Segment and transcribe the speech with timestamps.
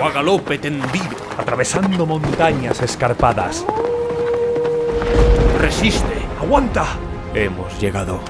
[0.00, 1.16] O a galope tendido.
[1.36, 3.64] Atravesando montañas escarpadas.
[5.60, 6.22] Resiste.
[6.40, 6.86] ¡Aguanta!
[7.34, 8.20] Hemos llegado.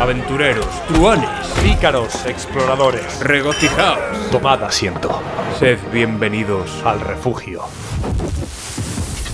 [0.00, 1.28] Aventureros, truanes,
[1.62, 3.20] Pícaros, exploradores.
[3.20, 4.30] regocijaos.
[4.30, 5.22] Tomad asiento.
[5.58, 7.62] Sed bienvenidos Al refugio.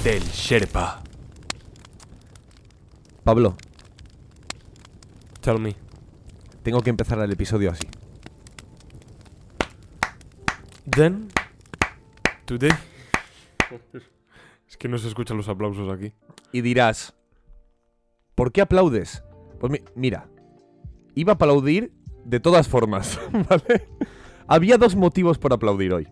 [0.05, 1.01] del Sherpa.
[3.25, 3.57] Pablo,
[5.41, 5.75] Tell me.
[6.63, 7.87] Tengo que empezar el episodio así.
[10.91, 11.29] Then,
[12.45, 12.71] today.
[14.69, 16.13] Es que no se escuchan los aplausos aquí.
[16.53, 17.15] Y dirás,
[18.35, 19.23] ¿por qué aplaudes?
[19.61, 20.29] Pues mi- mira,
[21.15, 21.93] iba a aplaudir
[22.25, 23.89] de todas formas, ¿vale?
[24.47, 26.09] Había dos motivos por aplaudir hoy.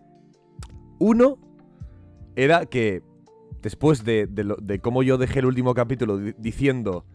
[0.99, 1.37] Uno
[2.35, 3.01] era que
[3.61, 7.05] después de, de lo- de cómo yo dejé el último capítulo di- diciendo,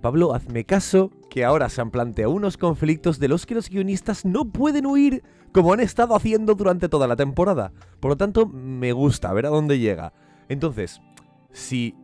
[0.00, 4.24] Pablo, hazme caso, que ahora se han planteado unos conflictos de los que los guionistas
[4.24, 7.72] no pueden huir como han estado haciendo durante toda la temporada.
[7.98, 10.12] Por lo tanto, me gusta ver a dónde llega.
[10.48, 11.00] Entonces,
[11.50, 11.96] si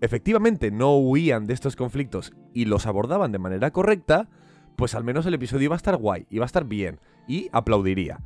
[0.00, 4.28] efectivamente no huían de estos conflictos y los abordaban de manera correcta,
[4.76, 8.20] pues al menos el episodio iba a estar guay, iba a estar bien y aplaudiría.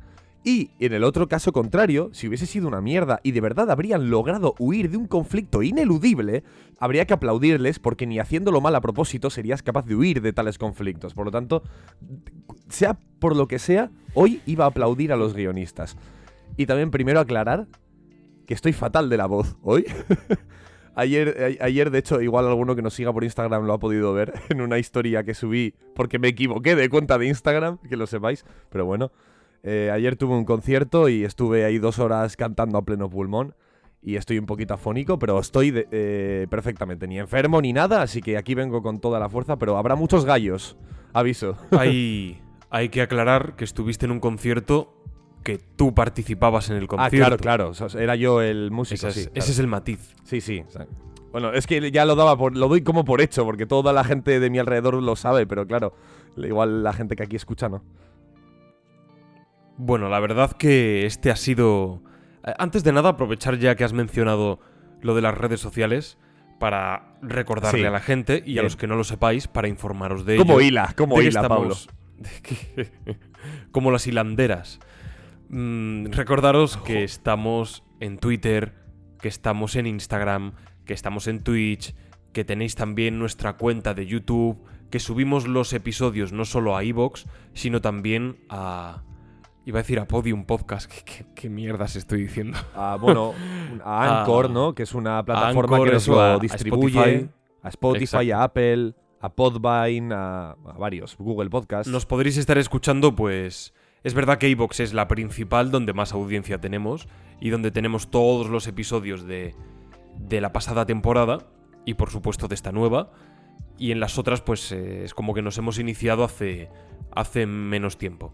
[0.49, 4.09] Y en el otro caso contrario, si hubiese sido una mierda y de verdad habrían
[4.09, 6.45] logrado huir de un conflicto ineludible,
[6.79, 10.57] habría que aplaudirles porque ni haciéndolo mal a propósito serías capaz de huir de tales
[10.57, 11.13] conflictos.
[11.13, 11.63] Por lo tanto,
[12.69, 15.97] sea por lo que sea, hoy iba a aplaudir a los guionistas.
[16.55, 17.67] Y también primero aclarar
[18.45, 19.83] que estoy fatal de la voz hoy.
[20.95, 24.13] ayer, a- ayer, de hecho, igual alguno que nos siga por Instagram lo ha podido
[24.13, 28.07] ver en una historia que subí porque me equivoqué de cuenta de Instagram, que lo
[28.07, 28.45] sepáis.
[28.69, 29.11] Pero bueno,
[29.63, 33.55] eh, ayer tuve un concierto y estuve ahí dos horas cantando a pleno pulmón.
[34.01, 38.21] Y estoy un poquito afónico, pero estoy de- eh, perfectamente, ni enfermo ni nada, así
[38.21, 40.77] que aquí vengo con toda la fuerza, pero habrá muchos gallos,
[41.13, 41.57] aviso.
[41.71, 44.93] Hay, hay que aclarar que estuviste en un concierto
[45.43, 47.37] que tú participabas en el Ah, concierto.
[47.37, 49.51] claro, claro, o sea, era yo el músico, Ese es, sí, ese claro.
[49.51, 50.15] es el matiz.
[50.23, 50.63] Sí, sí.
[51.31, 54.03] bueno, es que ya lo daba por, lo doy como por hecho, porque toda la
[54.03, 55.93] gente de mi alrededor lo sabe, pero claro,
[56.37, 57.83] igual la gente que aquí escucha no.
[59.77, 62.01] Bueno, la verdad que este ha sido...
[62.45, 64.59] eh, Antes de nada, aprovechar ya que has mencionado
[65.01, 66.17] lo de las redes sociales
[66.59, 67.85] para recordarle Sí.
[67.85, 70.67] a la gente y a los que no lo sepáis para informaros de Como ello.
[70.67, 71.73] hila, que hila, Pablo.
[71.73, 71.89] estamos-
[73.71, 74.79] como las hilanderas.
[75.49, 78.73] Mm, recordaros que estamos en Twitter,
[79.21, 80.53] que estamos en Instagram,
[80.85, 81.95] que estamos en Twitch,
[82.33, 84.57] que tenéis también nuestra cuenta de YouTube,
[84.89, 89.03] que subimos los episodios no solo a iVoox, sino también a...
[89.67, 90.89] Iba a decir a Podium Podcast.
[90.89, 92.57] ¿Qué, qué, qué mierdas estoy diciendo?
[92.73, 93.33] Ah, bueno,
[93.83, 94.73] a Anchor, Ah, ¿no?
[94.73, 96.99] Que es una plataforma Anchor, que nos a- lo a distribuye.
[96.99, 97.29] Spotify.
[97.63, 101.89] A Spotify, a Apple, a Podvine, a, varios, Google Podcast.
[101.89, 103.73] Nos podréis estar escuchando, pues.
[104.03, 107.09] Es verdad que iVoox es la principal donde más audiencia tenemos
[107.41, 109.53] y donde tenemos todos los episodios de,
[110.17, 111.39] de la pasada temporada
[111.85, 113.11] y por supuesto de esta nueva.
[113.77, 116.69] Y en las otras, pues eh, es como que nos hemos iniciado hace,
[117.11, 118.33] hace menos tiempo.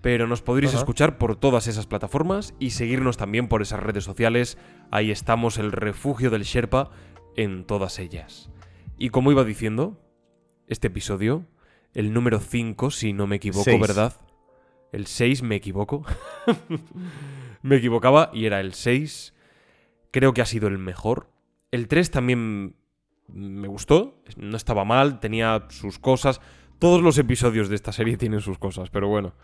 [0.00, 4.56] Pero nos podréis escuchar por todas esas plataformas y seguirnos también por esas redes sociales.
[4.90, 6.90] Ahí estamos, el refugio del Sherpa,
[7.36, 8.50] en todas ellas.
[8.96, 10.00] Y como iba diciendo,
[10.68, 11.46] este episodio,
[11.92, 13.80] el número 5, si no me equivoco, Seis.
[13.80, 14.14] ¿verdad?
[14.92, 16.04] El 6, me equivoco.
[17.62, 19.34] me equivocaba y era el 6.
[20.10, 21.30] Creo que ha sido el mejor.
[21.70, 22.76] El 3 también
[23.28, 26.40] me gustó, no estaba mal, tenía sus cosas.
[26.78, 29.34] Todos los episodios de esta serie tienen sus cosas, pero bueno.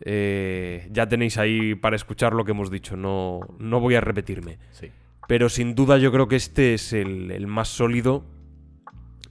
[0.00, 4.58] Eh, ya tenéis ahí para escuchar lo que hemos dicho, no, no voy a repetirme.
[4.70, 4.90] Sí.
[5.28, 8.24] Pero sin duda yo creo que este es el, el más sólido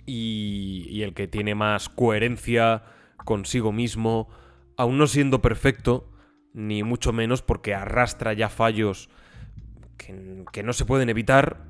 [0.05, 2.83] y, y el que tiene más coherencia
[3.25, 4.29] consigo mismo,
[4.77, 6.09] aún no siendo perfecto,
[6.53, 9.09] ni mucho menos porque arrastra ya fallos
[9.97, 11.65] que, que no se pueden evitar.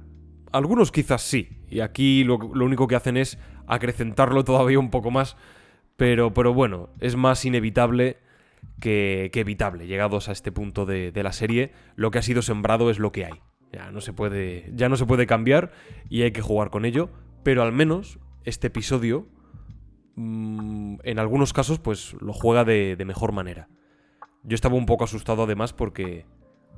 [0.51, 5.11] Algunos quizás sí, y aquí lo, lo único que hacen es acrecentarlo todavía un poco
[5.11, 5.38] más,
[5.97, 8.17] pero, pero bueno, es más inevitable
[8.81, 9.88] que, que evitable.
[9.88, 13.13] Llegados a este punto de, de la serie, lo que ha sido sembrado es lo
[13.13, 13.39] que hay.
[13.72, 15.72] Ya no se puede, ya no se puede cambiar
[16.10, 17.10] y hay que jugar con ello,
[17.44, 19.28] pero al menos este episodio,
[20.16, 23.69] mm, en algunos casos, pues lo juega de, de mejor manera.
[24.44, 26.25] Yo estaba un poco asustado además porque...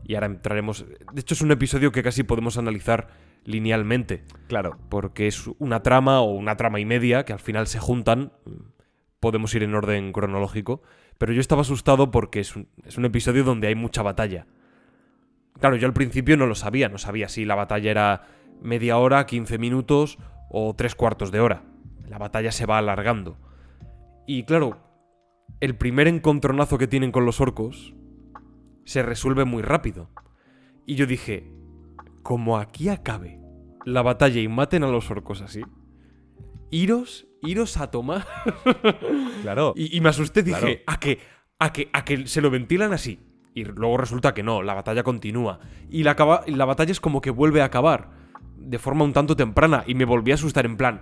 [0.06, 0.86] Y ahora entraremos...
[1.14, 3.08] De hecho es un episodio que casi podemos analizar
[3.46, 4.26] linealmente.
[4.48, 4.78] Claro.
[4.90, 8.34] Porque es una trama o una trama y media que al final se juntan.
[9.24, 10.82] Podemos ir en orden cronológico.
[11.18, 14.48] Pero yo estaba asustado porque es un, episodio donde hay mucha batalla.
[15.62, 16.90] Claro, yo al principio no lo sabía.
[16.90, 18.28] No sabía si la batalla era
[18.62, 20.18] media hora, 15 minutos
[20.50, 21.64] o tres cuartos de hora.
[22.06, 23.38] La batalla se va alargando.
[24.28, 24.80] Y claro,
[25.62, 27.94] el primer encontronazo que tienen con los orcos
[28.84, 30.10] se resuelve muy rápido.
[30.86, 31.50] Y yo dije,
[32.24, 33.40] como aquí acabe
[33.86, 35.62] la batalla y maten a los orcos así,
[36.72, 38.26] iros, iros a tomar.
[39.42, 39.74] Claro.
[39.76, 40.76] y, y me asusté, dije, Claro.
[40.88, 41.20] a que,
[41.60, 43.20] a que, a que se lo ventilan así.
[43.56, 45.60] Y luego resulta que no, la batalla continúa.
[45.90, 48.10] Y la, acaba- y la batalla es como que vuelve a acabar.
[48.58, 49.84] De forma un tanto temprana.
[49.86, 51.02] Y me volví a asustar en plan.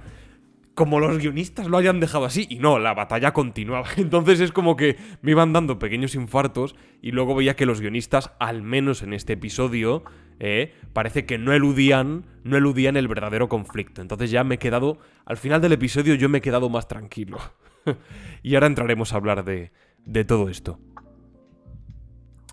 [0.81, 2.48] Como los guionistas lo hayan dejado así.
[2.50, 3.86] Y no, la batalla continuaba.
[3.98, 6.75] Entonces es como que me iban dando pequeños infartos.
[7.04, 10.04] Y luego veía que los guionistas, al menos en este episodio,
[10.39, 12.25] eh, parece que no eludían.
[12.44, 14.01] No eludían el verdadero conflicto.
[14.01, 14.98] Entonces ya me he quedado.
[15.24, 17.38] Al final del episodio yo me he quedado más tranquilo.
[18.42, 19.72] y ahora entraremos a hablar de,
[20.04, 20.80] de todo esto.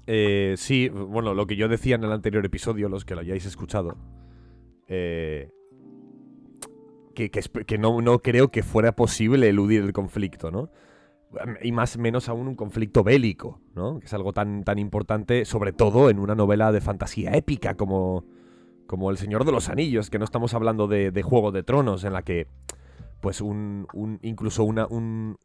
[0.07, 3.47] Eh, sí, bueno, lo que yo decía en el anterior episodio, los que lo hayáis
[3.47, 3.97] escuchado,
[4.87, 5.49] eh,
[7.19, 10.71] que, no, creo que fuera posible eludir el conflicto, ¿no?
[11.63, 13.99] Y más menos aún un conflicto bélico, ¿no?
[13.99, 18.25] Que es algo tan, tan importante, sobre todo en una novela de fantasía épica como,
[18.87, 22.13] como El Señor de los Anillos, que no estamos hablando de, Juego de Tronos, en
[22.13, 22.47] la que,
[23.21, 23.89] pues, un,
[24.23, 25.37] incluso un,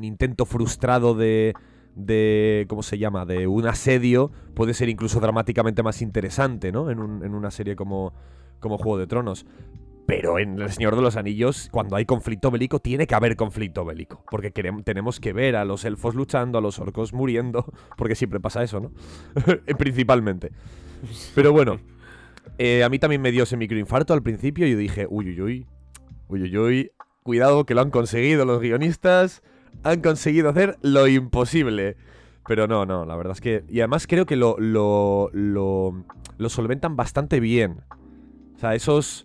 [0.00, 1.54] intento frustrado de,
[1.94, 2.64] de.
[2.68, 3.26] ¿Cómo se llama?
[3.26, 6.90] De un asedio puede ser incluso dramáticamente más interesante, ¿no?
[6.90, 8.14] En, en una serie como,
[8.58, 9.46] como Juego de Tronos.
[10.10, 13.84] Pero en El Señor de los Anillos, cuando hay conflicto bélico, tiene que haber conflicto
[13.84, 14.24] bélico.
[14.28, 17.64] Porque querem- tenemos que ver a los elfos luchando, a los orcos muriendo.
[17.96, 18.90] Porque siempre pasa eso, ¿no?
[19.78, 20.50] Principalmente.
[21.36, 21.78] Pero bueno,
[22.58, 25.40] eh, a mí también me dio ese microinfarto al principio y yo dije, uy, uy,
[25.40, 25.66] uy,
[26.28, 26.90] uy, uy, uy,
[27.22, 29.42] cuidado que lo han conseguido los guionistas,
[29.84, 31.96] han conseguido hacer lo imposible.
[32.48, 33.62] Pero no, no, la verdad es que...
[33.68, 37.82] Y además creo que lo, lo, lo solventan bastante bien.
[38.56, 39.24] O sea, esos...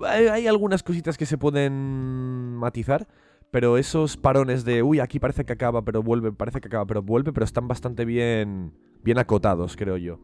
[0.00, 3.08] Hay, algunas cositas que se pueden matizar,
[3.50, 7.02] pero esos parones de, uy, aquí parece que acaba, pero vuelve, parece que acaba, pero
[7.02, 10.20] vuelve, pero están bastante bien, bien acotados, creo yo.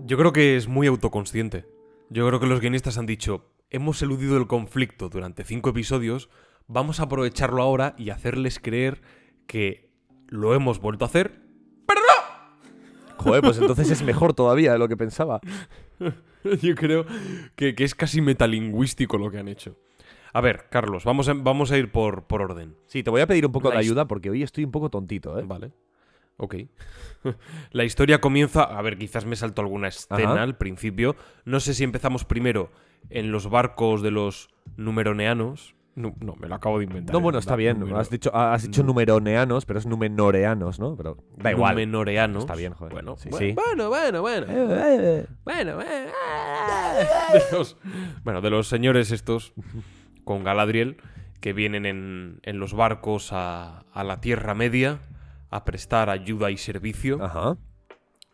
[0.00, 1.66] Yo creo que es muy autoconsciente.
[2.10, 6.28] Yo creo que los guionistas han dicho, hemos eludido el conflicto durante cinco episodios,
[6.68, 9.02] vamos a aprovecharlo ahora y hacerles creer
[9.46, 9.90] que
[10.28, 11.45] lo hemos vuelto a hacer.
[13.18, 15.40] Joder, pues entonces es mejor todavía de lo que pensaba.
[16.62, 17.06] Yo creo
[17.56, 19.76] que, que es casi metalingüístico lo que han hecho.
[20.32, 22.76] A ver, Carlos, vamos a, vamos a ir por, por orden.
[22.86, 24.90] Sí, te voy a pedir un poco La de ayuda porque hoy estoy un poco
[24.90, 25.44] tontito, ¿eh?
[25.46, 25.72] Vale.
[26.36, 26.56] Ok.
[27.70, 28.62] La historia comienza.
[28.64, 30.42] A ver, quizás me salto alguna escena Ajá.
[30.42, 31.16] al principio.
[31.44, 32.70] No sé si empezamos primero
[33.08, 35.75] en los barcos de los numeroneanos.
[35.96, 37.12] No, no, me lo acabo de inventar.
[37.14, 37.82] No, es bueno, está bien.
[37.96, 40.94] Has dicho, ah, has dicho nu- numeroneanos, pero es numenoreanos, ¿no?
[40.94, 41.74] Pero da igual.
[41.74, 42.44] Numenoreanos.
[42.44, 42.92] Está bien, joder.
[42.92, 43.54] Bueno, Sí, bueno, sí.
[43.54, 44.46] bueno, bueno, bueno.
[44.48, 46.10] Eh, Bueno, bueno.
[47.32, 47.76] De los,
[48.24, 49.54] bueno, de los señores estos
[50.24, 50.98] con Galadriel
[51.40, 55.00] que vienen en, en los barcos a, a la Tierra Media
[55.50, 57.22] a prestar ayuda y servicio.
[57.24, 57.56] Ajá.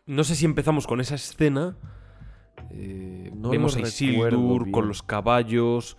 [0.05, 1.77] No sé si empezamos con esa escena.
[2.71, 5.97] Eh, No vemos a Isildur con los caballos.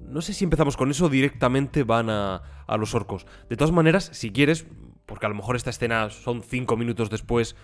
[0.00, 3.26] No sé si empezamos con eso o directamente van a, a los orcos.
[3.48, 4.66] De todas maneras, si quieres,
[5.06, 7.56] porque a lo mejor esta escena son cinco minutos después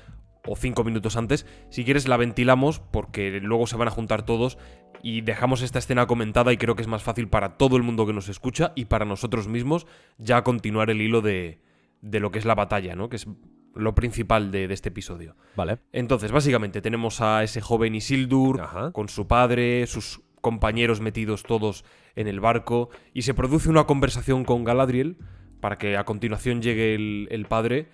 [0.47, 4.57] o cinco minutos antes, si quieres la ventilamos porque luego se van a juntar todos
[5.03, 8.07] y dejamos esta escena comentada y creo que es más fácil para todo el mundo
[8.07, 9.87] que nos escucha y para nosotros mismos
[10.19, 11.61] ya continuar el hilo de,
[12.00, 13.11] de lo que es la batalla, ¿no?
[13.11, 13.27] Que es
[13.75, 15.37] lo principal de- de este episodio.
[15.57, 15.79] Vale.
[15.93, 18.93] Entonces, básicamente, tenemos a ese joven Isildur Ajá.
[18.93, 21.85] con su padre, sus compañeros metidos todos
[22.16, 25.16] en el barco, y se produce una conversación con Galadriel
[25.61, 27.88] para que a continuación llegue el, el padre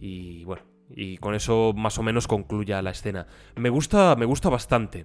[0.00, 3.26] y bueno, y con eso más o menos concluya la escena.
[3.56, 5.04] Me gusta, me gusta bastante.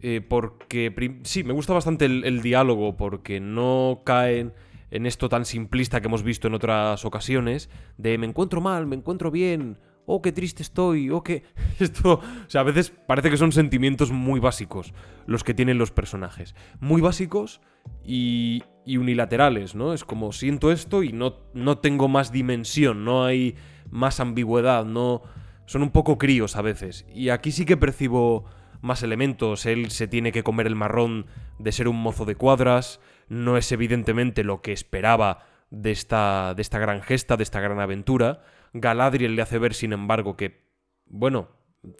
[0.00, 4.54] Eh, porque sí, me gusta bastante el, el diálogo porque no caen
[4.90, 8.96] en esto tan simplista que hemos visto en otras ocasiones de me encuentro mal, me
[8.96, 11.42] encuentro bien, oh, qué triste estoy, oh, qué...
[11.80, 14.94] Esto, o sea, a veces parece que son sentimientos muy básicos
[15.26, 16.54] los que tienen los personajes.
[16.80, 17.60] Muy básicos
[18.04, 19.92] y, unilaterales, ¿no?
[19.92, 23.56] Es como siento esto y no, no tengo más dimensión, no hay
[23.90, 25.22] más ambigüedad, no...
[25.66, 27.04] Son un poco críos a veces.
[27.12, 28.44] Y aquí sí que percibo
[28.82, 29.66] más elementos.
[29.66, 31.26] Él se tiene que comer el marrón
[31.58, 33.00] de ser un mozo de cuadras.
[33.28, 37.80] No es evidentemente lo que esperaba de esta, de esta gran gesta, de esta gran
[37.80, 38.42] aventura.
[38.80, 40.64] Galadriel le hace ver, sin embargo, que,
[41.06, 41.48] bueno,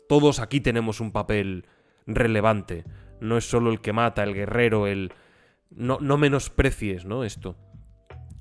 [0.08, 1.66] todos aquí tenemos un papel
[2.06, 2.84] relevante.
[3.20, 5.12] No es solo el que mata, el guerrero, el...
[5.70, 7.24] No, no menosprecies, ¿no?
[7.24, 7.56] Esto.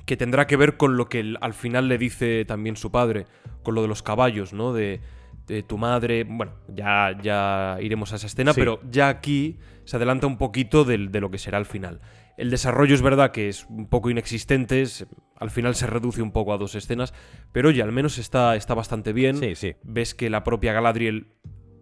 [0.05, 3.25] Que tendrá que ver con lo que al final le dice también su padre,
[3.63, 4.73] con lo de los caballos, ¿no?
[4.73, 5.01] De,
[5.47, 6.23] de tu madre.
[6.23, 8.59] Bueno, ya, ya iremos a esa escena, Sí.
[8.61, 12.01] pero ya aquí se adelanta un poquito del- de lo que será el final.
[12.37, 16.31] El desarrollo es verdad que es un poco inexistente, es- al final se reduce un
[16.31, 17.13] poco a dos escenas,
[17.51, 19.37] pero oye, al menos está, está bastante bien.
[19.37, 19.75] Sí, sí.
[19.83, 21.27] Ves que la propia Galadriel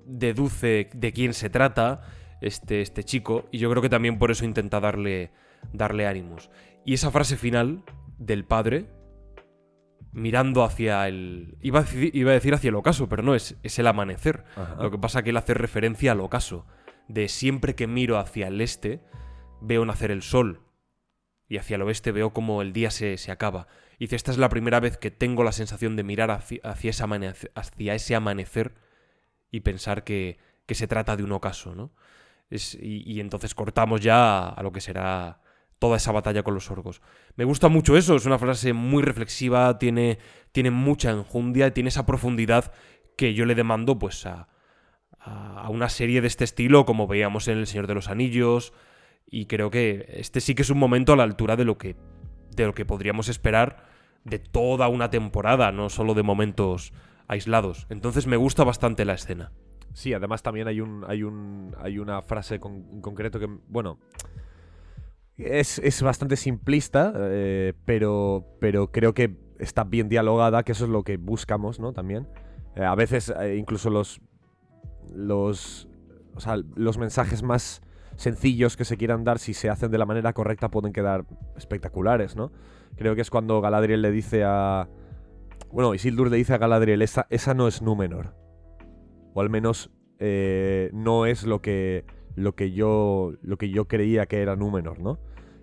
[0.06, 2.02] deduce de quién se trata
[2.42, 5.32] este, este chico, y yo creo que también por eso intenta darle,
[5.72, 6.50] darle ánimos.
[6.86, 7.84] Y esa frase final
[8.18, 8.86] del padre,
[10.12, 11.58] mirando hacia el...
[11.62, 14.44] Iba a, decir, iba a decir hacia el ocaso, pero no, es, es el amanecer.
[14.56, 14.76] Ajá.
[14.82, 16.68] Lo que pasa que él hace referencia al ocaso,
[17.08, 19.02] de siempre que miro hacia el este,
[19.64, 20.62] veo nacer el sol,
[21.48, 23.68] y hacia el oeste veo como el día se, se acaba.
[24.00, 26.90] Y dice, esta es la primera vez que tengo la sensación de mirar hacia, hacia
[26.90, 28.74] ese, amanece- hacia ese amanecer
[29.52, 31.92] y pensar que, que se trata de un ocaso, ¿no?
[32.50, 35.42] Es- y, y entonces cortamos ya a, lo que será
[35.80, 37.02] toda esa batalla con los orcos.
[37.36, 40.18] Me gusta mucho eso, es una frase muy reflexiva, tiene,
[40.52, 42.74] tiene mucha enjundia, tiene esa profundidad
[43.18, 44.48] que yo le demando pues a
[45.26, 48.74] a una serie de este estilo como veíamos en El Señor de los Anillos
[49.28, 51.96] y creo que este sí que es un momento a la altura de lo que
[52.56, 53.86] de lo que podríamos esperar
[54.24, 56.94] de toda una temporada, no solo de momentos
[57.28, 57.88] aislados.
[57.90, 59.52] Entonces me gusta bastante la escena.
[59.94, 63.98] Sí, además también hay un hay un hay una frase con- en concreto que bueno
[65.38, 70.92] es, es bastante simplista, eh, pero pero creo que está bien dialogada, que eso es
[70.92, 71.94] lo que buscamos, ¿no?
[71.94, 72.28] También
[72.76, 74.20] Eh, a veces eh, incluso los
[75.14, 75.88] los
[76.36, 77.82] o sea, los mensajes más
[78.16, 81.26] sencillos que se quieran dar, si se hacen de la manera correcta, pueden quedar
[81.58, 82.52] espectaculares, ¿no?
[82.96, 84.88] Creo que es cuando Galadriel le dice a.
[85.72, 88.36] Bueno, Isildur le dice a Galadriel: esa, esa no es Númenor.
[89.34, 92.06] O al menos eh, no es lo que.
[92.36, 93.34] Lo que yo.
[93.42, 95.20] Lo que yo creía que era Númenor, ¿no?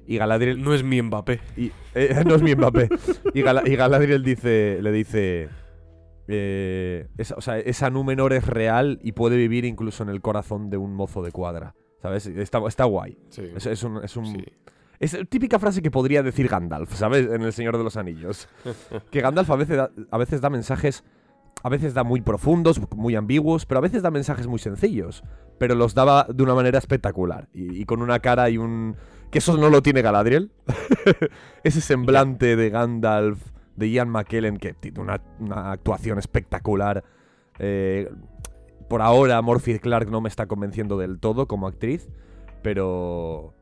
[0.06, 0.60] Y Galadriel.
[0.62, 1.38] No es mi Mbappé.
[1.56, 2.88] Y, eh, no es mi Mbappé.
[3.34, 5.48] Y, Gala- y Galadriel dice, le dice.
[6.26, 10.68] eh, esa, o sea, esa Númenor es real y puede vivir incluso en el corazón
[10.70, 11.74] de un mozo de cuadra.
[12.02, 12.26] ¿Sabes?
[12.26, 13.16] Está, está guay.
[13.28, 13.42] Sí.
[13.56, 14.44] Es, es un, es un- sí.
[14.98, 17.26] es típica frase que podría decir Gandalf, ¿sabes?
[17.30, 18.48] En El Señor de los Anillos.
[19.10, 21.04] que Gandalf a veces, da, a veces da mensajes,
[21.62, 25.22] a veces da muy profundos, muy ambiguos, pero a veces da mensajes muy sencillos.
[25.58, 27.48] Pero los daba de una manera espectacular.
[27.52, 28.96] Y, y con una cara y un...
[29.30, 30.50] Que eso no lo tiene Galadriel.
[31.62, 33.38] Ese semblante de Gandalf,
[33.76, 37.04] de Ian McKellen, que tiene una, una actuación espectacular.
[37.58, 38.10] Eh,
[38.90, 42.10] por ahora, Morphy Clark no me está convenciendo del todo como actriz,
[42.60, 43.54] pero.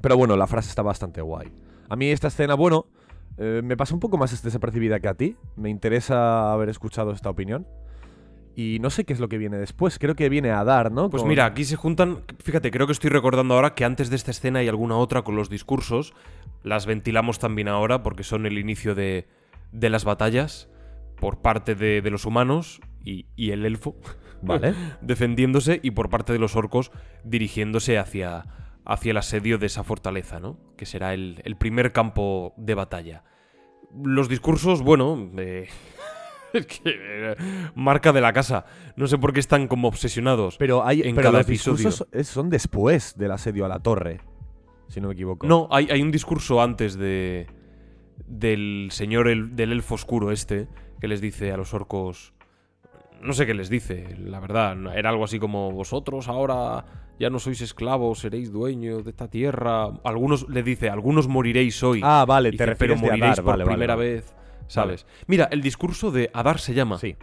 [0.00, 1.48] Pero bueno, la frase está bastante guay.
[1.88, 2.86] A mí esta escena, bueno,
[3.38, 5.36] eh, me pasa un poco más desapercibida que a ti.
[5.56, 7.66] Me interesa haber escuchado esta opinión.
[8.56, 9.98] Y no sé qué es lo que viene después.
[10.00, 11.08] Creo que viene a dar, ¿no?
[11.10, 12.24] Pues Con- mira, aquí se juntan.
[12.42, 15.36] Fíjate, creo que estoy recordando ahora que antes de esta escena hay alguna otra con
[15.36, 16.12] los discursos.
[16.64, 19.28] Las ventilamos también ahora porque son el inicio de,
[19.70, 20.68] de las batallas
[21.20, 23.94] por parte de, de los humanos y, y el elfo
[24.42, 24.74] Vale.
[25.00, 26.90] defendiéndose y por parte de los orcos
[27.24, 28.44] dirigiéndose hacia,
[28.84, 30.58] hacia el asedio de esa fortaleza, ¿no?
[30.76, 33.24] Que será el, el primer campo de batalla.
[34.04, 35.66] Los discursos, bueno, eh,
[36.52, 37.34] es que eh,
[37.74, 38.64] marca de la casa.
[38.96, 40.56] No sé por qué están como obsesionados.
[40.58, 41.76] Pero, hay, En pero cada los episodio.
[41.88, 44.20] discursos son después del asedio a la torre.
[44.88, 45.46] Si no me equivoco.
[45.46, 47.46] No, hay, hay un discurso antes de
[48.26, 50.68] del señor el- del elfo oscuro este
[51.00, 52.34] que les dice a los orcos
[53.22, 56.84] no sé qué les dice, la verdad, era algo así como vosotros ahora
[57.18, 59.86] ya no sois esclavos, seréis dueños de esta tierra.
[60.04, 62.00] Algunos le dice, algunos moriréis hoy.
[62.04, 64.08] Ah, vale, Dice, te pero refieres de moriréis Adar, por vale, primera vale.
[64.12, 64.34] vez,
[64.68, 65.06] ¿sabes?
[65.26, 66.98] Mira, el discurso de Adar se llama.
[66.98, 67.16] Sí.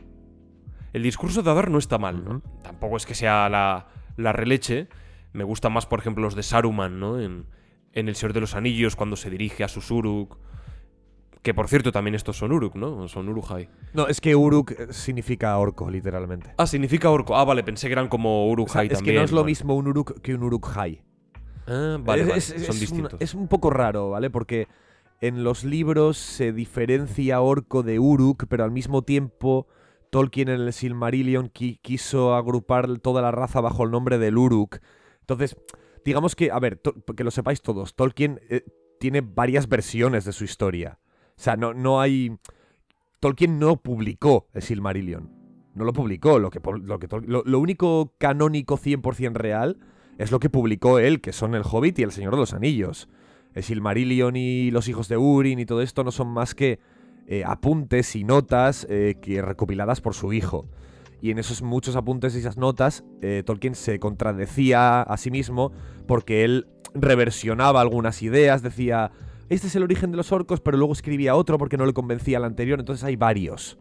[0.91, 2.41] El discurso de Adar no está mal, ¿no?
[2.61, 3.87] Tampoco es que sea la,
[4.17, 4.87] la releche.
[5.31, 7.19] Me gustan más, por ejemplo, los de Saruman, ¿no?
[7.19, 7.45] En,
[7.93, 10.37] en El Señor de los Anillos, cuando se dirige a sus Uruk.
[11.45, 13.07] Que por cierto, también estos son Uruk, ¿no?
[13.07, 13.69] Son Urukhai.
[13.93, 16.51] No, es que Uruk significa orco, literalmente.
[16.57, 17.35] Ah, significa orco.
[17.37, 19.51] Ah, vale, pensé que eran como O sea, Urukhai es que no es lo vale.
[19.51, 21.03] mismo un Uruk que un Uruk-hai.
[21.67, 23.21] Ah, vale, es, vale, es- son es un- distintos.
[23.21, 24.31] es un poco raro, ¿vale?
[24.31, 24.67] Porque
[25.21, 29.67] en los libros se diferencia orco de Uruk, pero al mismo tiempo
[30.09, 34.79] Tolkien en el Silmarillion qui- quiso agrupar toda la raza bajo el nombre del Uruk.
[35.19, 35.55] Entonces,
[36.03, 36.81] digamos que, a ver,
[37.15, 38.63] que lo sepáis todos, Tolkien eh,
[38.99, 40.97] tiene varias versiones de su historia.
[41.37, 42.37] O sea, no, no hay...
[43.19, 45.29] Tolkien no publicó el Silmarillion.
[45.73, 46.39] No lo publicó.
[46.39, 49.77] Lo, que, lo, que lo único canónico 100% real
[50.17, 53.09] es lo que publicó él, que son El Hobbit y El Señor de los Anillos.
[53.53, 56.79] El Silmarillion y los hijos de Urin y todo esto no son más que
[57.27, 60.67] eh, apuntes y notas eh, que recopiladas por su hijo.
[61.21, 65.71] Y en esos muchos apuntes y esas notas, eh, Tolkien se contradecía a sí mismo
[66.07, 69.11] porque él reversionaba algunas ideas, decía,
[69.49, 72.37] este es el origen de los orcos, pero luego escribía otro porque no le convencía
[72.37, 73.77] al anterior, entonces hay varios.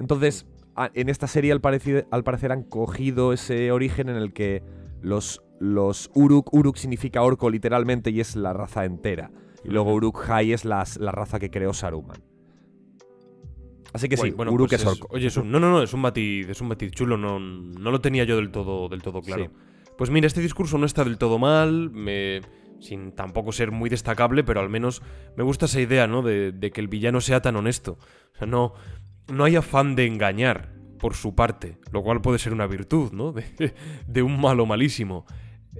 [0.00, 0.46] Entonces,
[0.94, 4.62] en esta serie al parecer, al parecer han cogido ese origen en el que
[5.02, 9.30] los, los Uruk, Uruk significa orco literalmente y es la raza entera.
[9.64, 12.16] Y luego Uruk Hai es las- la raza que creó Saruman.
[13.92, 15.06] Así que sí, bueno, Uruk pues es orco.
[15.10, 17.90] Oye, es un- no, no, no, es un matiz, es un matiz chulo, no, no
[17.90, 19.44] lo tenía yo del todo, del todo claro.
[19.44, 19.50] Sí.
[19.98, 22.40] Pues mira, este discurso no está del todo mal, me-
[22.82, 25.02] sin tampoco ser muy destacable, pero al menos
[25.36, 26.20] me gusta esa idea, ¿no?
[26.22, 27.98] De, que el villano sea tan honesto.
[28.34, 28.74] O sea, no,
[29.32, 33.32] no hay afán de engañar por su parte, lo cual puede ser una virtud, ¿no?
[33.32, 33.72] De,
[34.06, 35.24] de un malo malísimo.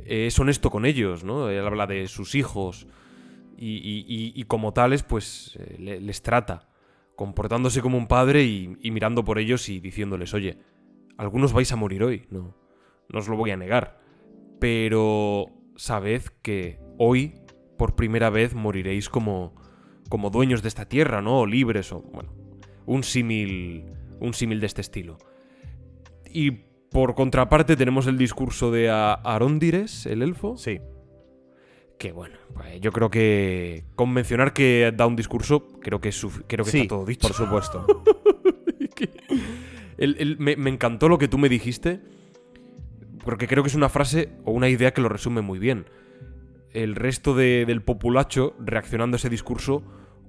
[0.07, 1.51] Es honesto con ellos, ¿no?
[1.51, 2.87] Él habla de sus hijos
[3.59, 6.69] y, como tales, pues eh, le- les trata
[7.15, 10.59] comportándose como un padre y mirando por ellos y diciéndoles, oye,
[11.19, 12.57] algunos vais a morir hoy, no,
[13.09, 14.01] no os lo voy a negar,
[14.59, 17.35] pero sabed que hoy,
[17.79, 19.55] por primera vez, moriréis como,
[20.09, 21.41] como dueños de esta tierra, ¿no?
[21.41, 22.33] O libres, o bueno,
[22.87, 23.85] un símil,
[24.21, 25.19] un símil de este estilo.
[26.31, 26.51] Y
[26.91, 30.81] por contraparte tenemos el discurso de A- Aróndires, el elfo, Sí.
[31.99, 36.11] que bueno, pues yo creo que con mencionar que da un discurso, creo que,
[36.47, 37.29] creo que sí, está todo dicho.
[37.29, 37.87] por supuesto.
[39.99, 42.01] El- el- me, me encantó lo que tú me dijiste,
[43.25, 45.87] porque creo que es una frase o una idea que lo resume muy bien.
[46.73, 49.83] El resto de- del populacho reaccionando a ese discurso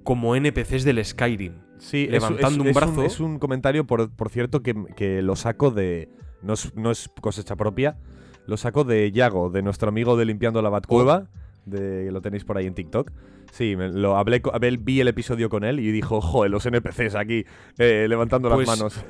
[0.03, 1.53] como NPCs del Skyrim.
[1.77, 3.03] Sí, Levantando es, un es brazo.
[3.03, 6.09] es un comentario, por, por cierto, que, que lo saco de.
[6.41, 7.97] No es, no es cosecha propia.
[8.45, 11.29] Lo saco de Yago, de nuestro amigo de Limpiando la Batcueva.
[11.65, 13.09] De, lo tenéis por ahí en TikTok.
[13.51, 17.15] Sí, me- lo hablé, hablé- vi el episodio con él y dijo, joder, los NPCs
[17.15, 17.45] aquí
[17.77, 19.05] eh, levantando Pues, las manos.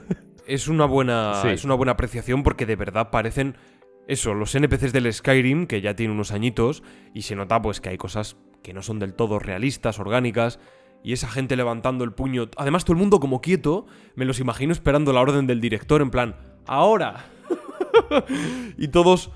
[0.46, 1.48] Es una buena, Sí.
[1.48, 3.56] es una buena apreciación porque de verdad parecen
[4.08, 7.90] eso, los NPCs del Skyrim, que ya tienen unos añitos, y se nota pues que
[7.90, 10.60] hay cosas que no son del todo realistas, orgánicas,
[11.04, 12.50] y esa gente levantando el puño.
[12.58, 13.86] Además, todo el mundo como quieto,
[14.16, 16.36] me los imagino esperando la orden del director, en plan,
[16.66, 17.26] ¡ahora!
[18.78, 19.32] y todos,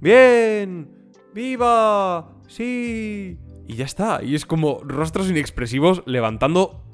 [0.00, 1.12] ¡bien!
[1.32, 2.32] ¡Viva!
[2.48, 3.38] ¡Sí!
[3.66, 4.22] Y ya está.
[4.22, 6.84] Y es como rostros inexpresivos levantando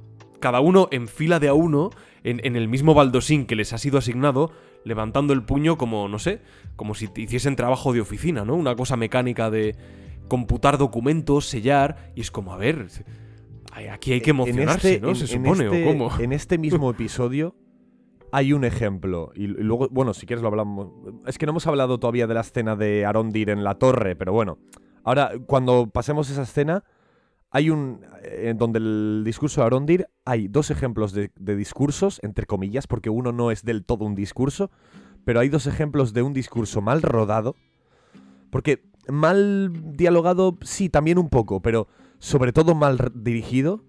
[0.40, 1.90] cada uno en fila de a uno,
[2.24, 4.50] en, en el mismo baldosín que les ha sido asignado,
[4.84, 6.40] levantando el puño como, no sé,
[6.76, 8.54] como si hiciesen trabajo de oficina, ¿no?
[8.54, 9.76] Una cosa mecánica de
[10.28, 12.86] computar documentos, sellar, y es como, a ver,
[13.90, 15.08] aquí hay que emocionarse, este- ¿no?
[15.10, 16.10] en- Se en supone, este- ¿o cómo?
[16.20, 17.54] En este mismo episodio
[18.30, 19.32] hay un ejemplo.
[19.34, 20.90] Y luego, bueno, si quieres lo hablamos.
[21.26, 24.32] Es que no hemos hablado todavía de la escena de Arondir en la torre, pero
[24.32, 24.58] bueno.
[25.04, 26.84] Ahora, cuando pasemos esa escena,
[27.50, 28.00] hay un.
[28.22, 33.32] En donde el discurso de Arondir, hay dos ejemplos de, discursos, entre comillas, porque uno
[33.32, 34.70] no es del todo un discurso,
[35.24, 37.56] pero hay dos ejemplos de un discurso mal rodado.
[38.50, 43.84] Porque mal dialogado, sí, también un poco, pero sobre todo mal dirigido.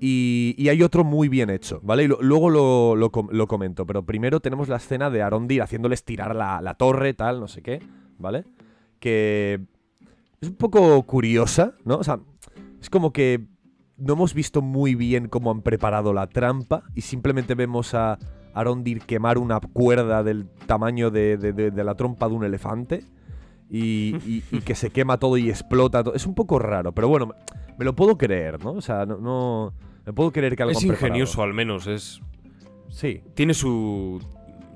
[0.00, 2.04] Y, y hay otro muy bien hecho, ¿vale?
[2.04, 6.60] Y luego lo, lo comento, pero primero tenemos la escena de Arondir haciéndoles tirar la,
[6.60, 7.80] la torre, tal, no sé qué,
[8.18, 8.44] ¿vale?
[8.98, 9.60] Que
[10.44, 11.96] es un poco curiosa, ¿no?
[11.96, 12.20] O sea,
[12.84, 13.46] es como que
[13.96, 18.18] no hemos visto muy bien cómo han preparado la trampa y simplemente vemos a
[18.52, 23.02] Arondir quemar una cuerda del tamaño de, de- de- de la trompa de un elefante
[23.70, 26.14] y, y- y que se quema todo y explota todo.
[26.14, 27.30] Es un poco raro, pero bueno,
[27.78, 28.72] me, lo puedo creer, ¿no?
[28.72, 29.72] O sea, no, no-
[30.04, 32.20] me puedo creer que algo Es han ingenioso al menos, es...
[32.90, 34.20] Sí, Tiene su...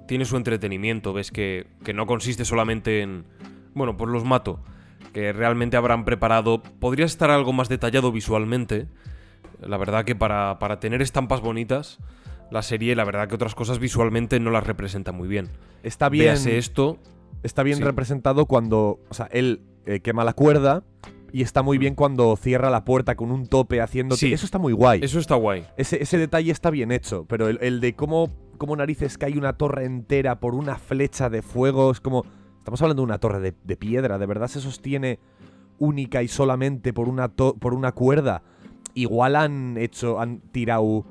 [0.09, 3.25] Tiene su entretenimiento, ves que, que no consiste solamente en...
[3.75, 4.61] Bueno, pues los mato.
[5.13, 6.63] Que realmente habrán preparado...
[6.63, 8.87] Podría estar algo más detallado visualmente.
[9.61, 11.99] La verdad que para, para tener estampas bonitas,
[12.51, 15.49] la serie, la verdad que otras cosas visualmente no las representa muy bien.
[15.83, 16.27] está bien.
[16.27, 16.99] Véase esto...
[17.45, 17.85] Está bien Sí.
[17.85, 20.83] representado cuando, o sea, él eh, quema la cuerda
[21.33, 24.17] y está muy bien cuando cierra la puerta con un tope haciendo...
[24.17, 24.33] Sí.
[24.33, 24.99] Eso está muy guay.
[25.05, 25.65] Eso está guay.
[25.77, 29.53] Ese, ese detalle está bien hecho, pero el, el de cómo, cómo narices cae una
[29.53, 32.25] torre entera por una flecha de fuego es como...
[32.69, 35.19] Estamos hablando de una torre de, de piedra, ¿de verdad se sostiene
[35.79, 38.43] única y solamente por una, por una cuerda?
[38.93, 41.07] Igual han hecho, han tirado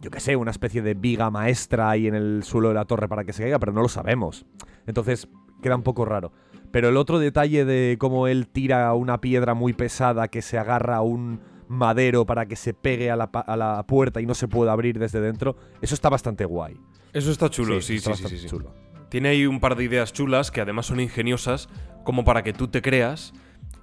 [0.00, 3.08] yo qué sé, una especie de viga maestra ahí en el suelo de la torre
[3.08, 4.44] para que se caiga, pero no lo sabemos.
[4.86, 5.28] Entonces
[5.62, 6.32] queda un poco raro.
[6.72, 10.96] Pero el otro detalle de cómo él tira una piedra muy pesada que se agarra
[10.96, 14.48] a un madero para que se pegue a la, a la puerta y no se
[14.48, 16.76] pueda abrir desde dentro, eso está bastante guay.
[17.12, 18.48] Eso está chulo, sí, está sí, sí, bastante sí, sí.
[18.48, 18.87] chulo.
[19.08, 21.68] Tiene ahí un par de ideas chulas que además son ingeniosas,
[22.04, 23.32] como para que tú te creas,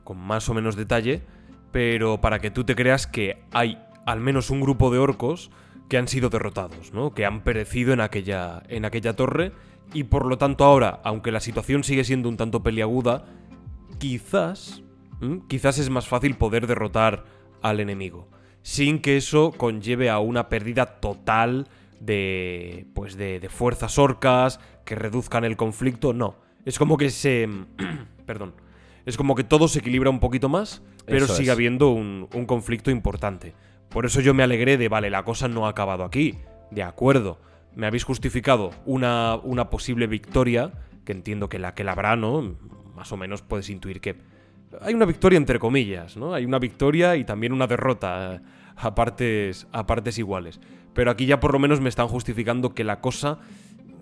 [0.03, 1.23] con más o menos detalle,
[1.71, 5.51] pero para que tú te creas que hay al menos un grupo de orcos
[5.89, 7.13] que han sido derrotados, ¿no?
[7.13, 9.51] Que han perecido en aquella, en aquella torre
[9.93, 13.25] y por lo tanto ahora, aunque la situación sigue siendo un tanto peliaguda,
[13.99, 14.83] quizás,
[15.47, 17.25] quizás es más fácil poder derrotar
[17.61, 18.27] al enemigo,
[18.61, 21.67] sin que eso conlleve a una pérdida total
[21.99, 26.35] de, pues de, de fuerzas orcas que reduzcan el conflicto, no.
[26.65, 27.47] Es como que se...
[28.25, 28.53] perdón.
[29.05, 31.53] Es como que todo se equilibra un poquito más, pero Eso sigue es.
[31.53, 33.53] habiendo un, un conflicto importante.
[33.89, 36.37] Por eso yo me alegré de, vale, la cosa no ha acabado aquí.
[36.71, 37.39] De acuerdo.
[37.75, 40.71] Me habéis justificado una, una posible victoria,
[41.03, 42.55] que entiendo que la que la habrá, ¿no?
[42.95, 44.15] Más o menos puedes intuir que
[44.81, 46.33] hay una victoria entre comillas, ¿no?
[46.33, 48.39] Hay una victoria y también una derrota eh,
[48.75, 50.59] a partes, a partes iguales.
[50.95, 53.37] Pero aquí ya por lo menos me están justificando que la cosa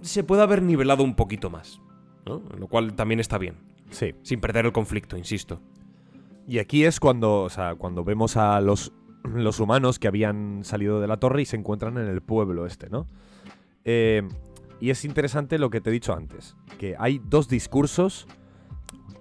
[0.02, 1.82] se puede haber nivelado un poquito más,
[2.26, 2.42] ¿no?
[2.58, 3.56] Lo cual también está bien,
[3.90, 4.14] Sí.
[4.22, 5.60] sin perder el conflicto, insisto.
[6.48, 11.02] Y aquí es cuando, o sea, cuando vemos a los, los humanos que habían salido
[11.02, 13.08] de la torre y se encuentran en el pueblo este, ¿no?
[13.86, 14.24] Eh,
[14.80, 18.28] y es interesante lo que te he dicho antes, que hay dos discursos,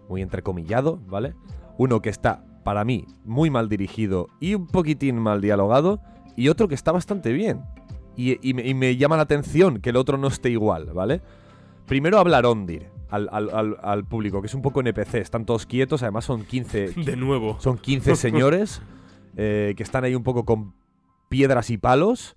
[0.08, 1.34] muy entrecomillado, ¿vale?
[1.78, 6.00] Uno que está, para mí, muy mal dirigido y un poquitín mal dialogado,
[6.36, 7.62] y otro que está bastante bien.
[8.16, 11.22] Y, y me, y me llama la atención que el otro no esté igual, ¿vale?
[11.86, 15.66] Primero habla Rondir al, al- al- al público, que es un poco NPC, están todos
[15.66, 17.58] quietos, además son 15, De nuevo.
[17.60, 18.82] son 15 señores
[19.36, 20.74] eh, que están ahí un poco con
[21.28, 22.36] piedras y palos.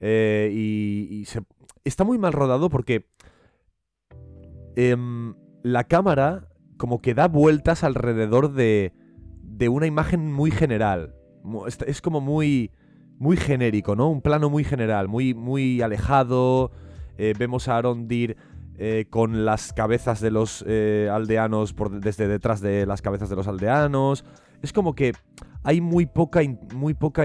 [0.00, 1.42] eh, y y se-
[1.84, 3.06] está muy mal rodado porque
[4.76, 8.92] em, la cámara como que da vueltas alrededor de,
[9.42, 11.14] de una imagen muy general.
[11.86, 12.70] Es como muy,
[13.18, 14.08] muy genérico, ¿no?
[14.08, 16.70] Un plano muy general, muy, muy alejado.
[17.16, 18.36] Eh, vemos a Arondir
[18.78, 23.48] eh, con las cabezas de los eh, aldeanos desde detrás de las cabezas de los
[23.48, 24.24] aldeanos.
[24.62, 25.12] Es como que
[25.64, 26.40] hay muy poca,
[26.74, 27.24] muy poca,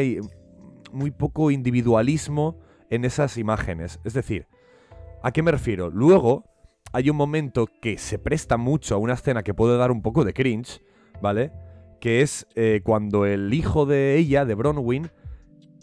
[0.91, 3.99] muy poco individualismo en esas imágenes.
[4.03, 4.47] Es decir,
[5.21, 5.89] ¿a qué me refiero?
[5.89, 6.43] Luego
[6.91, 10.23] hay un momento que se presta mucho a una escena que puede dar un poco
[10.23, 10.81] de cringe,
[11.21, 11.51] ¿vale?
[11.99, 15.09] Que es eh, cuando el hijo de ella, de Bronwyn,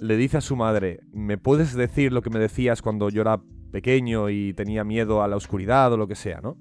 [0.01, 3.41] le dice a su madre, ¿me puedes decir lo que me decías cuando yo era
[3.71, 6.57] pequeño y tenía miedo a la oscuridad o lo que sea, ¿no?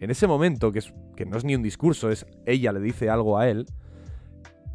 [0.00, 3.10] En ese momento, que, es, que no es ni un discurso, es ella le dice
[3.10, 3.66] algo a él,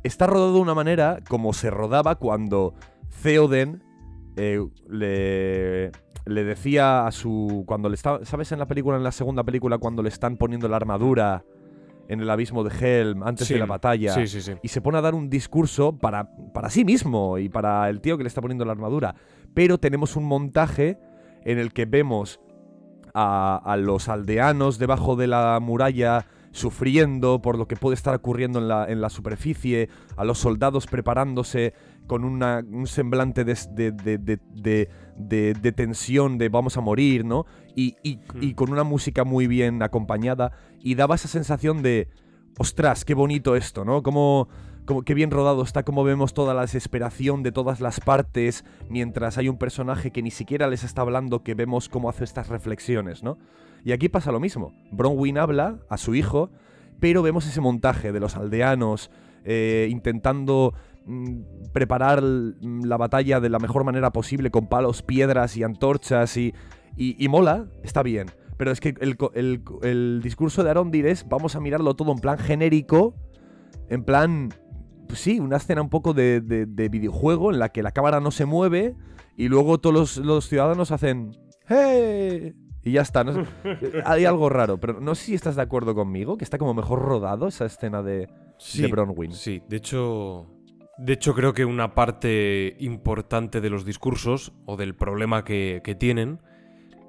[0.04, 2.74] está rodado de una manera como se rodaba cuando
[3.22, 3.82] Theoden
[4.36, 5.92] eh, le,
[6.26, 7.64] le decía a su...
[7.66, 10.76] Cuando le ¿Sabes en la película, en la segunda película, cuando le están poniendo la
[10.76, 11.46] armadura
[12.08, 14.14] en el abismo de Helm antes Sí, de la batalla?
[14.14, 14.54] Sí, sí, sí.
[14.62, 18.18] y se pone a dar un discurso para, para sí mismo y para el tío
[18.18, 19.16] que le está poniendo la armadura.
[19.54, 20.98] Pero tenemos un montaje
[21.46, 22.40] en el que vemos
[23.14, 28.60] a, a los aldeanos debajo de la muralla sufriendo por lo que puede estar ocurriendo
[28.60, 31.74] en la, en la superficie, a los soldados preparándose
[32.08, 33.58] con una- un semblante de-
[33.92, 33.92] de-
[35.18, 37.46] de- de tensión, de vamos a morir, ¿no?
[37.76, 38.56] Y, y- y Hmm.
[38.56, 42.08] con una música muy bien acompañada y daba esa sensación de,
[42.58, 44.04] ostras, qué bonito esto, ¿no?
[44.04, 44.48] Como,
[44.86, 49.38] como qué bien rodado está, como vemos toda la desesperación de todas las partes, mientras
[49.38, 53.24] hay un personaje que ni siquiera les está hablando, que vemos cómo hace estas reflexiones,
[53.24, 53.38] ¿no?
[53.84, 54.74] Y aquí pasa lo mismo.
[54.92, 56.52] Bronwyn habla a su hijo,
[57.00, 59.10] pero vemos ese montaje de los aldeanos
[59.46, 60.74] eh, intentando
[61.06, 61.42] mm,
[61.74, 66.54] preparar mm, la batalla de la mejor manera posible con palos, piedras y antorchas y,
[66.98, 68.28] y, y mola, está bien.
[68.58, 69.18] Pero es que el,
[69.82, 73.16] el discurso de Arondir es vamos a mirarlo todo en plan genérico,
[73.90, 74.54] en plan,
[75.08, 78.20] pues sí, una escena un poco de, de- de videojuego en la que la cámara
[78.20, 78.96] no se mueve
[79.36, 81.32] y luego todos los, los ciudadanos hacen
[81.68, 82.54] ¡Hey!
[82.84, 83.24] Y ya está.
[83.24, 83.46] no sé,
[84.06, 87.00] hay algo raro, pero no sé si estás de acuerdo conmigo, que está como mejor
[87.02, 88.28] rodado esa escena de,
[88.76, 89.32] de Bronwyn.
[89.34, 90.48] Sí, de hecho.
[91.00, 95.96] De hecho, creo que una parte importante de los discursos, o del problema que, que
[95.96, 96.40] tienen,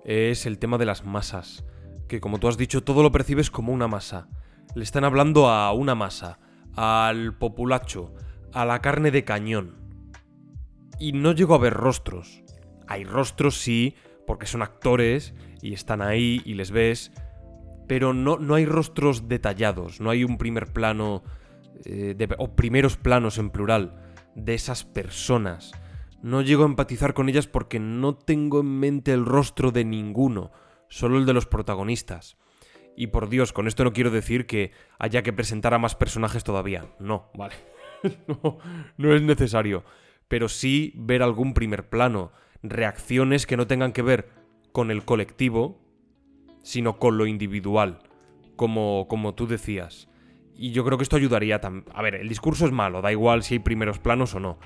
[0.05, 1.65] es el tema de las masas.
[2.09, 4.29] Que como tú has dicho, todo lo percibes como una masa.
[4.75, 6.39] Le están hablando a una masa,
[6.77, 8.15] al populacho,
[8.53, 9.77] a la carne de cañón.
[10.99, 12.43] Y no llego a ver rostros.
[12.87, 17.13] Hay rostros, sí, porque son actores y están ahí y les ves.
[17.89, 21.23] Pero no, no hay rostros detallados, no hay un primer plano
[21.85, 23.95] eh, o primeros planos en plural
[24.35, 25.73] de esas personas.
[26.25, 30.53] No llego a empatizar con ellas porque no tengo en mente el rostro de ninguno,
[30.89, 32.39] solo el de los protagonistas.
[32.97, 36.43] Y por Dios, con esto no quiero decir que haya que presentar a más personajes
[36.43, 36.87] todavía.
[36.99, 37.57] No, vale.
[38.97, 39.85] no, es necesario.
[40.27, 42.33] Pero sí ver algún primer plano,
[42.63, 44.31] reacciones que no tengan que ver
[44.73, 45.79] con el colectivo,
[46.63, 47.99] sino con lo individual,
[48.57, 50.09] como, como tú decías.
[50.57, 51.85] Y yo creo que esto ayudaría también.
[51.95, 54.59] A ver, el discurso es malo, da igual si hay primeros planos o no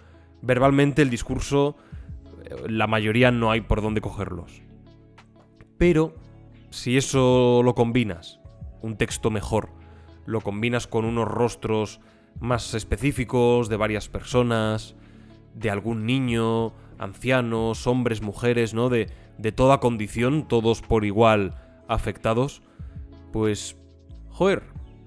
[0.43, 1.77] verbalmente el discurso,
[2.45, 4.63] eh, la mayoría no hay por dónde cogerlos.
[5.77, 6.15] Pero,
[6.71, 8.41] si eso lo combinas,
[8.83, 9.71] un texto mejor,
[10.27, 12.01] lo combinas con unos rostros
[12.41, 14.97] más específicos de varias personas,
[15.55, 18.89] de algún niño, ancianos, hombres, mujeres, ¿no?
[18.89, 21.55] De, de toda condición, todos por igual
[21.89, 22.63] afectados,
[23.33, 23.77] pues,
[24.29, 24.65] joder,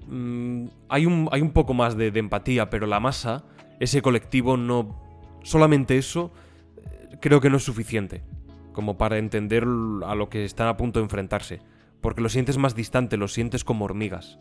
[0.07, 3.43] mm, hay, un, hay un poco más de, de empatía, pero la masa,
[3.79, 5.10] ese colectivo no
[5.43, 6.31] solamente eso
[6.77, 8.23] eh, creo que no es suficiente
[8.73, 11.61] como para entender a lo que están a punto de enfrentarse.
[12.01, 14.39] Porque lo sientes más distante, lo sientes como hormigas.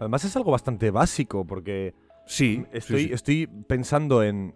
[0.00, 1.94] Además es algo bastante básico, porque...
[2.26, 4.54] Sí, estoy, estoy pensando en...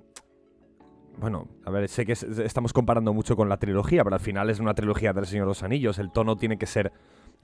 [1.18, 4.60] Bueno, a ver, sé que estamos comparando mucho con la trilogía, pero al final es
[4.60, 5.98] una trilogía del Señor de los Anillos.
[5.98, 6.92] El tono tiene que ser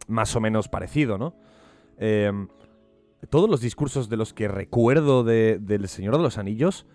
[0.09, 1.35] más o menos parecido, ¿no?
[1.97, 2.49] Em,
[3.31, 6.87] todos los discursos de los que recuerdo del Señor de los Anillos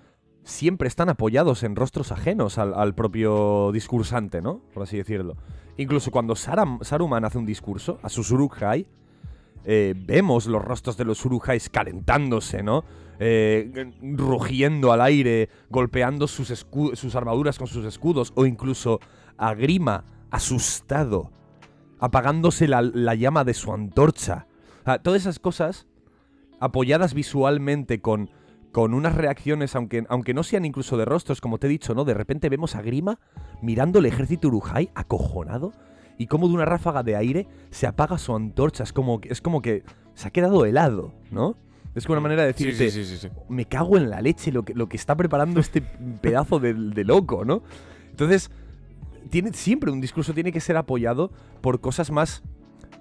[0.48, 4.62] siempre están apoyados en rostros ajenos al, propio discursante, ¿no?
[4.74, 5.36] Por así decirlo.
[5.76, 8.88] Incluso cuando Saruman hace un discurso a sus Urukhai,
[9.66, 12.86] eh, vemos los rostros de los Urukhais calentándose, ¿no?
[13.20, 19.02] Eh, rugiendo al aire, golpeando sus, sus armaduras con sus escudos, o incluso
[19.38, 21.32] a Grima, asustado,
[22.00, 24.48] apagándose la, llama de su antorcha.
[25.04, 25.88] todas esas cosas,
[26.62, 28.30] apoyadas visualmente con
[28.72, 32.06] con unas reacciones, aunque, aunque no sean incluso de rostros, como te he dicho, ¿no?
[32.06, 33.20] De repente vemos a Grima
[33.62, 35.74] mirando el ejército Urujai, acojonado,
[36.18, 38.84] y como de una ráfaga de aire se apaga su antorcha.
[38.84, 41.58] Es como, es como que se ha quedado helado, ¿no?
[41.96, 44.88] Es como una manera de decirte, sí, me cago en la leche lo que, lo
[44.88, 47.64] que está preparando este pedazo de, de loco, ¿no?
[48.12, 48.52] Entonces,
[49.32, 52.44] tiene, siempre un discurso tiene que ser apoyado por cosas más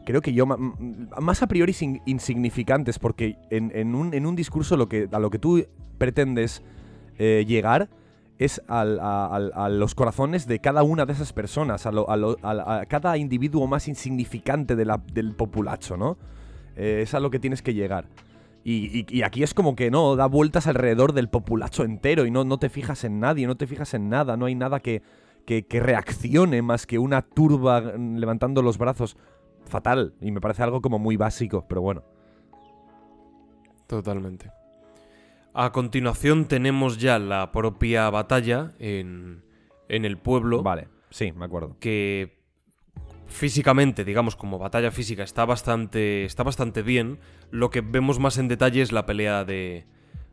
[0.06, 1.74] creo que yo, más a priori
[2.06, 5.66] insignificantes, porque en, un, discurso lo a lo que tú
[5.98, 6.62] pretendes
[7.18, 7.90] eh, llegar
[8.38, 14.76] es a, los corazones de cada una de esas personas, a, cada individuo más insignificante
[14.76, 16.16] del populacho, ¿no?
[16.76, 18.06] Eh, es a lo que tienes que llegar.
[18.68, 22.68] Y, aquí es como que no, da vueltas alrededor del populacho entero y no, te
[22.68, 25.02] fijas en nadie, no te fijas en nada, no hay nada que,
[25.70, 29.16] reaccione más que una turba levantando los brazos
[29.66, 30.14] fatal.
[30.20, 32.04] Y me parece algo como muy básico, pero bueno.
[33.86, 34.50] Totalmente.
[35.54, 39.42] A continuación tenemos ya la propia batalla en,
[39.88, 40.62] en el pueblo.
[40.62, 41.76] Vale, sí, me acuerdo.
[41.80, 42.36] Que
[43.26, 47.18] físicamente, digamos, como batalla física, está bastante, está bastante bien.
[47.50, 49.86] Lo que vemos más en detalle es la pelea de,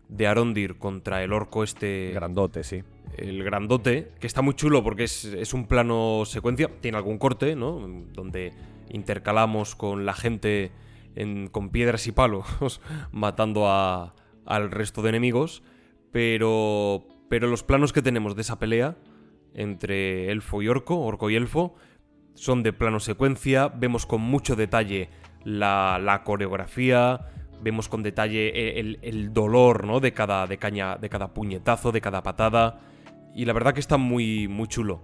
[0.09, 2.11] de Arondir contra el orco este...
[2.13, 2.83] Grandote, sí.
[3.17, 7.55] El grandote, que está muy chulo porque es, es un plano secuencia, tiene algún corte,
[7.55, 7.79] ¿no?
[8.11, 8.53] Donde
[8.89, 10.71] intercalamos con la gente
[11.51, 12.45] con piedras y palos
[13.11, 14.15] matando a,
[14.45, 15.61] al resto de enemigos,
[16.11, 18.97] pero, pero los planos que tenemos de esa pelea
[19.53, 21.75] entre elfo y orco, orco y elfo,
[22.33, 25.09] son de plano secuencia, vemos con mucho detalle
[25.43, 27.27] la, coreografía,
[27.61, 29.99] vemos con detalle el, dolor ¿no?
[29.99, 32.79] de, cada, de, caña, de cada puñetazo, de cada patada,
[33.35, 35.01] y la verdad que está muy, muy chulo.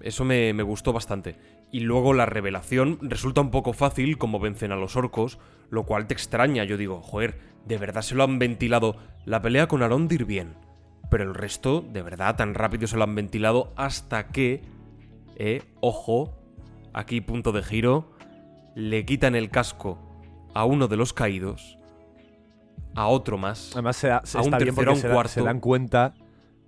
[0.00, 1.36] Eso me, gustó bastante.
[1.72, 5.38] Y luego la revelación resulta un poco fácil como vencen a los orcos,
[5.70, 6.64] lo cual te extraña.
[6.64, 8.96] Yo digo, joder, de verdad se lo han ventilado.
[9.24, 10.54] La pelea con Arondir bien.
[11.10, 14.62] Pero el resto, de verdad, tan rápido se lo han ventilado hasta que,
[15.36, 16.34] eh, ojo,
[16.92, 18.12] aquí punto de giro,
[18.74, 19.98] le quitan el casco
[20.54, 21.78] a uno de los caídos,
[22.94, 25.32] a otro más, Además, se, a un tercero, a un cuarto.
[25.32, 26.14] Se dan cuenta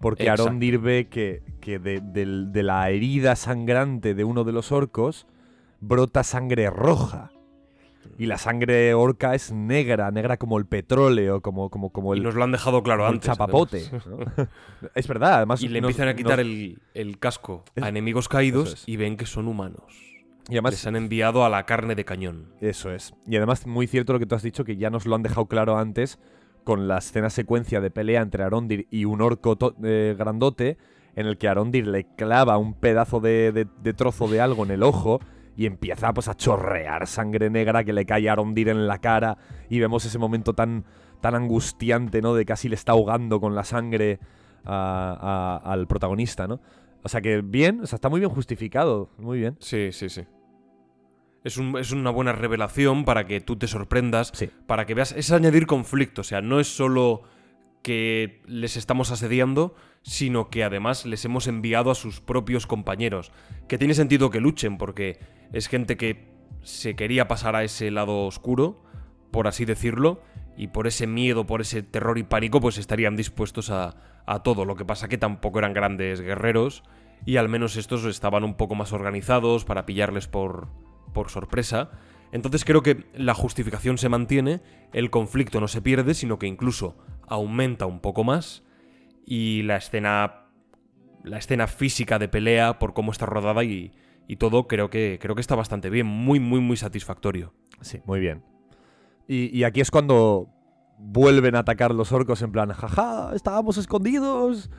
[0.03, 5.29] porque Arondir ve que, que de, la herida sangrante de uno de los orcos
[5.81, 7.31] brota sangre roja.
[8.19, 12.19] Y la sangre orca es negra, negra como el petróleo, como, como, como el.
[12.19, 13.31] Y nos lo han dejado claro antes.
[13.31, 13.85] chapapote.
[14.95, 15.63] es verdad, además.
[15.63, 16.79] Y le empiezan a quitar el,
[17.21, 19.85] casco a enemigos caídos y ven que son humanos.
[20.49, 20.73] Y además.
[20.73, 22.53] Les han enviado a la carne de cañón.
[22.61, 23.15] Eso es.
[23.27, 25.47] Y además, muy cierto lo que tú has dicho, que ya nos lo han dejado
[25.47, 26.19] claro antes
[26.65, 30.79] con la escena secuencia de pelea entre Arondir y un orco eh, grandote,
[31.15, 35.21] en el que Arondir le clava un pedazo de, trozo de algo en el ojo
[35.57, 39.37] y empieza pues a chorrear sangre negra que le cae a Arondir en la cara
[39.69, 40.85] y vemos ese momento tan,
[41.21, 42.35] tan angustiante, ¿no?
[42.35, 44.19] De casi le está ahogando con la sangre
[44.65, 46.61] al protagonista, ¿no?
[47.03, 49.57] O sea que bien, o sea, está muy bien justificado, muy bien.
[49.59, 50.23] Sí, sí, sí.
[51.45, 54.49] Es, un- es una buena revelación para que tú te sorprendas, Sí.
[54.67, 55.13] para que veas.
[55.13, 57.23] Es añadir conflicto, o sea, no es solo
[57.83, 63.33] que les estamos asediando, sino que además les hemos enviado a sus propios compañeros.
[63.69, 65.19] Que tiene sentido que luchen, porque
[65.53, 66.31] es gente que
[66.63, 68.85] se quería pasar a ese lado oscuro,
[69.33, 70.23] por así decirlo,
[70.57, 74.65] y por ese miedo, por ese terror y pánico, pues estarían dispuestos a, a todo.
[74.65, 76.85] Lo que pasa que tampoco eran grandes guerreros,
[77.27, 80.69] y al menos estos estaban un poco más organizados para pillarles por,
[81.13, 81.91] por sorpresa.
[82.33, 86.97] Entonces creo que la justificación se mantiene, el conflicto no se pierde, sino que incluso
[87.29, 88.63] aumenta un poco más
[89.27, 90.39] y la escena
[91.25, 93.93] la escena física de pelea por cómo está rodada y,
[94.27, 97.55] y todo creo que creo que está bastante bien, muy muy muy satisfactorio.
[97.81, 98.45] Sí, muy bien.
[99.29, 100.49] Y, y aquí es cuando
[100.99, 104.71] vuelven a atacar los orcos en plan, jaja, estábamos escondidos,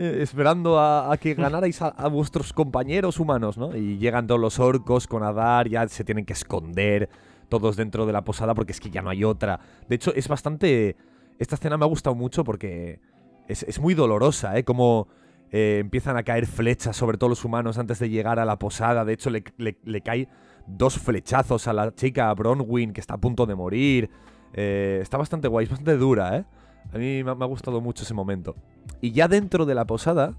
[0.00, 3.76] esperando a, que ganarais a, vuestros compañeros humanos, ¿no?
[3.76, 7.08] Y llegan todos los orcos con Adar, ya se tienen que esconder
[7.48, 9.60] todos dentro de la posada porque es que ya no hay otra.
[9.88, 10.96] De hecho, es bastante...
[11.38, 13.00] Esta escena me ha gustado mucho porque
[13.48, 14.64] es, es muy dolorosa, ¿eh?
[14.64, 15.08] Como
[15.52, 19.04] eh, empiezan a caer flechas sobre todos los humanos antes de llegar a la posada.
[19.04, 20.28] De hecho, le, le, cae
[20.66, 24.10] dos flechazos a la chica Bronwyn que está a punto de morir.
[24.52, 26.44] Eh, está bastante guay, es bastante dura, ¿eh?
[26.92, 28.56] A mí me ha, gustado mucho ese momento.
[29.00, 30.34] Y ya dentro de la posada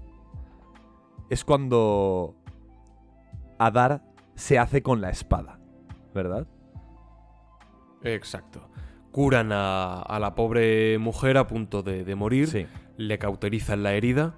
[1.30, 2.34] es cuando
[3.58, 4.02] Adar
[4.34, 5.58] se hace con la espada,
[6.14, 6.46] ¿verdad?
[8.02, 8.68] Exacto.
[9.10, 12.66] Curan a, a la pobre mujer a punto de, de morir, Sí.
[12.96, 14.34] le cauterizan la herida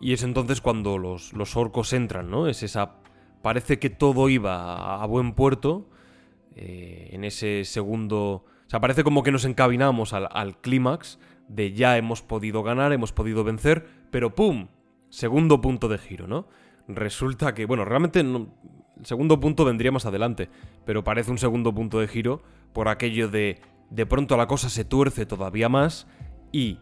[0.00, 2.46] y es entonces cuando los, los orcos entran, ¿no?
[2.46, 2.94] Es esa...
[3.42, 5.88] Parece que todo iba a, a buen puerto
[6.56, 8.44] eh, en ese segundo...
[8.66, 11.18] O sea, parece como que nos encaminamos al, al clímax
[11.48, 14.68] de ya hemos podido ganar, hemos podido vencer, pero ¡pum!
[15.08, 16.48] Segundo punto de giro, ¿no?
[16.86, 18.48] Resulta que, bueno, realmente el
[19.02, 20.48] segundo punto vendría más adelante,
[20.84, 24.84] pero parece un segundo punto de giro por aquello de de pronto la cosa se
[24.84, 26.06] tuerce todavía más
[26.52, 26.78] y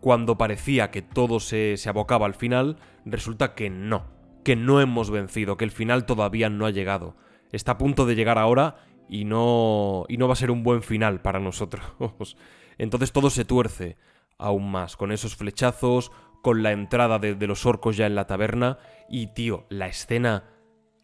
[0.00, 4.04] cuando parecía que todo se, se abocaba al final, resulta que no,
[4.44, 7.16] que no hemos vencido, que el final todavía no ha llegado.
[7.52, 8.76] Está a punto de llegar ahora
[9.08, 11.84] y no, y no va a ser un buen final para nosotros.
[12.78, 13.96] Entonces todo se tuerce
[14.38, 16.10] aún más, con esos flechazos,
[16.42, 20.44] con la entrada de, los orcos ya en la taberna y, tío, la escena,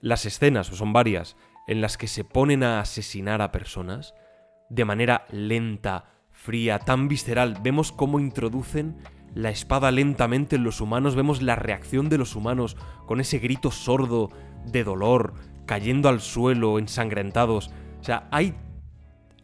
[0.01, 1.37] las escenas, son varias,
[1.69, 4.15] en las que se ponen a asesinar a personas
[4.69, 7.59] de manera lenta, fría, tan visceral.
[7.63, 8.97] Vemos cómo introducen
[9.35, 12.77] la espada lentamente en los humanos, vemos la reacción de los humanos
[13.07, 14.31] con ese grito sordo
[14.67, 15.35] de dolor,
[15.67, 17.71] cayendo al suelo, ensangrentados.
[18.01, 18.55] O sea, hay...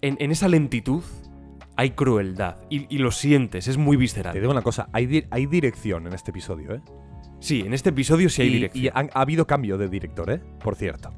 [0.03, 1.03] En esa lentitud
[1.77, 4.35] hay crueldad y, y lo sientes, es muy Te visceral.
[4.35, 6.81] digo una cosa, hay, di- hay dirección en este episodio, ¿eh?
[7.41, 8.85] Sí, en este episodio sí hay y, dirección.
[8.85, 10.41] y han- ha habido cambio de director, ¿eh?
[10.63, 11.11] Por cierto.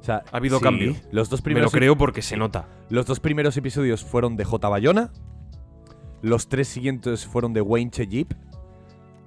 [0.00, 0.94] O sea, Ha habido sí, cambio.
[1.12, 2.68] Los dos Me lo primeros creo porque se nota.
[2.88, 4.66] Los dos primeros episodios fueron de J.
[4.68, 5.10] Bayona.
[6.22, 8.32] Los tres siguientes fueron de Wayne Cheyip.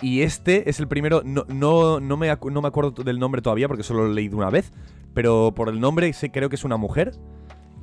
[0.02, 1.22] Y este es el primero.
[1.24, 4.38] No, no, no, me, no me acuerdo del nombre todavía porque solo lo he leído
[4.38, 4.72] una vez.
[5.14, 7.12] Pero por el nombre sé, creo que es una mujer.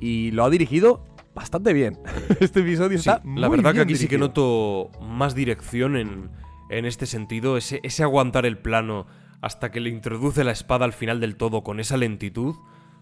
[0.01, 1.97] Y lo ha dirigido bastante bien.
[2.39, 3.21] este episodio Sí, está.
[3.23, 6.29] la muy verdad que aquí sí que noto más dirección en,
[6.69, 9.07] en este sentido, ese, ese aguantar el plano
[9.41, 12.55] hasta que le introduce la espada al final del todo con esa lentitud.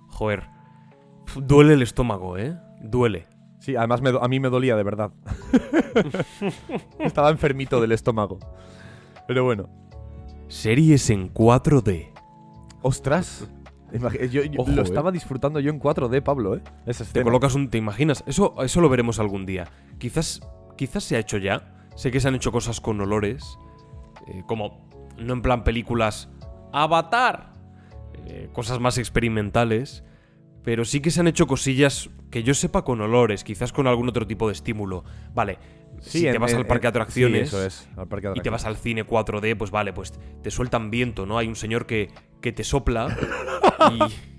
[0.08, 0.48] Joder,
[1.36, 2.58] duele el estómago, ¿eh?
[2.82, 3.28] Duele.
[3.60, 5.12] Sí, además me a mí me dolía de verdad.
[7.00, 8.40] Estaba enfermito del estómago.
[9.28, 9.70] Pero bueno.
[10.48, 12.12] Series en 4D.
[12.82, 13.48] Ostras.
[13.94, 14.86] Imagi- Yo, yo Ojo, lo eh.
[14.86, 16.62] estaba disfrutando yo en 4D, Pablo, ¿eh?
[16.86, 17.70] Esa Te colocas un...
[17.70, 18.24] ¿Te imaginas?
[18.28, 19.68] Eso, eso lo veremos algún día.
[19.98, 20.42] Quizás,
[20.78, 21.88] quizás se ha hecho ya.
[21.96, 23.58] Sé que se han hecho cosas con olores.
[24.28, 26.30] eh, como, no en plan películas...
[26.72, 27.54] ¡Avatar!
[28.26, 30.04] eh, cosas más experimentales.
[30.64, 34.10] Pero sí que se han hecho cosillas que yo sepa con olores, quizás con algún
[34.10, 35.04] otro tipo de estímulo.
[35.34, 35.58] Vale,
[36.02, 38.28] si te en- vas en- al parque de en- atracciones sí, eso es, al parque
[38.30, 41.38] de y te vas al cine 4D, pues vale, pues te sueltan viento, ¿no?
[41.38, 42.10] Hay un señor que,
[42.42, 43.16] que te sopla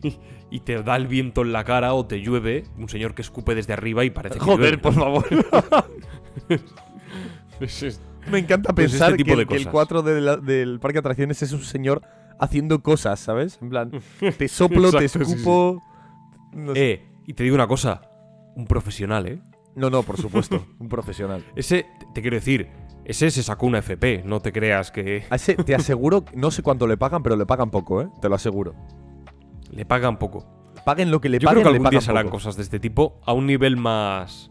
[0.03, 0.15] y,
[0.51, 3.55] y te da el viento en la cara o te llueve, un señor que escupe
[3.55, 4.57] desde arriba y parece que llueve.
[4.57, 5.25] Joder, por favor.
[8.31, 9.73] Me encanta Pues pensar este tipo que, de que el cosas.
[9.73, 12.03] 4 de la- del parque de atracciones es un señor
[12.39, 13.59] haciendo cosas, ¿sabes?
[13.61, 13.91] En plan,
[14.39, 15.83] te soplo, te sí, escupo.
[16.53, 16.91] No, sé.
[16.93, 18.03] Eh, y te digo una cosa,
[18.57, 19.41] un profesional, ¿eh?
[19.75, 21.45] No, no, por supuesto, un profesional.
[21.57, 22.69] Ese, te quiero decir,
[23.05, 26.63] ese se sacó una FP, no te creas que A ese te aseguro, no sé
[26.63, 28.09] cuánto le pagan, pero le pagan poco, ¿eh?
[28.21, 28.75] Te lo aseguro.
[29.71, 30.47] le pagan poco.
[30.85, 32.63] Paguen lo que le Yo paguen, creo que le algún día se harán cosas de
[32.63, 34.51] este tipo a un nivel más,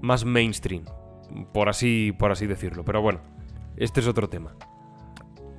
[0.00, 0.84] más mainstream,
[1.52, 2.84] por así, por así decirlo.
[2.84, 3.20] Pero bueno,
[3.76, 4.54] Este es otro tema.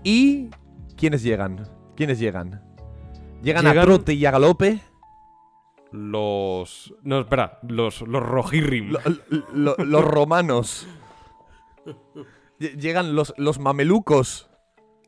[0.04, 0.50] ¿Y
[0.96, 1.68] quiénes llegan?
[1.96, 2.62] ¿Quiénes llegan?
[3.42, 4.80] ¿Llegan, a trote y a galope?
[5.92, 6.94] Los.
[7.04, 8.24] No, espera, los, los.
[8.90, 9.00] Lo-
[9.54, 10.88] lo- los romanos.
[12.60, 14.50] Lle- Llegan los, los mamelucos.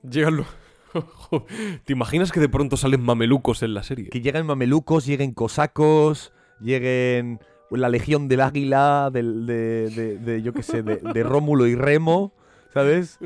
[0.04, 0.48] Llegan los.
[1.86, 4.10] ¿Te imaginas que de pronto salen mamelucos en la serie?
[4.10, 10.54] Que lleguen mamelucos, lleguen cosacos, lleguen la legión del águila, del, de, de- de, yo
[10.54, 12.34] qué sé, de, de Rómulo y Remo,
[12.74, 13.20] ¿sabes?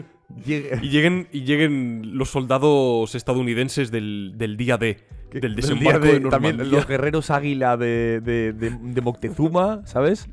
[0.45, 4.97] Y lleguen, y lleguen los soldados estadounidenses del, del día D,
[5.31, 10.27] del del desembarco de, de- también los guerreros águila de, de, de- de Moctezuma, ¿sabes?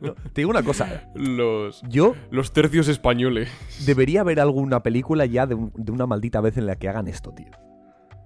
[0.00, 3.48] No, te digo una cosa, Los, yo los tercios españoles.
[3.86, 7.06] debería haber alguna película ya de, un- de una maldita vez en la que hagan
[7.08, 7.50] esto, tío.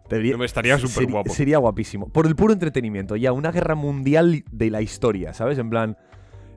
[0.08, 1.32] Debería- Me estaría súper guapo.
[1.32, 2.08] Sería guapísimo.
[2.12, 5.58] Por el puro entretenimiento, ya una guerra mundial de la historia, ¿sabes?
[5.58, 5.96] En plan,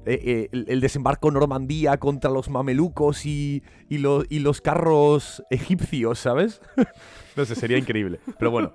[0.07, 5.43] eh, eh, el, el desembarco Normandía contra los mamelucos y, y, lo- y los carros
[5.49, 6.61] egipcios, ¿sabes?
[7.35, 8.19] no sé, sería increíble.
[8.39, 8.73] Pero bueno,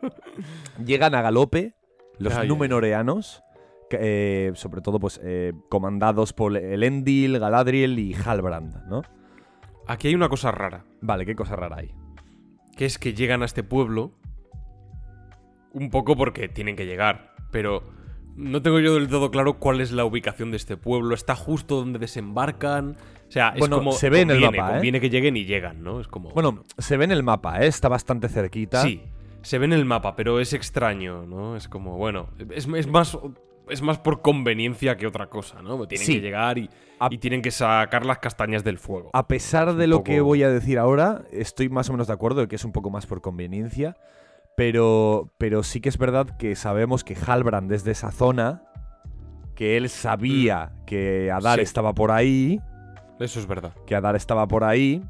[0.85, 1.75] llegan a galope
[2.19, 3.43] los Ay, Númenoreanos,
[3.91, 9.03] eh, sobre todo pues eh, comandados por Elendil, Galadriel y Halbrand, ¿no?
[9.87, 11.93] Aquí hay una cosa rara, Vale, qué cosa rara hay.
[12.77, 14.13] que es que llegan a este pueblo
[15.73, 17.83] un poco porque tienen que llegar, pero
[18.37, 21.15] no tengo yo del todo claro cuál es la ubicación de este pueblo.
[21.15, 22.97] Está justo donde desembarcan.
[23.29, 24.73] O sea, es como se ve en el mapa, ¿eh?
[24.75, 26.01] conviene que lleguen y llegan, ¿no?
[26.01, 27.67] Es como Bueno, se ve en el mapa, ¿eh?
[27.67, 28.83] Está bastante cerquita.
[28.83, 29.03] Sí,
[29.43, 31.57] se ve en el mapa, pero es extraño, ¿no?
[31.57, 33.19] Es como, bueno, es, es más
[33.71, 35.87] es más por conveniencia que otra cosa, ¿no?
[35.87, 36.15] Tienen Sí.
[36.15, 36.69] que llegar y,
[36.99, 39.11] A- y tienen que sacar las castañas del fuego.
[39.15, 42.41] A pesar de lo que voy a decir ahora, estoy más o menos de acuerdo
[42.43, 43.97] de que es un poco más por conveniencia.
[44.57, 48.63] Pero, pero sí que es verdad que sabemos que Halbrand desde esa zona,
[49.55, 51.61] que él sabía que Adar Mm.
[51.61, 51.65] Sí.
[51.65, 52.61] estaba por ahí,
[53.19, 53.73] Eso es verdad.
[53.87, 55.03] que Adar estaba por ahí,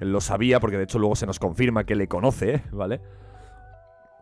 [0.00, 3.00] él lo sabía porque de hecho luego se nos confirma que le conoce, ¿vale?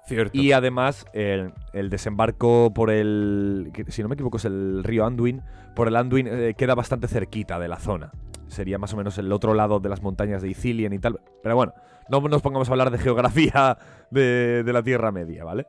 [0.06, 0.38] Cierto.
[0.38, 5.42] Y además el, el desembarco por el, si no me equivoco es el río Anduin,
[5.76, 8.10] por el Anduin eh, queda bastante cerquita de la zona.
[8.46, 11.20] Sería más o menos el otro lado de las montañas de Ithilien y tal.
[11.42, 11.74] Pero bueno,
[12.08, 13.78] no nos pongamos a hablar de geografía
[14.10, 15.66] de, de la Tierra Media, ¿vale?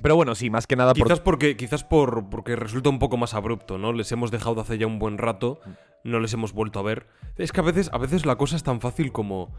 [0.00, 1.02] Pero bueno, sí, más que nada por...
[1.02, 3.92] Quizás porque, quizás por, porque resulta un poco más abrupto, ¿no?
[3.92, 5.60] Les hemos dejado de hace ya un buen rato,
[6.04, 7.06] no les hemos vuelto a ver.
[7.36, 9.52] Es que a veces, a veces la cosa es tan fácil como.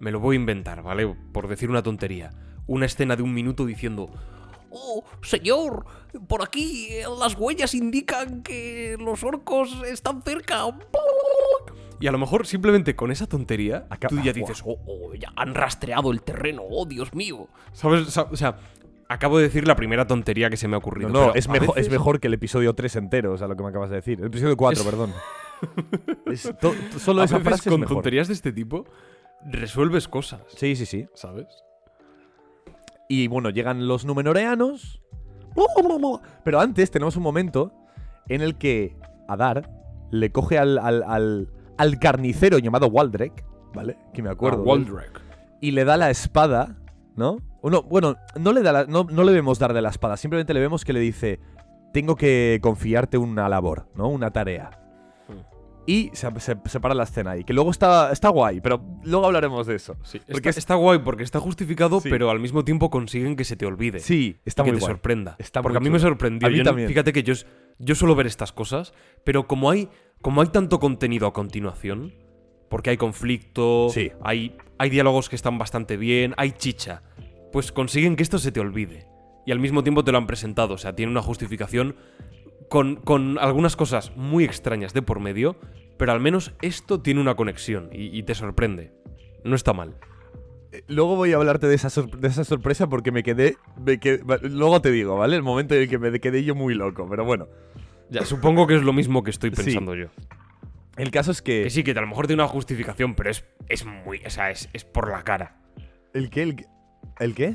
[0.00, 1.06] Me lo voy a inventar, ¿vale?
[1.32, 2.30] Por decir una tontería.
[2.66, 4.10] Una escena de un minuto diciendo.
[4.70, 5.86] Oh, señor,
[6.26, 10.64] por aquí eh, las huellas indican que los orcos están cerca.
[12.04, 15.32] Y a lo mejor simplemente con esa tontería, Acá- tú ya dices, Oh, oh, ya
[15.36, 17.48] han rastreado el terreno, oh, Dios mío.
[17.72, 18.08] ¿sabes?
[18.08, 18.58] Sa- O sea,
[19.08, 21.08] acabo de decir la primera tontería que se me ha No, ocurrido.
[21.08, 23.62] no, es, a mejor, es mejor que el episodio 3 entero, o sea, lo que
[23.62, 24.20] me acabas de decir.
[24.20, 25.12] El episodio 4, Es- perdón.
[26.26, 27.96] Es to- to- solo a esa veces frase es con mejor.
[27.96, 28.84] tonterías de este tipo
[29.50, 31.06] resuelves cosas, Sí, sí, sí.
[31.14, 31.46] ¿sabes?
[33.08, 35.00] Y bueno, llegan los numenoreanos.
[36.44, 37.72] Pero antes tenemos un momento
[38.28, 38.94] en el que
[39.26, 39.70] Adar
[40.10, 41.48] le coge al, al, al-
[41.78, 43.44] al carnicero llamado Waldrek,
[43.74, 43.96] ¿vale?
[44.12, 44.58] Que me acuerdo.
[44.62, 45.20] A de él, Waldrek.
[45.60, 46.76] y le da la espada,
[47.16, 47.38] ¿no?
[47.62, 50.52] O no, bueno, no le, da la- no, no le vemos darle la espada, simplemente
[50.54, 51.40] le vemos que le dice:
[51.92, 54.08] Tengo que confiarte una labor, ¿no?
[54.08, 54.70] Una tarea.
[55.28, 55.38] Hmm.
[55.86, 57.44] Y se, se- se para la escena ahí.
[57.44, 59.96] Que luego está, está guay, pero luego hablaremos de eso.
[60.02, 62.08] Sí, Porque está, es- está guay porque está justificado, Sí.
[62.10, 64.00] pero al mismo tiempo consiguen que se te olvide.
[64.00, 64.92] Sí, está y que muy te guay.
[64.94, 65.36] sorprenda.
[65.38, 66.48] Está porque a mí me sorprendió.
[66.48, 66.88] A mí Yo también.
[66.88, 67.34] fíjate que yo,
[67.78, 68.92] yo suelo ver estas cosas,
[69.24, 69.88] pero como hay,
[70.24, 72.14] como hay tanto contenido a continuación,
[72.70, 74.10] porque hay conflicto, Sí.
[74.22, 77.02] hay, hay diálogos que están bastante bien, hay chicha,
[77.52, 79.06] pues consiguen que esto se te olvide.
[79.46, 81.94] Y al mismo tiempo te lo han presentado, o sea, tiene una justificación
[82.70, 85.56] con, con algunas cosas muy extrañas de por medio,
[85.98, 88.92] pero al menos esto tiene una conexión y, y te sorprende.
[89.44, 89.94] No está mal.
[90.88, 94.80] Luego voy a hablarte de esa, de esa sorpresa porque me quedé, me quedé- Luego
[94.80, 95.36] te digo, ¿vale?
[95.36, 97.06] El momento en el que me quedé yo muy loco.
[97.08, 97.46] Pero bueno,
[98.10, 99.56] Ya, supongo que es lo mismo que estoy Sí.
[99.56, 100.06] pensando yo.
[100.96, 101.64] el caso es que.
[101.64, 104.20] Que sí, que a lo mejor tiene una justificación, pero es, es muy.
[104.26, 105.56] O sea, es, es por la cara.
[106.12, 106.42] ¿El qué?
[106.42, 106.66] ¿El, qué?
[107.18, 107.54] ¿El qué?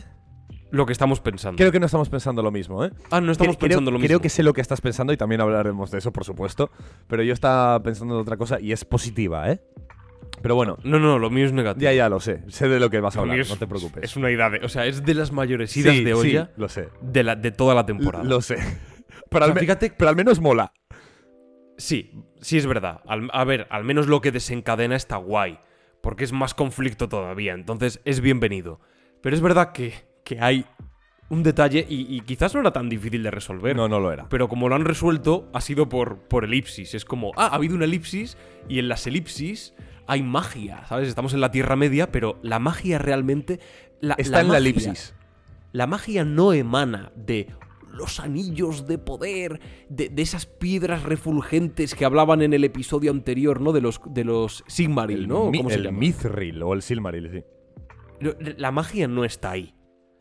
[0.72, 1.58] Lo que estamos pensando.
[1.58, 2.92] Creo que no estamos pensando lo mismo, ¿eh?
[3.10, 4.08] ah, no estamos creo, pensando lo mismo.
[4.08, 6.70] creo que sé lo que estás pensando y también hablaremos de eso, por supuesto.
[7.08, 9.62] Pero yo estaba pensando en otra cosa y es positiva, ¿eh?
[10.44, 11.84] Pero bueno, No, no, lo mío es negativo.
[11.84, 12.44] ya, ya lo sé.
[12.50, 14.04] Sé de lo que vas a hablar, es- no te preocupes.
[14.04, 14.60] Es una idea de.
[14.64, 16.90] O sea, es de las mayores idas Sí, de sí, olla lo sé.
[17.02, 18.24] de, la, de toda la temporada.
[18.24, 18.58] Lo sé.
[19.30, 20.74] Pero, O al sea, me- fíjate- pero al menos mola.
[21.78, 22.12] Sí,
[22.42, 23.02] sí es verdad.
[23.08, 25.60] Al- a ver, al menos lo que desencadena está guay.
[26.02, 27.54] Porque es más conflicto todavía.
[27.54, 28.80] Entonces es bienvenido.
[29.22, 30.66] Pero es verdad que, que hay
[31.30, 33.76] un detalle y, y quizás no era tan difícil de resolver.
[33.76, 34.28] No, no lo era.
[34.30, 36.94] Pero como lo han resuelto, ha sido por, por elipsis.
[36.96, 39.74] Es como, ah, ha habido una elipsis y en las elipsis
[40.08, 41.08] hay magia, ¿sabes?
[41.08, 43.60] Estamos en la Tierra Media, pero la magia realmente...
[44.02, 45.14] La, Está en la elipsis.
[45.74, 47.48] La magia no emana de
[47.94, 49.60] los anillos de poder,
[49.90, 53.72] de, de esas piedras refulgentes que hablaban en el episodio anterior, ¿no?
[53.72, 55.50] De los, de los Sigmaril, ¿no?
[55.52, 55.98] mi- ¿Cómo se el llama?
[56.00, 57.44] Mithril o el Silmaril, sí.
[58.58, 59.74] La magia no está ahí.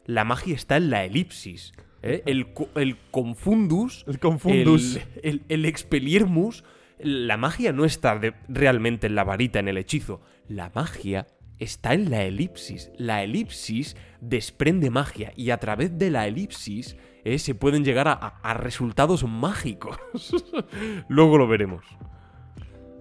[0.04, 1.72] La magia está en la elipsis.
[2.02, 2.22] ¿eh?
[2.26, 4.04] El, el confundus.
[4.06, 4.96] El confundus.
[4.96, 6.64] El, el- el expeliermus.
[6.98, 10.20] La magia no está de- realmente en la varita, en el hechizo.
[10.48, 11.26] La magia
[11.58, 12.90] está en la elipsis.
[12.96, 15.32] La elipsis desprende magia.
[15.36, 17.38] Y a través de la elipsis ¿eh?
[17.38, 19.96] se pueden llegar a, resultados mágicos.
[21.08, 21.84] Luego lo veremos.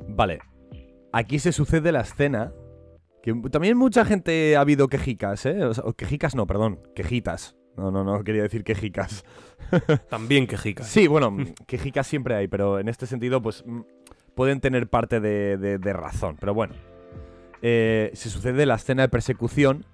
[0.07, 0.39] Vale.
[1.11, 2.51] Aquí se sucede la escena.
[3.23, 5.63] Que también mucha gente ha habido quejicas, ¿eh?
[5.65, 6.79] O sea, quejicas no, perdón.
[6.95, 7.55] Quejitas.
[7.75, 9.23] No, no, no quería decir quejicas.
[10.09, 10.83] También quejica.
[10.83, 11.35] Sí, bueno,
[11.67, 13.81] quejicas siempre hay, pero en este sentido, pues mm,
[14.33, 16.37] pueden tener parte de, de- de razón.
[16.39, 16.73] Pero bueno,
[17.61, 19.85] Eh, se sucede la escena de persecución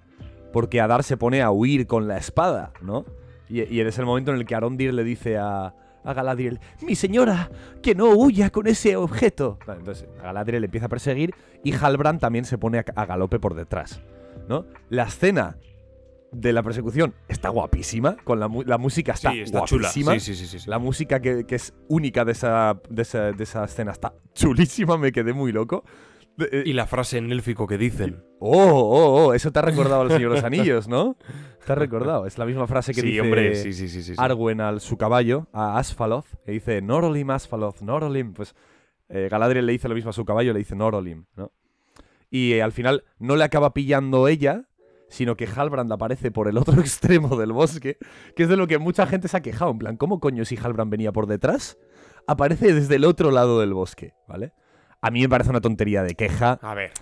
[0.52, 3.04] porque Adar se pone a huir con la espada, ¿no?
[3.48, 5.74] Y, y es el momento en el que Arondir le dice a,
[6.04, 7.50] a Galadriel, mi señora,
[7.82, 9.58] que no huya con ese objeto.
[9.66, 13.38] Entonces a Galadriel le empieza a perseguir y Halbrand también se pone a, a galope
[13.38, 14.02] por detrás,
[14.48, 14.66] ¿no?
[14.90, 15.56] La escena
[16.34, 20.18] de la persecución está guapísima, con la, música está, Sí, está guapísima.
[20.18, 20.58] Sí, sí.
[20.68, 24.98] La música que, que es única de esa, de, esa, de esa escena está chulísima,
[24.98, 25.84] me quedé muy loco.
[26.64, 28.24] Y la frase en élfico que dicen.
[28.44, 31.16] Oh, oh, oh, eso te ha recordado al Señor de los Anillos, ¿no?
[31.64, 32.26] Te ha recordado.
[32.26, 34.14] Es la misma frase que sí, dice hombre, sí, sí, sí, sí.
[34.14, 34.14] sí.
[34.18, 38.34] Arwen al su caballo, a Asfaloth, que dice Norolim Asfaloth, Norolim.
[38.34, 38.54] Pues
[39.08, 41.52] eh, Galadriel le dice lo mismo a su caballo, le dice Norolim, ¿no?
[42.30, 44.64] Y eh, al final no le acaba pillando ella,
[45.08, 47.98] sino que Halbrand aparece por el otro extremo del bosque,
[48.34, 49.70] que es de lo que mucha gente se ha quejado.
[49.70, 51.78] En plan, ¿cómo coño si Halbrand venía por detrás?
[52.26, 54.52] Aparece desde el otro lado del bosque, ¿vale?
[55.00, 56.58] A mí me parece una tontería de queja.
[56.62, 56.92] A ver.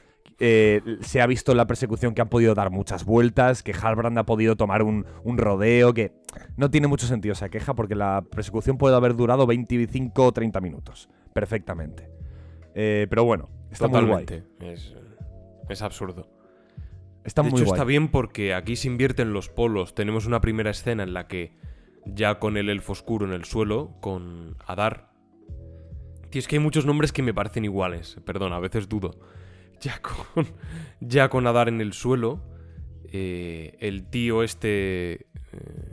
[0.44, 4.18] Eh, se ha visto en la persecución que han podido dar muchas vueltas, que Halbrand
[4.18, 6.10] ha podido tomar un, un rodeo, que
[6.56, 10.60] no tiene mucho sentido esa queja porque la persecución puede haber durado 25 o 30
[10.60, 12.10] minutos, perfectamente.
[12.74, 14.26] Eh, pero bueno, está muy guay.
[14.58, 14.96] Es,
[15.68, 16.28] es absurdo.
[17.22, 17.76] Está de muy hecho, guay.
[17.76, 19.94] está bien porque aquí se invierten los polos.
[19.94, 21.54] Tenemos una primera escena en la que,
[22.04, 25.12] ya con el elfo oscuro en el suelo, con Adar.
[26.30, 28.16] Tío, es que hay muchos nombres que me parecen iguales.
[28.24, 29.20] Perdón, a veces dudo.
[29.82, 30.46] Ya con,
[31.00, 32.40] ya con Adar en el suelo,
[33.12, 35.26] eh, el tío este, eh,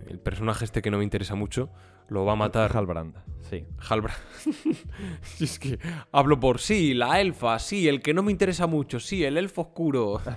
[0.09, 1.69] el personaje este que no me interesa mucho,
[2.07, 2.75] lo va a matar.
[2.77, 3.15] Halbrand,
[3.49, 3.65] sí.
[3.89, 4.17] Halbrand.
[5.23, 5.79] Si es que
[6.11, 9.61] hablo por sí, la elfa, sí, el que no me interesa mucho, sí, el elfo
[9.63, 10.21] oscuro.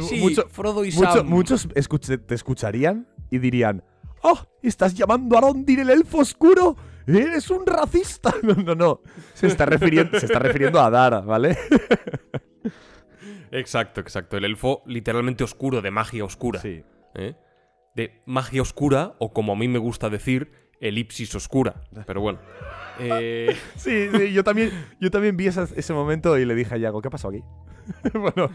[0.00, 1.26] Sí, Mucho- Frodo y mucho- Sam.
[1.28, 3.84] muchos escuch- te escucharían y dirían,
[4.22, 4.38] ¡Oh!
[4.62, 6.74] ¿Estás llamando a Arondir el elfo oscuro?
[7.06, 8.32] ¡Eres un racista!
[8.42, 9.00] No, no, no.
[9.34, 11.56] Se está refiriendo, se está refiriendo a Dara, ¿vale?
[13.50, 14.36] Exacto, exacto.
[14.36, 16.60] El elfo literalmente oscuro, de magia oscura.
[16.60, 16.82] Sí.
[17.14, 17.34] ¿eh?
[17.94, 20.50] De magia oscura, o como a mí me gusta decir,
[20.80, 21.82] elipsis oscura.
[22.06, 22.40] Pero bueno.
[22.98, 26.78] Eh, Sí, sí, yo también, yo también vi esa- ese momento y le dije a
[26.78, 27.42] Yago, ¿qué pasó aquí?
[28.14, 28.50] bueno,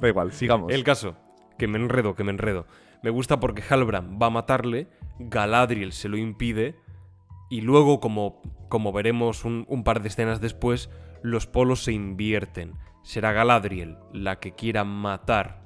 [0.00, 0.72] da igual, sigamos.
[0.72, 1.16] el caso,
[1.56, 2.66] que me enredo, que me enredo.
[3.02, 4.88] Me gusta porque Halbrand va a matarle,
[5.18, 6.76] Galadriel se lo impide,
[7.52, 8.40] y luego, como,
[8.70, 10.88] como veremos un, un par de escenas después,
[11.20, 12.76] los polos se invierten.
[13.02, 15.62] Será Galadriel la que quiera matar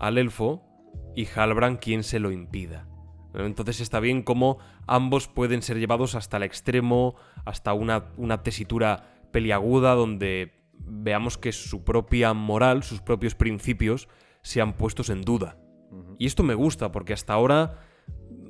[0.00, 0.60] al elfo
[1.14, 2.88] y Halbrand quien se lo impida.
[3.32, 4.58] Entonces está bien como
[4.88, 7.14] ambos pueden ser llevados hasta el extremo,
[7.44, 14.08] hasta una, una tesitura peliaguda donde veamos que su propia moral, sus propios principios,
[14.42, 15.56] sean puestos en duda.
[16.18, 17.78] Y esto me gusta porque hasta ahora,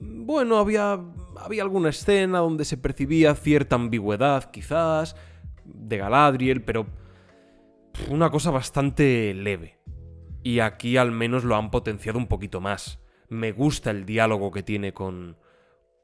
[0.01, 0.99] bueno, había,
[1.41, 5.17] había alguna escena donde se percibía cierta ambigüedad, quizás,
[5.65, 6.87] de Galadriel, pero
[8.09, 9.79] una cosa bastante leve.
[10.43, 13.01] Y aquí al menos lo han potenciado un poquito más.
[13.29, 15.37] Me gusta el diálogo que tiene con,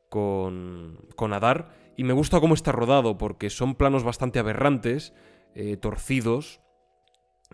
[0.08, 5.14] con, con Adar y me gusta cómo está rodado porque son planos bastante aberrantes,
[5.54, 6.60] eh, torcidos,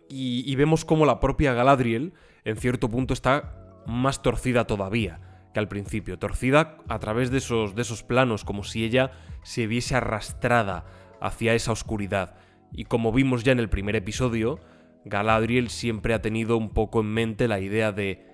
[0.08, 2.12] y vemos cómo la propia Galadriel
[2.44, 7.74] en cierto punto está más torcida todavía que al principio, torcida a través de esos,
[7.74, 10.84] de esos planos, como si ella se viese arrastrada
[11.20, 12.34] hacia esa oscuridad.
[12.72, 14.58] Y como vimos ya en el primer episodio,
[15.04, 18.26] Galadriel siempre ha tenido un poco en mente la idea de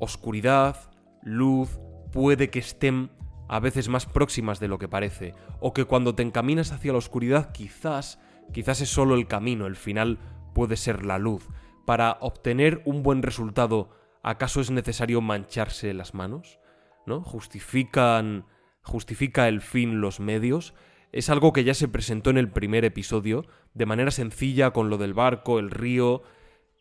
[0.00, 0.90] oscuridad,
[1.22, 1.78] luz,
[2.12, 3.10] puede que estén
[3.48, 6.98] a veces más próximas de lo que parece, o que cuando te encaminas hacia la
[6.98, 8.20] oscuridad quizás,
[8.52, 10.18] quizás es solo el camino, el final
[10.54, 11.48] puede ser la luz.
[11.86, 13.90] Para obtener un buen resultado,
[14.28, 16.58] ¿acaso es necesario mancharse las manos?
[17.06, 17.22] ¿No?
[17.22, 18.44] Justifican
[18.82, 20.74] justifica el fin los medios.
[21.12, 24.98] es algo que ya se presentó en el primer episodio, de manera sencilla, con lo
[24.98, 26.22] del barco, el río.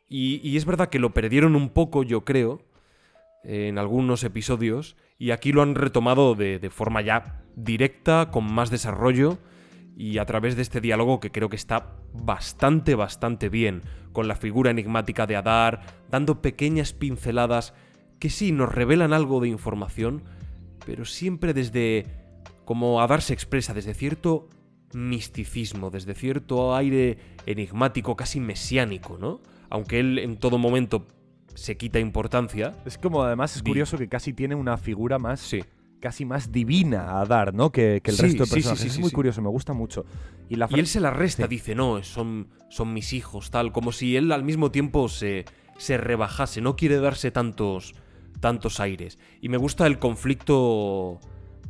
[0.10, 2.62] Y, es verdad que lo perdieron un poco, yo creo,
[3.44, 9.38] en algunos episodios, y aquí lo han retomado de forma ya directa, con más desarrollo,
[9.98, 13.82] y a través de este diálogo que creo que está bastante, bastante bien,
[14.14, 17.74] con la figura enigmática de Adar, dando pequeñas pinceladas
[18.20, 20.24] que sí nos revelan algo de información,
[20.86, 22.06] pero siempre desde,
[22.64, 24.50] como Adar se expresa, desde cierto
[24.94, 27.18] misticismo, desde cierto aire
[27.48, 29.42] enigmático, casi mesiánico, ¿no?
[29.72, 31.08] Aunque él en todo momento
[31.56, 32.76] se quita importancia.
[32.86, 35.64] Es como además es curioso que casi tiene una figura más Sí.
[36.00, 37.72] Casi más divina a dar, ¿no?
[37.72, 38.82] Que, que el Sí, resto de sí, sí, personajes.
[38.84, 40.06] sí, es muy curioso, me gusta mucho.
[40.50, 43.92] Y la Y él se la resta, dice, no, son, son mis hijos, tal, como
[43.92, 45.46] si él al mismo tiempo se,
[45.78, 47.96] se rebajase, no quiere darse tantos,
[48.40, 49.18] tantos aires.
[49.42, 51.20] Y me gusta el conflicto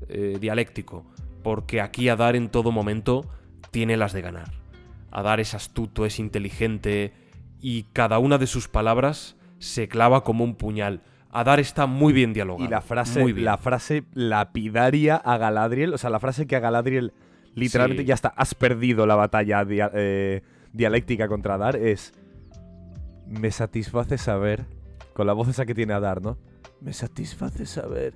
[0.09, 1.05] eh, dialéctico,
[1.43, 3.25] porque aquí Adar en todo momento
[3.71, 4.51] tiene las de ganar.
[5.11, 7.13] Adar es astuto, es inteligente,
[7.61, 11.01] y cada una de sus palabras se clava como un puñal.
[11.31, 12.65] Adar está muy bien dialogado.
[12.65, 13.45] Y la frase, muy bien.
[13.45, 17.13] la frase lapidaria a Galadriel, o sea, la frase que a Galadriel
[17.53, 18.07] literalmente Sí.
[18.07, 20.41] ya está, has perdido la batalla dia- eh,
[20.73, 22.13] dialéctica contra Adar, es
[23.27, 24.65] me satisface saber,
[25.13, 26.37] con la voz esa que tiene Adar, ¿no?
[26.81, 28.13] Me satisface saber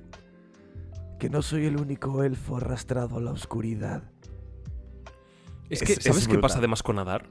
[1.20, 4.03] que no soy el único elfo arrastrado a la oscuridad.
[5.70, 7.28] Es que, es ¿sabes qué pasa además con Adar?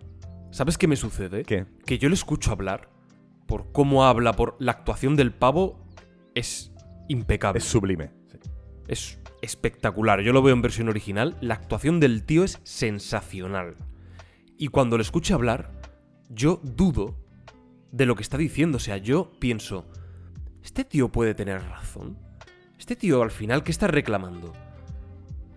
[0.51, 1.45] ¿Sabes qué me sucede?
[1.45, 1.67] ¿Qué?
[1.87, 2.89] que yo le escucho hablar,
[3.51, 5.85] por cómo habla, por la actuación del pavo,
[6.37, 6.73] es
[7.09, 7.59] impecable.
[7.59, 8.13] Es sublime.
[8.87, 10.21] Es espectacular.
[10.21, 11.37] Yo lo veo en versión original.
[11.41, 13.75] La actuación del tío es sensacional.
[14.57, 15.73] Y cuando le escucho hablar,
[16.29, 17.17] yo dudo
[17.91, 18.77] de lo que está diciendo.
[18.77, 19.85] O sea, yo pienso,
[20.63, 22.19] ¿este tío puede tener razón?
[22.79, 24.53] ¿Este tío al final qué está reclamando?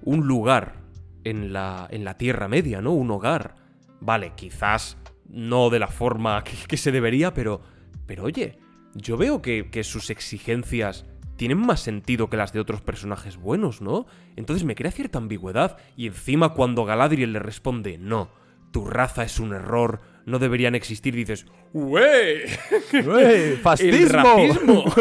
[0.01, 0.81] Un lugar
[1.23, 2.93] en la, en la Tierra Media, ¿no?
[2.93, 3.53] Un hogar.
[4.01, 4.97] Vale, quizás
[5.29, 7.71] no de la forma que, que se debería, pero...
[8.05, 8.59] Pero oye,
[8.95, 13.81] yo veo que, que sus exigencias tienen más sentido que las de otros personajes buenos,
[13.81, 14.05] ¿no?
[14.35, 15.77] Entonces me crea cierta ambigüedad.
[15.95, 18.29] Y encima cuando Galadriel le responde, no,
[18.71, 22.43] tu raza es un error, no deberían existir, dices, ¡Wey!
[23.05, 24.85] ¡Uey, ¡Fascismo!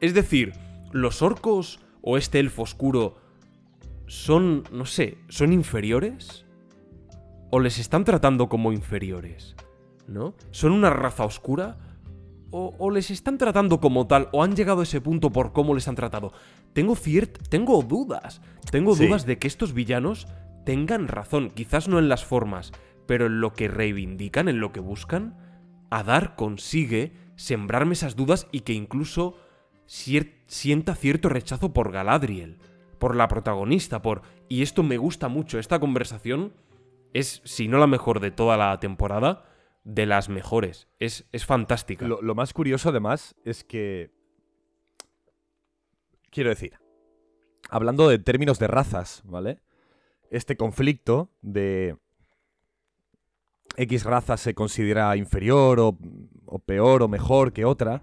[0.00, 0.52] Es decir,
[0.90, 3.20] los orcos o este elfo oscuro
[4.08, 6.44] son, no sé, son inferiores
[7.52, 9.54] o les están tratando como inferiores,
[10.06, 10.34] ¿no?
[10.50, 11.78] ¿Son una raza oscura
[12.50, 15.74] o, o les están tratando como tal o han llegado a ese punto por cómo
[15.74, 16.32] les han tratado?
[16.72, 18.40] Tengo ciert tengo dudas,
[18.70, 19.06] tengo Sí.
[19.06, 20.26] dudas de que estos villanos
[20.64, 22.72] tengan razón, quizás no en las formas,
[23.06, 25.36] pero en lo que reivindican, en lo que buscan.
[25.90, 29.34] Adar consigue sembrarme esas dudas y que incluso
[29.88, 32.58] cier- sienta cierto rechazo por Galadriel,
[32.98, 34.22] por la protagonista, por...
[34.48, 36.52] Y esto me gusta mucho, esta conversación
[37.12, 39.44] es, si no la mejor de toda la temporada,
[39.84, 40.88] de las mejores.
[40.98, 42.06] Es, es fantástica.
[42.06, 44.10] Lo, lo más curioso, además, es que.
[46.30, 46.78] Quiero decir,
[47.68, 49.60] hablando de términos de razas, ¿vale?
[50.30, 51.96] Este conflicto de.
[53.76, 55.98] X raza se considera inferior o,
[56.44, 58.02] o peor o mejor que otra,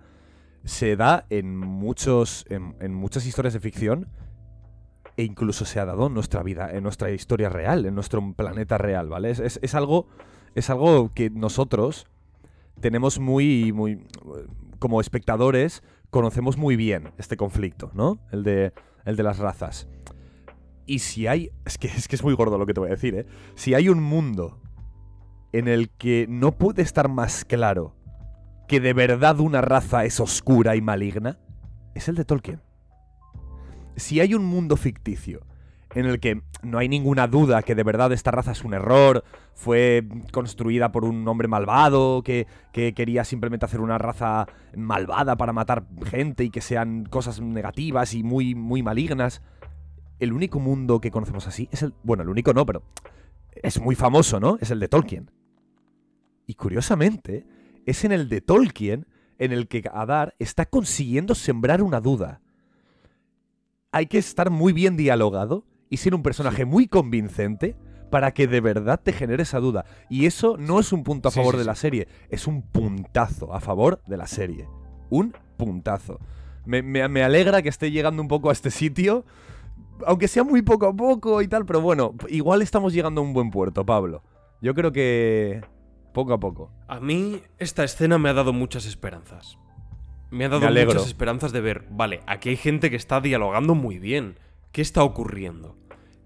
[0.63, 4.07] se da en, muchos, en, en muchas historias de ficción
[5.15, 8.79] e incluso se ha dado en nuestra vida, en nuestra historia real, en nuestro planeta
[8.79, 9.29] real, ¿vale?
[9.29, 10.07] Es, es- es algo,
[10.55, 12.07] es algo que nosotros
[12.79, 14.05] tenemos muy, muy,
[14.79, 18.19] como espectadores, conocemos muy bien este conflicto, ¿no?
[18.31, 18.73] El de,
[19.05, 19.87] el de las razas.
[20.85, 22.93] Y si hay, es que, es que es muy gordo lo que te voy a
[22.93, 23.25] decir, ¿eh?
[23.55, 24.59] Si hay un mundo
[25.51, 27.95] en el que no puede estar más claro
[28.67, 31.39] que de verdad una raza es oscura y maligna,
[31.95, 32.61] es el de Tolkien.
[33.95, 35.41] Si hay un mundo ficticio
[35.95, 39.23] en el que no hay ninguna duda que de verdad esta raza es un error,
[39.53, 45.53] fue construida por un hombre malvado que, que quería simplemente hacer una raza malvada para
[45.53, 49.41] matar gente y que sean cosas negativas y muy, muy malignas.
[50.19, 51.93] El único mundo que conocemos así es el...
[52.03, 52.83] Bueno, el único no, pero
[53.51, 54.57] es muy famoso, ¿no?
[54.59, 55.31] Es el de Tolkien.
[56.45, 57.45] Y curiosamente,
[57.85, 62.41] es en el de Tolkien en el que Adar está consiguiendo sembrar una duda.
[63.91, 67.75] Hay que estar muy bien dialogado y ser un personaje muy convincente
[68.09, 69.85] para que de verdad te genere esa duda.
[70.09, 71.67] Y eso no es un punto a favor sí, de sí.
[71.67, 74.67] la serie, es un puntazo a favor de la serie.
[75.09, 76.19] Un puntazo.
[76.65, 79.25] Me, me- me alegra que esté llegando un poco a este sitio,
[80.05, 83.33] aunque sea muy poco a poco y tal, pero bueno, igual estamos llegando a un
[83.33, 84.23] buen puerto, Pablo.
[84.61, 85.61] Yo creo que
[86.13, 86.71] poco a poco.
[86.87, 89.57] A mí esta escena me ha dado muchas esperanzas.
[90.31, 93.73] Me ha dado Me muchas esperanzas de ver, vale, aquí hay gente que está dialogando
[93.73, 94.37] muy bien.
[94.71, 95.75] ¿Qué está ocurriendo?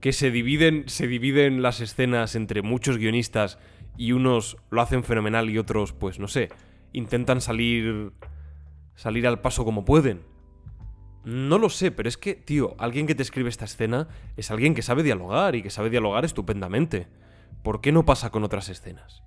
[0.03, 3.57] Que se dividen, se dividen las escenas entre muchos guionistas
[3.95, 6.49] y unos lo hacen fenomenal y otros, pues no sé,
[6.91, 8.11] intentan salir
[8.95, 10.25] salir al paso como pueden.
[11.23, 14.75] No lo sé, pero es que, tío, alguien que te escribe esta escena es alguien
[14.75, 17.07] que sabe dialogar y que sabe dialogar estupendamente.
[17.63, 19.23] ¿Por qué no pasa con otras escenas?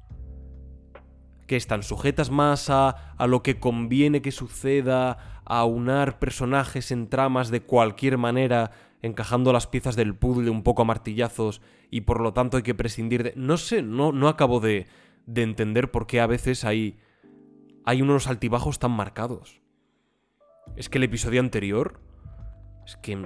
[1.46, 7.08] Que están sujetas más a, a lo que conviene que suceda, a unar personajes en
[7.08, 8.72] tramas de cualquier manera,
[9.02, 12.74] encajando las piezas del puzzle un poco a martillazos y por lo tanto hay que
[12.74, 13.32] prescindir de...
[13.36, 14.86] No sé, no, no acabo de,
[15.26, 16.98] de entender por qué a veces hay,
[17.84, 19.60] hay unos altibajos tan marcados.
[20.76, 22.00] Es que el episodio anterior...
[22.84, 23.16] Es que...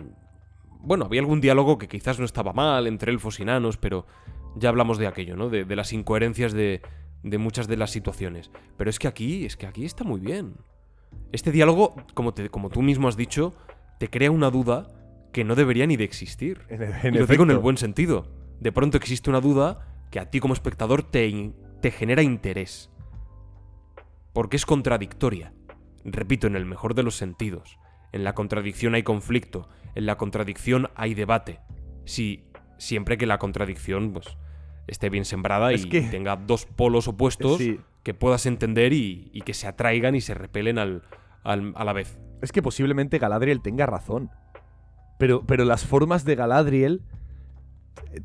[0.82, 4.06] Bueno, había algún diálogo que quizás no estaba mal entre elfos y nanos, pero
[4.56, 5.50] ya hablamos de aquello, ¿no?
[5.50, 6.80] De, de las incoherencias de,
[7.22, 8.50] de muchas de las situaciones.
[8.76, 10.54] Pero es que aquí, es que aquí está muy bien.
[11.32, 13.54] Este diálogo, como, te, como tú mismo has dicho,
[13.98, 14.88] te crea una duda
[15.32, 16.62] que no debería ni de existir.
[16.68, 18.26] En, en y lo digo en el buen sentido.
[18.60, 21.52] De pronto existe una duda que a ti como espectador te,
[21.92, 22.90] genera interés.
[24.32, 25.52] Porque es contradictoria.
[26.04, 27.78] Repito, en el mejor de los sentidos.
[28.12, 29.68] En la contradicción hay conflicto.
[29.94, 31.60] En la contradicción hay debate.
[32.04, 32.44] Si
[32.78, 34.26] siempre que la contradicción pues,
[34.86, 37.78] esté bien sembrada Es y que- tenga dos polos opuestos Sí.
[38.02, 41.02] que puedas entender y, y que se atraigan y se repelen al-
[41.44, 42.18] al- a la vez.
[42.42, 44.30] Es que posiblemente Galadriel tenga razón.
[45.20, 47.02] Pero, pero las formas de Galadriel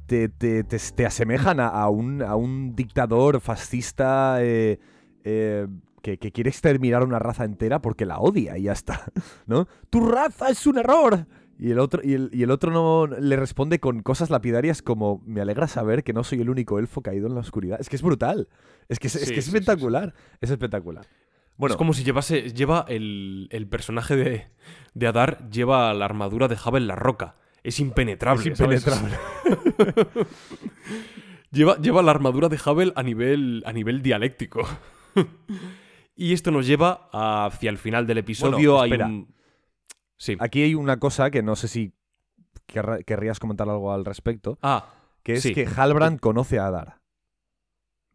[0.07, 4.79] te, te- te- te asemejan a, a un, a un dictador fascista eh,
[5.23, 5.67] eh,
[6.01, 9.03] que, que quiere exterminar a una raza entera porque la odia y ya está.
[9.45, 9.67] ¿No?
[9.89, 11.27] ¡Tu raza es un error!
[11.57, 15.21] Y el otro, y el, y el otro no le responde con cosas lapidarias como
[15.25, 17.79] me alegra saber que no soy el único elfo caído en la oscuridad.
[17.79, 18.49] Es que es brutal.
[18.89, 19.57] Es que es, es que es sí, sí, sí.
[19.57, 20.13] espectacular.
[20.41, 21.05] Es espectacular.
[21.57, 22.51] Bueno, es como si llevase.
[22.51, 24.47] Lleva el, el personaje de,
[24.93, 27.35] de Adar, lleva la armadura de Jabel la roca.
[27.63, 28.51] Es impenetrable.
[28.51, 29.15] es impenetrable.
[31.51, 34.67] Lleva, lleva la armadura de Havel a nivel, a nivel dialéctico.
[36.15, 38.75] y esto nos lleva hacia el final del episodio.
[38.77, 39.33] Bueno, hay un.
[40.17, 40.35] Sí.
[40.39, 41.93] Aquí hay una cosa que no sé si
[43.05, 44.89] querrías comentar algo al respecto, Ah,
[45.23, 45.53] que es Sí.
[45.53, 46.99] que Halbrand conoce a Adar.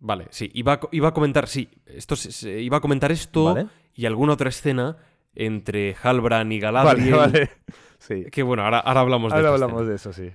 [0.00, 0.50] Vale, sí.
[0.54, 1.68] Iba, a iba a comentar, sí.
[1.86, 3.68] Esto se- iba a comentar esto ¿Vale?
[3.94, 4.96] y alguna otra escena
[5.34, 7.14] entre Halbran y Vale, Galadriel.
[7.16, 7.50] vale.
[7.98, 8.24] Sí.
[8.32, 9.90] Que bueno, ahora, ahora hablamos de Ahora esta hablamos escena.
[9.90, 10.30] de eso, sí.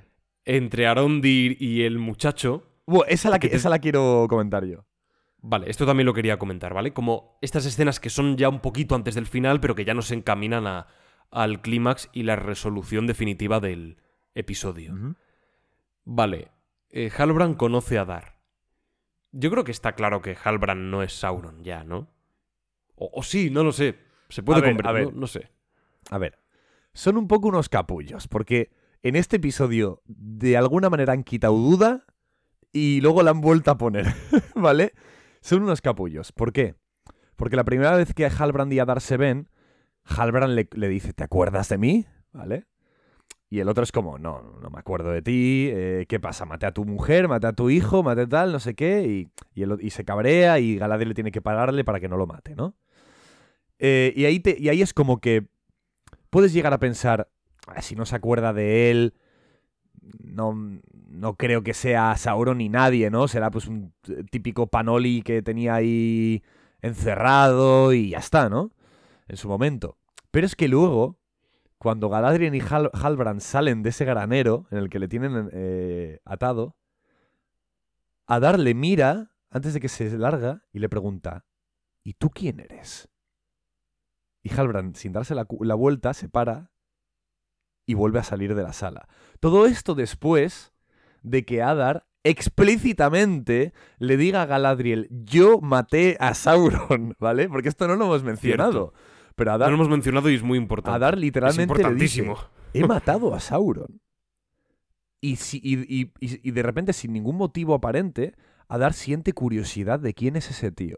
[0.46, 2.64] Entre Arondir y el muchacho.
[2.86, 4.86] Bueno, esa, la que, Que te- esa la quiero comentar yo.
[5.48, 6.94] Vale, esto también lo quería comentar, ¿vale?
[6.94, 10.12] Como estas escenas que son ya un poquito antes del final, pero que ya nos
[10.12, 10.88] encaminan a-
[11.32, 13.98] al clímax y la resolución definitiva del
[14.36, 15.16] episodio.
[16.04, 16.50] Vale,
[16.92, 18.35] eh, Halbrand conoce a Dar.
[19.38, 22.08] Yo creo que está claro que Halbrand no es Sauron ya, ¿no?
[22.96, 23.96] O, o sí, no lo sé.
[24.30, 25.14] Se puede convertir, a ver.
[25.14, 25.50] No, no sé.
[26.10, 26.40] A ver,
[26.94, 28.72] son un poco unos capullos, porque
[29.04, 32.06] en este episodio de alguna manera han quitado duda
[32.72, 34.08] y luego la han vuelto a poner,
[34.56, 34.94] ¿vale?
[35.42, 36.32] Son unos capullos.
[36.32, 36.76] ¿Por qué?
[37.36, 39.50] Porque la primera vez que Halbrand y Adar se ven,
[40.06, 42.06] Halbrand le, le dice, ¿te acuerdas de mí?
[42.32, 42.68] ¿Vale?
[43.56, 46.44] Y el otro es como, no, no me acuerdo de ti, eh, ¿qué pasa?
[46.44, 49.30] Maté a tu mujer, maté a tu hijo, maté tal, no sé qué, y,
[49.62, 52.76] y, y se cabrea y Galadriel tiene que pararle para que no lo mate, ¿no?
[53.80, 55.48] Eh, y, ahí te- y ahí es como que
[56.30, 57.30] puedes llegar a pensar,
[57.68, 59.14] "Ah, si no se acuerda de él,
[60.22, 60.54] no,
[61.08, 63.30] no creo que sea Sauron ni nadie, ¿no?
[63.30, 63.94] Será pues un
[64.32, 66.44] típico panoli que tenía ahí
[66.82, 68.72] encerrado y ya está, ¿no?
[69.30, 69.98] En su momento.
[70.32, 71.18] Pero es que luego,
[71.78, 76.20] cuando Galadriel y Hal- Halbrand salen de ese granero en el que le tienen eh,
[76.26, 76.76] atado,
[78.28, 81.46] Adar le mira antes de que se larga y le pregunta,
[82.04, 83.08] ¿y tú quién eres?
[84.42, 85.46] Y Halbrand, sin darse la
[85.76, 86.72] vuelta, se para
[87.86, 89.08] y vuelve a salir de la sala.
[89.40, 90.74] Todo esto después
[91.22, 97.48] de que Adar explícitamente le diga a Galadriel, yo maté a Sauron, ¿vale?
[97.48, 98.94] Porque esto no lo hemos mencionado.
[99.36, 100.96] Pero No Adar, lo hemos mencionado y es muy importante.
[100.96, 102.38] Adar es literalmente le dice, importantísimo.
[102.74, 104.02] he matado a Sauron.
[105.22, 108.36] Y, si- y- y- y- de repente, sin ningún motivo aparente,
[108.68, 110.98] Adar siente curiosidad de quién es ese tío.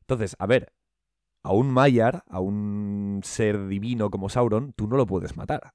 [0.00, 0.72] Entonces, a ver,
[1.44, 5.72] a un Maiar, a un ser divino como Sauron, tú no lo puedes matar.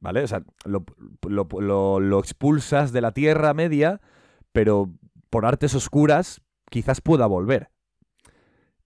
[0.00, 0.22] ¿Vale?
[0.22, 0.84] O sea, lo,
[1.28, 4.00] lo- lo- lo expulsas de la Tierra Media,
[4.52, 4.90] pero
[5.30, 7.70] por artes oscuras quizás pueda volver.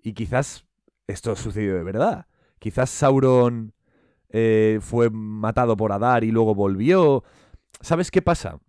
[0.03, 0.64] Y quizás
[1.07, 2.26] esto sucedió de verdad.
[2.59, 3.72] Quizás Sauron
[4.28, 7.24] eh, fue matado por Adar y luego volvió.
[7.80, 8.61] ¿Sabes qué pasa?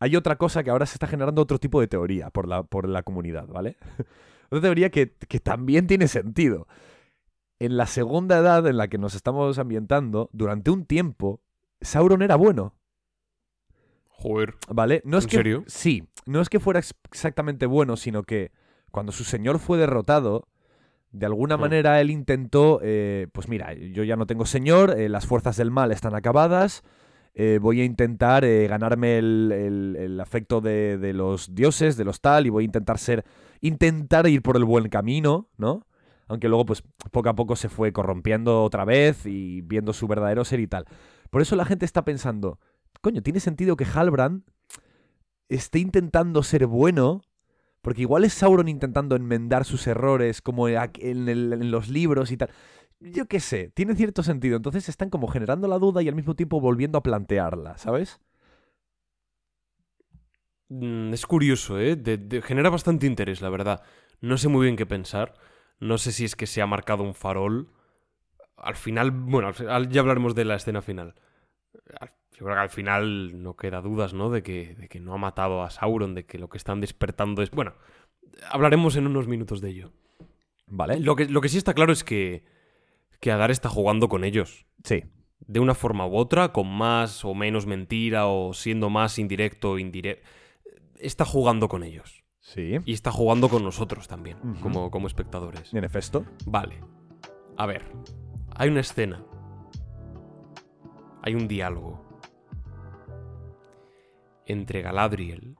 [0.00, 2.88] Hay otra cosa que ahora se está generando otro tipo de teoría por la, por
[2.88, 3.76] la comunidad, ¿vale?
[4.50, 6.66] Otra teoría que, que también tiene sentido.
[7.58, 11.42] En la segunda edad en la que nos estamos ambientando, durante un tiempo,
[11.82, 12.74] Sauron era bueno.
[14.06, 14.54] Joder.
[14.68, 15.02] ¿Vale?
[15.04, 15.64] No es ¿En que, serio?
[15.66, 18.52] Sí, no es que fuera ex- exactamente bueno, sino que
[18.90, 20.48] cuando su señor fue derrotado,
[21.10, 25.26] de alguna manera él intentó, eh, pues mira, yo ya no tengo señor, eh, las
[25.26, 26.82] fuerzas del mal están acabadas,
[27.34, 32.20] eh, voy a intentar ganarme el, el- el afecto de, de los dioses, de los
[32.20, 33.24] tal, y voy a intentar ser,
[33.60, 35.86] intentar ir por el buen camino, ¿no?
[36.26, 40.44] Aunque luego, pues, poco a poco se fue corrompiendo otra vez y viendo su verdadero
[40.44, 40.84] ser y tal.
[41.30, 42.58] Por eso la gente está pensando,
[43.00, 44.42] coño, tiene sentido que Halbrand
[45.48, 47.22] esté intentando ser bueno,
[47.82, 52.50] porque igual es Sauron intentando enmendar sus errores, como en, los libros y tal.
[53.00, 54.56] Yo qué sé, tiene cierto sentido.
[54.56, 58.20] Entonces están como generando la duda y al mismo tiempo volviendo a plantearla, ¿sabes?
[60.68, 61.96] Mm, es curioso, ¿eh?
[61.96, 63.82] De- genera bastante interés, la verdad.
[64.20, 65.34] No sé muy bien qué pensar.
[65.80, 67.68] No sé si es que se ha marcado un farol.
[68.56, 71.14] Al final, bueno, al ya hablaremos de la escena final.
[72.00, 74.30] Al- Yo creo que al final no queda dudas, ¿no?
[74.30, 77.42] De que, de que no ha matado a Sauron, de que lo que están despertando
[77.42, 77.50] es...
[77.50, 77.72] Bueno,
[78.48, 79.92] hablaremos en unos minutos de ello.
[80.68, 81.00] Vale.
[81.00, 82.44] Lo que, lo que sí está claro es que,
[83.18, 84.66] que Adar está jugando con ellos.
[84.84, 85.02] Sí.
[85.40, 89.78] De una forma u otra, con más o menos mentira o siendo más indirecto o
[89.80, 90.24] indirecto.
[91.00, 92.22] Está jugando con ellos.
[92.38, 92.78] Sí.
[92.84, 95.74] Y está jugando con nosotros también, como, como espectadores.
[95.74, 96.24] En efecto.
[96.46, 96.78] Vale.
[97.56, 97.84] A ver.
[98.54, 99.24] Hay una escena.
[101.22, 102.07] Hay un diálogo.
[104.48, 105.56] Entre Galadriel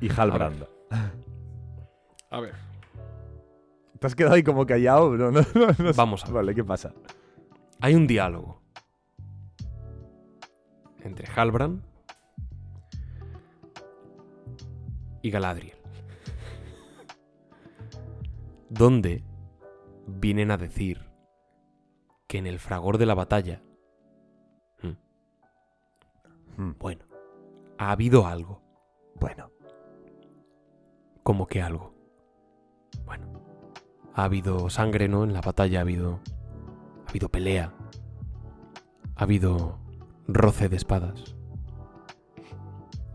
[0.00, 0.66] Y Halbrand.
[2.30, 2.54] A ver.
[3.98, 5.16] ¿Te has quedado ahí como callado?
[5.16, 5.92] No, no, no.
[5.96, 6.34] Vamos a ver.
[6.34, 6.92] Vale, ¿qué pasa?
[7.80, 8.60] Hay un diálogo.
[11.00, 11.82] Entre Halbrand
[15.22, 15.78] y Galadriel.
[18.68, 19.24] Donde
[20.06, 21.00] vienen a decir
[22.26, 23.62] que en el fragor de la batalla,
[26.56, 27.04] Hmm, bueno,
[27.78, 28.62] ha habido algo.
[29.20, 29.50] Bueno.
[31.22, 31.94] Como que algo.
[33.04, 33.26] Bueno,
[34.14, 35.24] ha habido sangre, ¿no?
[35.24, 36.20] En la batalla ha habido.
[37.06, 37.72] Ha habido pelea.
[39.16, 39.78] Ha habido
[40.28, 41.36] roce de espadas.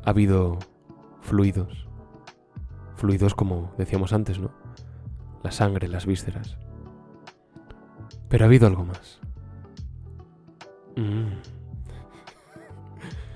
[0.03, 0.57] Ha habido
[1.21, 1.87] fluidos.
[2.95, 4.51] Fluidos como decíamos antes, ¿no?
[5.43, 6.57] La sangre, las vísceras.
[8.27, 9.19] Pero ha habido algo más.
[10.95, 11.58] Mm,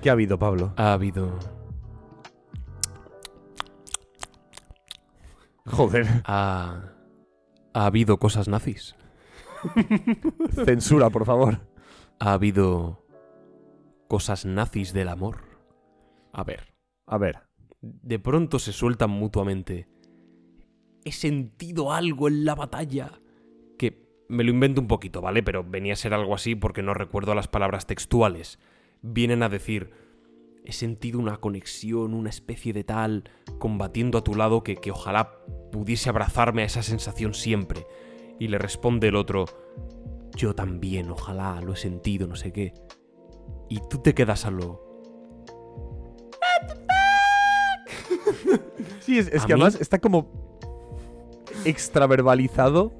[0.04, 0.74] ¿Qué ha habido, Pablo?
[0.76, 1.40] ha habido.
[5.66, 6.06] Joder.
[6.26, 6.90] Ha.
[7.74, 8.96] Ha habido cosas nazis.
[10.66, 11.62] Censura, por favor.
[12.20, 13.04] ha habido
[14.08, 15.38] cosas nazis del amor.
[16.34, 16.74] A ver,
[17.08, 17.40] A ver.
[17.82, 19.88] de pronto se sueltan mutuamente.
[21.06, 23.20] He sentido algo en la batalla.
[23.78, 25.42] Que me lo invento un poquito, ¿vale?
[25.44, 28.60] Pero venía a ser algo así porque no recuerdo las palabras textuales.
[29.04, 29.92] Vienen a decir,
[30.64, 33.30] he sentido una conexión, una especie de tal,
[33.60, 35.38] combatiendo a tu lado que, que ojalá
[35.72, 37.86] pudiese abrazarme a esa sensación siempre.
[38.40, 39.46] Y le responde el otro,
[40.36, 42.74] yo también, ojalá, lo he sentido, no sé qué.
[43.70, 44.82] Y tú te quedas a lo...
[49.02, 49.62] Sí, es, es ¿A que mí?
[49.62, 50.58] además está como
[51.66, 52.94] extraverbalizado.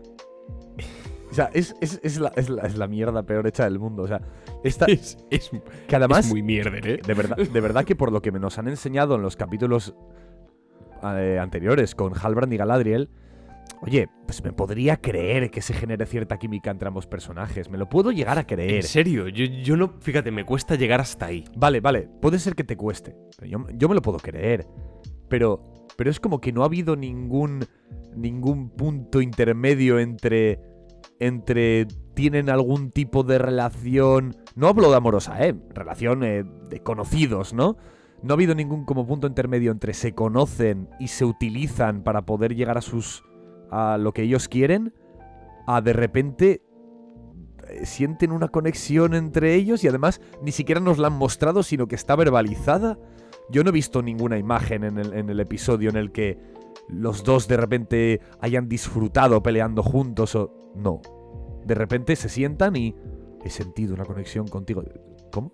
[1.34, 4.04] O sea, es, es- es la, es la- es la mierda peor hecha del mundo.
[4.04, 4.22] O sea,
[4.64, 5.18] está, Es,
[5.88, 7.00] que además, es muy mierder, ¿eh?
[7.06, 9.96] de, verdad, de verdad que por lo que me nos han enseñado en los capítulos
[11.04, 13.10] eh, anteriores con Halbrand y Galadriel,
[13.82, 17.68] oye, pues me podría creer que se genere cierta química entre ambos personajes.
[17.70, 18.76] Me lo puedo llegar a creer.
[18.76, 19.96] En serio, yo, yo no...
[20.02, 21.44] Fíjate, me cuesta llegar hasta ahí.
[21.58, 23.16] Vale, vale, puede ser que te cueste.
[23.46, 24.68] yo, yo me lo puedo creer.
[25.30, 25.64] Pero,
[25.98, 27.66] pero es como que no ha habido ningún,
[28.16, 30.60] ningún punto intermedio entre,
[31.26, 34.36] entre tienen algún tipo de relación.
[34.56, 35.56] No hablo de amorosa, ¿eh?
[35.74, 37.78] Relación eh, de conocidos, ¿no?
[38.22, 42.56] No ha habido ningún como punto intermedio entre se conocen y se utilizan para poder
[42.56, 43.24] llegar a sus.
[43.72, 44.94] a lo que ellos quieren.
[45.66, 46.62] A de repente
[47.70, 51.88] eh, sienten una conexión entre ellos y además ni siquiera nos la han mostrado, sino
[51.88, 52.98] que está verbalizada.
[53.50, 56.38] Yo no he visto ninguna imagen en el, en el episodio en el que
[56.90, 60.63] los dos de repente hayan disfrutado peleando juntos o...
[60.76, 61.02] No.
[61.66, 62.96] De repente se sientan y
[63.44, 64.84] he sentido una conexión contigo.
[65.32, 65.52] ¿Cómo?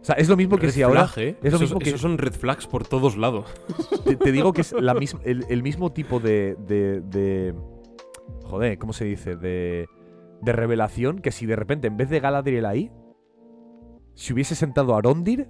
[0.00, 1.06] O sea, es lo mismo que Red si ahora...
[1.06, 1.36] flag, ¿eh?
[1.42, 3.46] es lo Esos- mismo que- esos son red flags por todos lados.
[4.04, 7.54] Te, te digo que es la mis- el, el mismo tipo de, de, de-
[8.44, 9.36] Joder, ¿cómo se dice?
[9.36, 9.86] De,
[10.40, 12.90] de revelación que si de repente en vez de Galadriel ahí,
[14.14, 15.48] si hubiese sentado a Arondir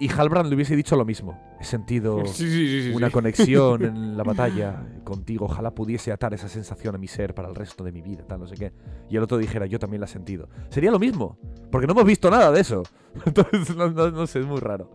[0.00, 1.38] y Halbrand le hubiese dicho lo mismo.
[1.60, 3.12] He sentido Sí, sí, sí, sí, una sí.
[3.12, 5.46] conexión en la batalla contigo.
[5.46, 8.40] Ojalá pudiese atar esa sensación a mi ser para el resto de mi vida, tal,
[8.40, 8.72] no sé qué.
[9.10, 10.48] Y el otro dijera, yo también la he sentido.
[10.70, 11.38] Sería lo mismo,
[11.70, 12.82] porque no hemos visto nada de eso.
[13.26, 14.90] Entonces, no, no- no sé, es muy raro.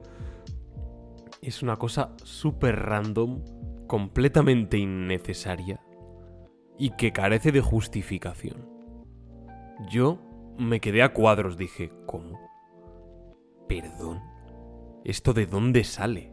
[1.42, 3.42] Es una cosa súper random,
[3.88, 5.82] completamente innecesaria
[6.80, 8.66] y que carece de justificación.
[9.92, 10.20] Yo
[10.58, 12.40] me quedé a cuadros, dije, ¿cómo?
[13.68, 14.22] Perdón.
[15.04, 16.32] ¿Esto de dónde sale?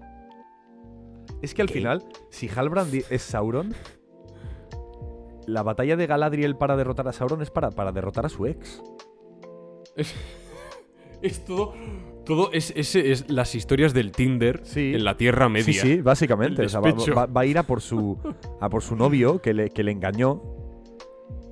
[1.43, 1.75] Es que al ¿Qué?
[1.75, 3.75] final, si Halbrand es Sauron,
[5.47, 8.83] la batalla de Galadriel para derrotar a Sauron es para, para derrotar a su ex.
[11.23, 11.75] Es todo.
[12.25, 14.93] Todo es, es- es las historias del Tinder Sí.
[14.95, 15.65] en la Tierra Media.
[15.65, 16.63] Sí, sí, básicamente.
[16.63, 17.15] El O sea, va, despecho.
[17.15, 18.19] va- va a ir a por su,
[18.61, 20.43] a por su novio que le, que le engañó.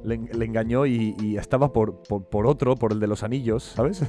[0.04, 3.22] Le, en- le engañó y, y estaba por, por, por otro, por el de los
[3.22, 4.04] anillos, ¿sabes?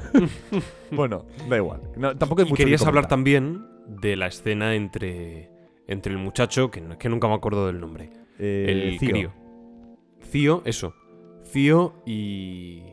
[0.92, 1.82] bueno, da igual.
[1.98, 5.50] No, tampoco hay Y mucho que querías hablar también de la escena entre,
[5.88, 8.12] entre el muchacho, que, que nunca me acuerdo del nombre.
[8.38, 9.10] Eh, el Cío.
[9.10, 9.34] crío.
[10.22, 10.94] Cío, eso.
[11.46, 12.84] Cío y.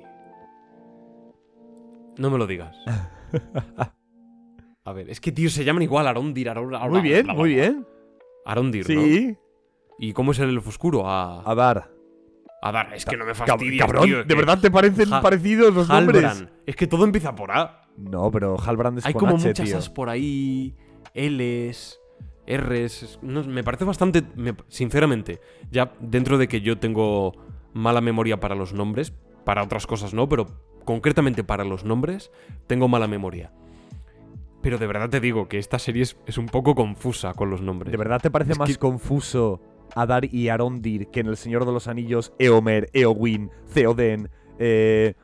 [2.18, 2.76] No me lo digas.
[4.84, 6.78] A ver, es que, tío, se llaman igual Arondir, Arondir.
[6.88, 7.86] Muy bien, muy bien.
[8.44, 9.02] Arondir, ¿no?
[9.02, 9.36] Sí.
[9.98, 11.06] ¿Y cómo es el elfo oscuro?
[11.08, 11.54] A, A
[12.62, 12.68] dar.
[12.68, 12.94] a dar.
[12.94, 16.24] Es que no me fastidies, cabrón, tío, ¿de que- verdad te parecen parecidos los nombres?
[16.24, 16.50] Halbrand.
[16.66, 17.82] Es que todo empieza por A.
[17.96, 19.78] No, pero Halbrand es Hay con como H, muchas tío.
[19.78, 20.74] As por ahí,
[21.14, 21.98] Ls,
[22.46, 23.18] Rs.
[23.22, 24.22] no, me parece bastante.
[24.36, 25.40] me- sinceramente,
[25.70, 27.32] ya dentro de que yo tengo
[27.72, 29.12] mala memoria para los nombres,
[29.44, 30.46] para otras cosas no, pero
[30.84, 32.30] concretamente para los nombres,
[32.66, 33.52] tengo mala memoria.
[34.62, 37.60] Pero de verdad te digo que esta serie es, es un poco confusa con los
[37.60, 37.92] nombres.
[37.92, 39.60] ¿De verdad te parece Es más que- confuso
[39.94, 44.28] Adar y Arondir que en El Señor de los Anillos Eomer, Eowyn, Theoden?
[44.58, 45.14] Eh,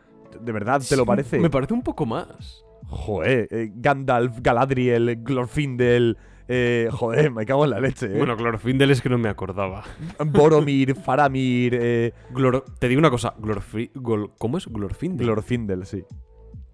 [0.41, 1.39] ¿De verdad te lo parece?
[1.39, 2.65] Me parece un poco más.
[2.89, 6.17] Joder, eh, Gandalf, Galadriel, Glorfindel.
[6.49, 8.07] eh, joder, me cago en la leche.
[8.07, 8.19] eh.
[8.19, 9.85] Bueno, Glorfindel es que no me acordaba.
[10.25, 15.27] Boromir, Faramir, eh, Glor- te digo una cosa, Glorfi- Gol- ¿cómo es Glorfindel?
[15.27, 16.05] Glorfindel, sí.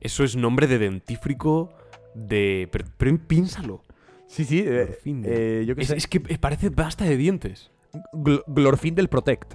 [0.01, 1.71] Eso es nombre de dentífrico
[2.15, 2.69] de...
[2.73, 3.83] Pero, pero piénsalo.
[4.27, 4.61] Sí, sí.
[4.61, 5.33] eh, Glorfindel.
[5.35, 5.97] eh, yo qué Es, sé.
[5.97, 7.71] es que parece pasta de dientes.
[8.13, 9.55] Gl- Glorfindel Protect.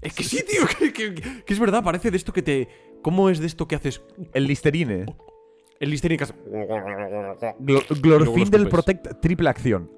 [0.00, 1.14] Es que sí, tío, que, que-
[1.44, 2.68] que es verdad, parece de esto que te...
[3.02, 4.02] ¿Cómo es de esto que haces?
[4.32, 5.06] El Listerine.
[5.80, 6.34] El Listerine que hace-
[7.58, 8.68] Glo- los Glorfindel escupes.
[8.70, 9.90] Protect triple acción.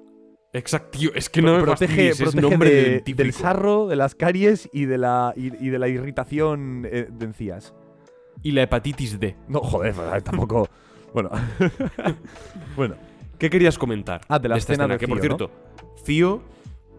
[0.53, 3.23] Exacto, tío, es que no me protege fastidies, es protege nombre de- de dentífrico.
[3.23, 7.25] del sarro, de las caries y de la, y, y de la irritación eh, de
[7.25, 7.73] encías.
[8.41, 9.35] Y la hepatitis D.
[9.49, 9.93] No, joder,
[10.23, 10.69] tampoco.
[11.13, 11.29] bueno.
[12.75, 12.95] bueno.
[13.37, 14.21] ¿Qué querías comentar?
[14.29, 15.37] Ah, de la esta escena de Que por Cío, ¿no?
[15.37, 15.51] cierto,
[16.05, 16.41] Cío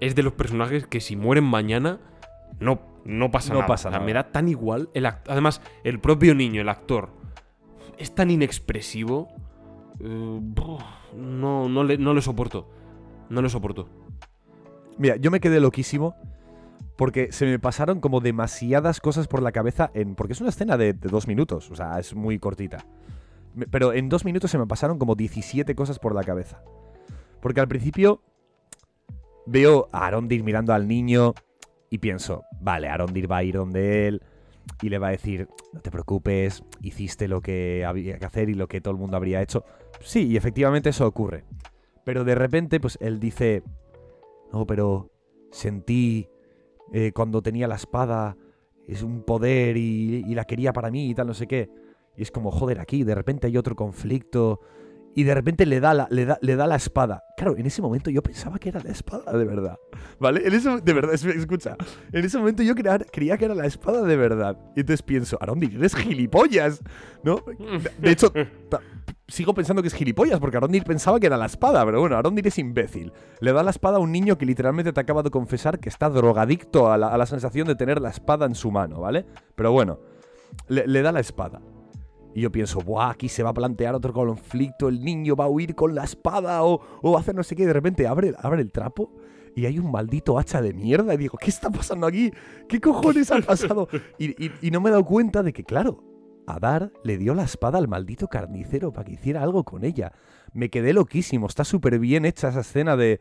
[0.00, 2.00] es de los personajes que si mueren mañana
[2.60, 3.68] no, no pasa No nada.
[3.68, 4.06] pasa O sea, nada.
[4.06, 4.88] Me da tan igual.
[4.94, 7.10] El Además, el propio niño, el actor,
[7.98, 9.28] es tan inexpresivo.
[10.00, 10.40] eh,
[11.16, 12.68] no, no, le, no le soporto.
[13.28, 13.88] No le soporto.
[14.98, 16.14] Mira, yo me quedé loquísimo
[16.96, 20.14] porque se me pasaron como demasiadas cosas por la cabeza en.
[20.14, 22.86] Porque es una escena de, de dos minutos, o sea, es muy cortita.
[23.70, 26.62] Pero en dos minutos se me pasaron como 17 cosas por la cabeza.
[27.40, 28.22] Porque al principio
[29.46, 31.34] veo a Arondir mirando al niño
[31.90, 34.22] y pienso, vale, Arondir va a ir donde él
[34.82, 38.54] y le va a decir, no te preocupes, hiciste lo que había que hacer y
[38.54, 39.64] lo que todo el mundo habría hecho.
[40.00, 41.44] Sí, y efectivamente eso ocurre.
[42.04, 43.62] Pero de repente, pues él dice,
[44.52, 45.10] no, pero
[45.50, 46.28] sentí
[46.92, 48.36] eh, cuando tenía la espada,
[48.86, 51.70] es un poder y, y la quería para mí y tal, no sé qué.
[52.16, 54.60] Y es como, joder, aquí de repente hay otro conflicto.
[55.16, 57.24] Y de repente le da, la, le, da, le da la espada.
[57.38, 59.76] Claro, en ese momento yo pensaba que era la espada de verdad.
[60.20, 60.46] ¿Vale?
[60.46, 61.74] En ese, de verdad, es- escucha.
[62.12, 64.58] En ese momento yo creía, creía que era la espada de verdad.
[64.76, 66.80] Y entonces pienso, Arondir, eres gilipollas.
[67.24, 67.42] ¿No?
[67.98, 68.30] De, hecho,
[69.26, 72.46] sigo pensando que es gilipollas, porque Arondir pensaba que era la espada, pero bueno, Arondir
[72.46, 73.10] es imbécil.
[73.40, 76.10] Le da la espada a un niño que literalmente te acaba de confesar que está
[76.10, 79.24] drogadicto a la, a la sensación de tener la espada en su mano, ¿vale?
[79.54, 79.98] Pero bueno,
[80.68, 81.60] le, le da la espada.
[82.36, 85.48] Y yo pienso, Buah, aquí se va a plantear otro conflicto, el niño va a
[85.48, 87.64] huir con la espada o, o hacer no sé qué.
[87.64, 89.10] De repente abre, abre el trapo
[89.54, 91.14] y hay un maldito hacha de mierda.
[91.14, 92.30] Y digo, ¿qué está pasando aquí?
[92.68, 93.88] ¿Qué cojones ha pasado?
[94.18, 96.04] Y, y- y no me he dado cuenta de que, claro,
[96.46, 100.12] Adar le dio la espada al maldito carnicero para que hiciera algo con ella.
[100.52, 101.46] Me quedé loquísimo.
[101.46, 103.18] Está súper bien hecha esa escena de...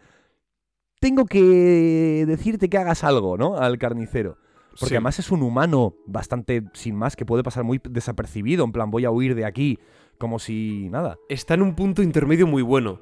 [0.99, 3.55] Tengo que decirte que hagas algo, ¿no?
[3.55, 4.37] Al carnicero.
[4.79, 4.95] Porque Sí.
[4.95, 8.65] además es un humano bastante sin más que puede pasar muy desapercibido.
[8.65, 9.79] En plan, voy a huir de aquí
[10.17, 11.17] como si nada.
[11.29, 12.99] Está en un punto intermedio muy bueno.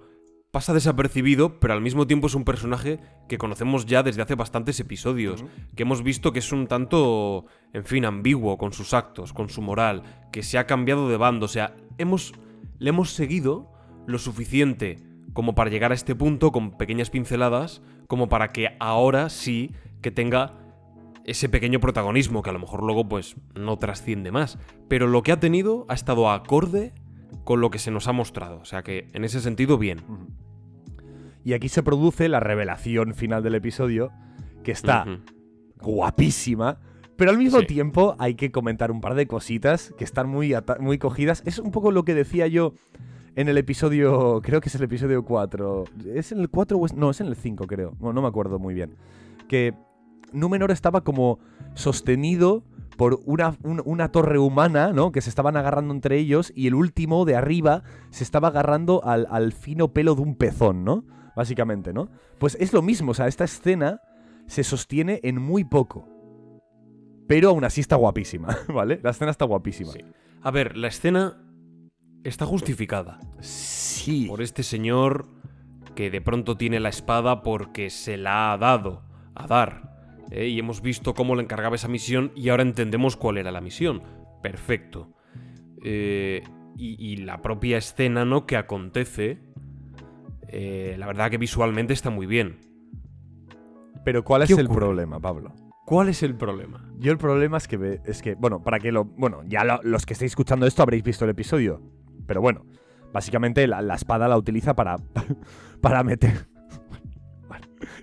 [0.51, 4.79] Pasa desapercibido, pero al mismo tiempo es un personaje que conocemos ya desde hace bastantes
[4.79, 5.43] episodios.
[5.75, 9.63] Que hemos visto que es un tanto, en fin, ambiguo con sus actos, con su
[9.63, 11.45] moral, que se ha cambiado de bando.
[11.45, 12.33] O sea, hemos,
[12.77, 13.71] le hemos seguido,
[14.05, 14.99] lo suficiente
[15.33, 19.71] como para llegar a este punto con pequeñas pinceladas, como para que ahora sí
[20.03, 20.53] que tenga
[21.25, 24.57] ese pequeño protagonismo que a lo mejor luego pues no trasciende más.
[24.87, 26.93] Pero lo que ha tenido ha estado acorde
[27.43, 28.59] con lo que se nos ha mostrado.
[28.59, 30.01] O sea que en ese sentido bien.
[31.43, 34.11] Y aquí se produce la revelación final del episodio,
[34.63, 35.05] que está
[35.81, 36.79] guapísima,
[37.17, 37.65] pero al mismo Sí.
[37.67, 41.43] tiempo hay que comentar un par de cositas que están muy, muy cogidas.
[41.45, 42.73] Es un poco lo que decía yo
[43.35, 45.83] en el episodio, creo que es el episodio 4.
[46.13, 47.91] ¿Es en el 4 o es, no, es en el 5 creo.
[47.99, 48.95] Bueno, no me acuerdo muy bien.
[49.47, 49.73] Que
[50.33, 51.39] Númenor estaba como
[51.75, 52.63] sostenido
[52.97, 55.11] por una, un- una torre humana, ¿no?
[55.11, 59.27] Que se estaban agarrando entre ellos y el último de arriba se estaba agarrando al,
[59.31, 61.05] al fino pelo de un pezón, ¿no?
[61.35, 62.09] Básicamente, ¿no?
[62.37, 64.01] Pues es lo mismo, o sea, esta escena
[64.45, 66.07] se sostiene en muy poco.
[67.27, 68.99] Pero aún así está guapísima, ¿vale?
[69.01, 69.91] La escena está guapísima.
[69.93, 70.01] Sí.
[70.41, 71.41] A ver, la escena
[72.23, 74.27] está justificada Sí.
[74.27, 75.27] por este señor
[75.95, 79.03] que de pronto tiene la espada porque se la ha dado
[79.35, 79.92] a dar.
[80.31, 80.47] ¿Eh?
[80.47, 84.01] Y hemos visto cómo le encargaba esa misión y ahora entendemos cuál era la misión.
[84.41, 85.13] Perfecto.
[85.83, 86.43] Eh,
[86.77, 88.45] y, y la propia escena, ¿no?
[88.45, 89.39] Que acontece.
[90.47, 92.59] eh, la verdad que visualmente está muy bien.
[94.05, 95.53] Pero ¿cuál es ¿Qué el problema, Pablo?
[95.85, 96.89] ¿Cuál es el problema?
[96.97, 99.05] Yo el problema es que, es que bueno, para que lo...
[99.05, 101.81] Bueno, ya lo- los que estáis escuchando esto habréis visto el episodio.
[102.25, 102.65] Pero bueno,
[103.13, 104.95] básicamente la, la espada la utiliza para...
[105.81, 106.47] para meter...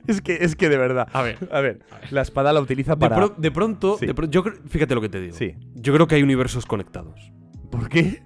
[0.07, 1.09] Es que, es que de verdad...
[1.13, 1.49] A ver.
[1.53, 3.17] A ver, la espada la utiliza De, para...
[3.17, 4.07] pro- de pronto, Sí.
[4.07, 5.37] de pro- yo fíjate lo que te digo.
[5.37, 5.55] Sí.
[5.75, 7.33] Yo creo que hay universos conectados.
[7.71, 8.23] ¿Por qué?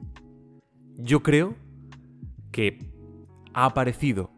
[0.97, 1.55] Yo creo
[2.53, 2.79] que
[3.53, 4.31] ha aparecido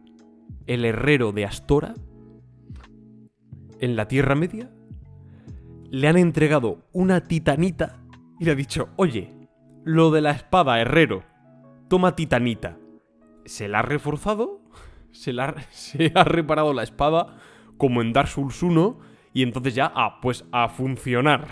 [0.66, 1.94] el herrero de Astora
[3.80, 4.70] en la Tierra Media,
[5.90, 7.98] le han entregado una titanita
[8.40, 9.30] y le ha dicho, oye,
[9.84, 11.22] lo de la espada, herrero,
[11.88, 12.78] toma titanita.
[13.44, 14.60] Se la ha reforzado,
[15.18, 17.36] se, la, ha- se ha reparado la espada
[17.76, 18.98] como en Dark Souls 1
[19.34, 21.46] y entonces ya, ah, pues a funcionar.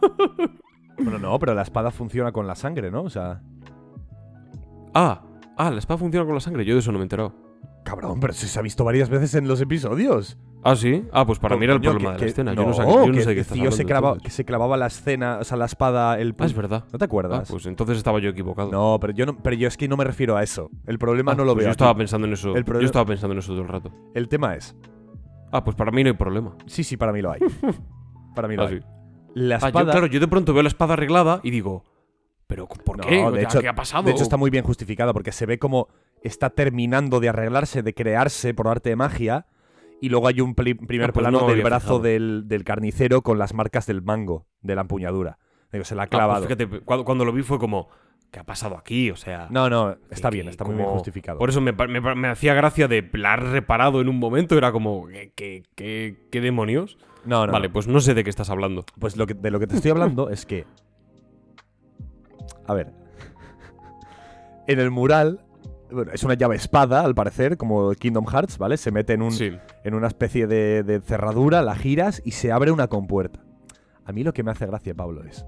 [0.96, 3.02] Bueno, no, pero la espada funciona con la sangre, ¿no?
[3.02, 3.42] O sea...
[4.94, 5.22] Ah,
[5.56, 7.34] ah, la espada funciona con la sangre, yo de eso no me he enterado.
[7.84, 10.38] Cabrón, pero si se ha visto varias veces en los episodios.
[10.62, 11.04] Ah, sí.
[11.12, 12.54] Ah, pues para mí era el problema que- de que- la escena.
[12.54, 14.44] No, yo no sé, yo no que sé qué estás tío se, clava- que se
[14.46, 16.34] clavaba la escena, o sea, la espada, el...
[16.38, 16.84] Ah, es verdad.
[16.90, 17.50] ¿No te Ah, acuerdas?
[17.50, 18.70] pues entonces estaba yo equivocado.
[18.70, 20.70] No, pero yo no, pero yo es que no me refiero a eso.
[20.86, 21.64] El problema Ah, no lo pues veo.
[21.66, 21.74] Yo aquí.
[21.74, 22.56] estaba pensando en eso.
[22.56, 23.92] El problema- Yo estaba pensando en eso todo el rato.
[24.14, 24.74] El tema es,
[25.52, 26.56] Ah, pues para mí no hay problema.
[26.66, 27.40] sí, sí, para mí lo hay.
[28.34, 28.78] para mí lo Ah, hay.
[28.78, 28.84] sí.
[29.34, 31.84] La Ah, yo, espada, claro, yo de pronto veo la espada arreglada y digo,
[32.46, 33.30] ¿pero por qué?
[33.30, 34.04] de hecho- ¿Qué ha pasado?
[34.04, 35.88] de hecho está muy bien justificada porque se ve como
[36.24, 39.46] está terminando de arreglarse, de crearse por arte de magia.
[40.00, 43.22] Y luego hay un pli- primer Ah, pues plano no del brazo del, del carnicero
[43.22, 45.38] con las marcas del mango, de la empuñadura.
[45.72, 46.42] Digo, se la ha Ah, pues clavado.
[46.46, 47.88] fíjate, cuando, cuando lo vi fue como,
[48.30, 49.10] ¿qué ha pasado aquí?
[49.10, 49.46] O sea...
[49.50, 51.38] no, no, está que- bien, está muy bien justificado.
[51.38, 54.58] Por eso me, me me hacía gracia de la has reparado en un momento.
[54.58, 56.98] Era como, ¿qué, qué, qué- qué demonios?
[57.24, 58.84] no, no, vale, pues no sé de qué estás hablando.
[58.98, 60.66] Pues lo que, de lo que te estoy hablando es que.
[62.66, 62.92] A ver.
[64.66, 65.40] En el mural.
[65.94, 68.76] Bueno, es una llave espada, al parecer, como Kingdom Hearts, ¿vale?
[68.76, 69.50] Se mete en, un, Sí.
[69.84, 73.40] en una especie de, de cerradura, la giras y se abre una compuerta.
[74.04, 75.46] A mí lo que me hace gracia, Pablo, es.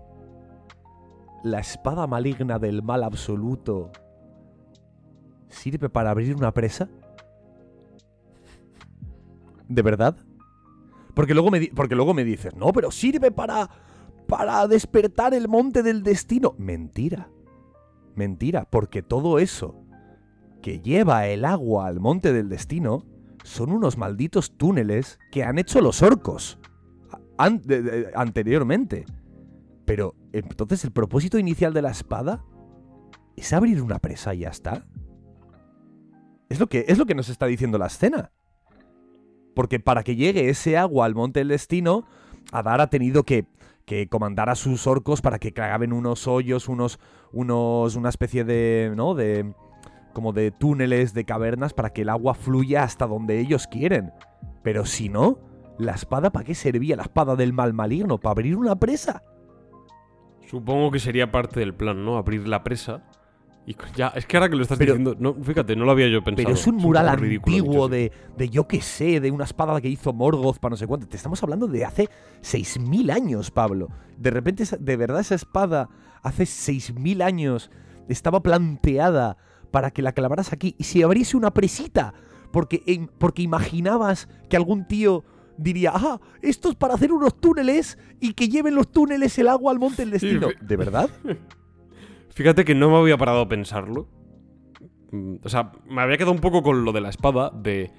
[1.45, 3.91] La espada maligna del mal absoluto.
[5.49, 6.89] ¿Sirve para abrir una presa?
[9.69, 10.17] ¿De verdad?
[11.15, 13.69] Porque luego me, porque luego me dices, no, pero sirve para.
[14.27, 16.55] para despertar el monte del destino.
[16.59, 17.29] Mentira.
[18.15, 19.83] Mentira, porque todo eso
[20.67, 23.05] que lleva el agua al monte del destino
[23.45, 26.59] son unos malditos túneles que han hecho los orcos
[27.39, 29.05] anteriormente.
[29.85, 32.45] Pero, entonces, ¿el propósito inicial de la espada
[33.37, 34.85] es abrir una presa y ya está?
[36.49, 38.33] Es lo que, es lo que nos está diciendo la escena.
[39.55, 42.09] Porque para que llegue ese agua al monte del destino,
[42.51, 43.47] Adar ha tenido que,
[43.85, 46.99] que comandar a sus orcos para que claven unos hoyos, unos,
[47.31, 49.15] unos, una especie de, ¿no?
[49.15, 49.55] De,
[50.17, 54.13] como de túneles, de cavernas, para que el agua fluya hasta donde ellos quieren.
[54.63, 55.39] Pero si no,
[55.79, 56.97] ¿la espada para qué servía?
[56.97, 59.23] La espada del mal maligno, para abrir una presa.
[60.49, 62.17] Supongo que sería parte del plan, ¿no?
[62.17, 63.03] Abrir la presa.
[63.67, 66.09] Y ya, es que ahora que lo estás Pero- diciendo, no, fíjate, no lo había
[66.09, 66.47] yo pensado.
[66.47, 70.15] Pero es un mural antiguo de, de yo qué sé, de una espada que hizo
[70.15, 71.07] Morgoth para no sé cuánto.
[71.07, 72.09] Te estamos hablando de hace
[72.41, 73.89] 6.000 años, Pablo.
[74.17, 75.91] De repente, de verdad, esa espada
[76.23, 77.71] hace 6.000 años
[78.09, 79.37] estaba planteada
[79.71, 82.15] para que la clavaras aquí y se abriese una presita.
[82.53, 85.25] Porque, porque imaginabas que algún tío
[85.59, 89.73] diría, ah, esto es para hacer unos túneles y que lleven los túneles el agua
[89.73, 90.49] al monte del destino.
[90.61, 91.11] ¿De verdad?
[92.31, 94.09] Fíjate que no me había parado a pensarlo.
[95.13, 97.91] mm, O sea, me había quedado un poco con lo de la espada, de...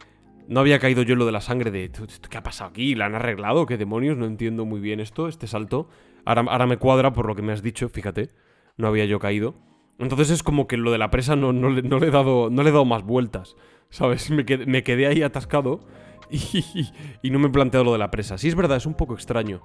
[0.47, 1.89] No había caído yo en lo de la sangre, de...
[1.89, 2.95] "¿Tú- tú- ¿Qué ha pasado aquí?
[2.95, 3.65] ¿La han arreglado?
[3.65, 4.17] ¿Qué demonios?
[4.17, 5.89] No entiendo muy bien esto, este salto.
[6.23, 8.29] Ahora, ahora me cuadra por lo que me has dicho, fíjate.
[8.77, 9.55] No había yo caído.
[9.99, 12.49] Entonces es como que lo de la presa no, no le, no le he, dado,
[12.49, 13.55] no le he dado más vueltas.
[13.89, 14.29] ¿Sabes?
[14.31, 15.79] Me quedé, me quedé ahí atascado
[16.29, 16.89] y,
[17.21, 18.37] y no me he planteado lo de la presa.
[18.37, 19.61] Sí, es verdad, es un poco extraño.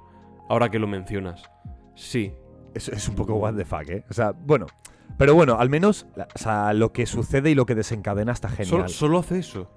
[0.49, 1.43] Ahora que lo mencionas.
[1.95, 2.33] Sí.
[2.75, 4.05] Es, es un poco what the fuck, ¿eh?
[4.11, 4.67] O sea, bueno.
[5.19, 8.65] Pero bueno, al menos o sea, lo que sucede y lo que desencadena está Solo,
[8.65, 8.89] genial.
[8.89, 9.71] solo hace eso.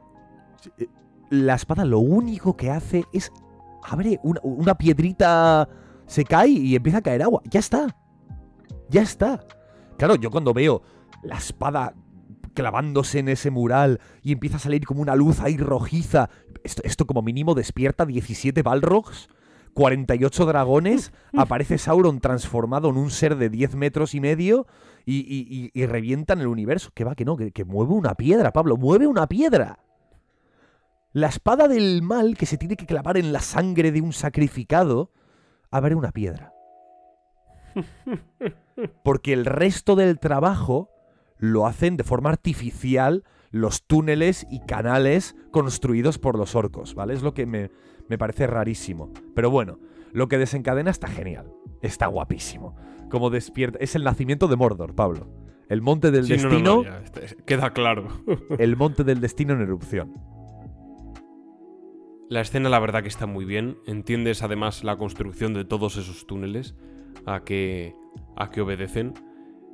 [1.30, 3.32] La espada lo único que hace es
[3.84, 5.68] abre una, una piedrita,
[6.06, 7.42] se cae y empieza a caer agua.
[7.50, 7.96] Ya está.
[8.90, 9.46] Ya está.
[9.98, 10.82] Claro, yo cuando veo
[11.24, 11.96] la espada
[12.54, 16.30] clavándose en ese mural y empieza a salir como una luz ahí rojiza,
[16.64, 19.30] esto, esto como mínimo despierta 17 Balrogs,
[19.74, 24.68] 48 dragones, aparece Sauron transformado en un ser de 10 metros y medio
[25.06, 26.92] y, y, y- y revientan el universo.
[26.94, 29.80] Que va, que no, que, que mueve una piedra, Pablo, mueve una piedra.
[31.12, 35.12] La espada del mal que se tiene que clavar en la sangre de un sacrificado,
[35.72, 36.52] abre una piedra.
[39.04, 40.90] Porque el resto del trabajo
[41.38, 47.14] lo hacen de forma artificial los túneles y canales construidos por los orcos, ¿vale?
[47.14, 47.72] Es lo que me,
[48.10, 49.12] me parece rarísimo.
[49.34, 49.80] Pero bueno,
[50.12, 51.52] lo que desencadena está genial.
[51.82, 52.76] Está guapísimo.
[53.10, 53.78] Como despierta.
[53.82, 55.30] Es el nacimiento de Mordor, Pablo.
[55.70, 56.76] El monte del Sí, no, no, destino.
[56.76, 58.08] no, ya, este- queda claro.
[58.60, 60.14] el monte del destino en erupción.
[62.30, 63.78] La escena, la verdad, que está muy bien.
[63.86, 66.76] Entiendes además la construcción de todos esos túneles
[67.26, 67.96] a que,
[68.36, 69.14] a que obedecen.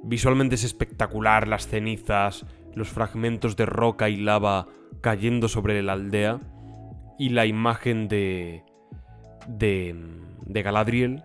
[0.03, 2.45] Visualmente es espectacular las cenizas,
[2.75, 4.67] los fragmentos de roca y lava
[5.01, 6.39] cayendo sobre la aldea
[7.17, 8.63] y la imagen de.
[9.47, 9.95] de.
[10.45, 11.23] de Galadriel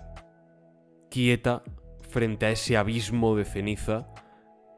[1.10, 1.62] quieta
[2.08, 4.08] frente a ese abismo de ceniza,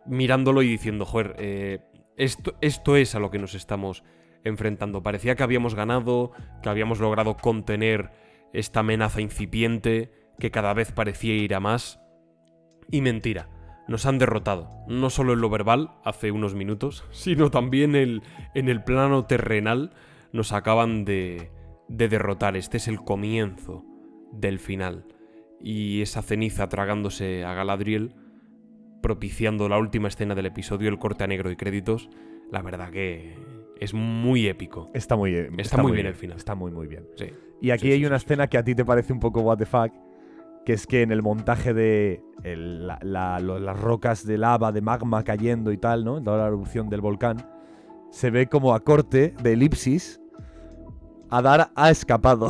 [0.06, 1.80] mirándolo y diciendo, joder, eh,
[2.16, 4.04] esto, esto es a lo que nos estamos
[4.44, 5.02] enfrentando.
[5.02, 6.32] Parecía que habíamos ganado,
[6.62, 8.10] que habíamos logrado contener
[8.52, 12.00] esta amenaza incipiente, que cada vez parecía ir a más.
[12.90, 13.48] Y mentira,
[13.88, 18.22] nos han derrotado, no solo en lo verbal, hace unos minutos, sino también el-
[18.54, 19.92] en el plano terrenal
[20.32, 21.50] nos acaban de,
[21.88, 22.56] de derrotar.
[22.56, 23.84] Este es el comienzo
[24.32, 25.04] del final.
[25.60, 28.14] Y esa ceniza tragándose a Galadriel,
[29.02, 32.08] propiciando la última escena del episodio, el corte a negro y créditos,
[32.50, 33.36] la verdad que
[33.80, 34.90] es muy épico.
[34.94, 36.36] Está muy, está muy bien el final.
[36.36, 37.06] Está muy, muy bien.
[37.16, 37.26] Sí.
[37.60, 39.58] Y aquí Sí, hay sí, una escena que a ti te parece un poco what
[39.58, 39.92] the fuck,
[40.64, 44.70] que es que en el montaje de el- la- la- lo- las rocas de lava,
[44.72, 46.22] de magma cayendo y tal, ¿no?
[46.22, 47.38] Toda la erupción del volcán,
[48.10, 50.20] se ve como a corte de elipsis,
[51.30, 52.48] Adar ha escapado.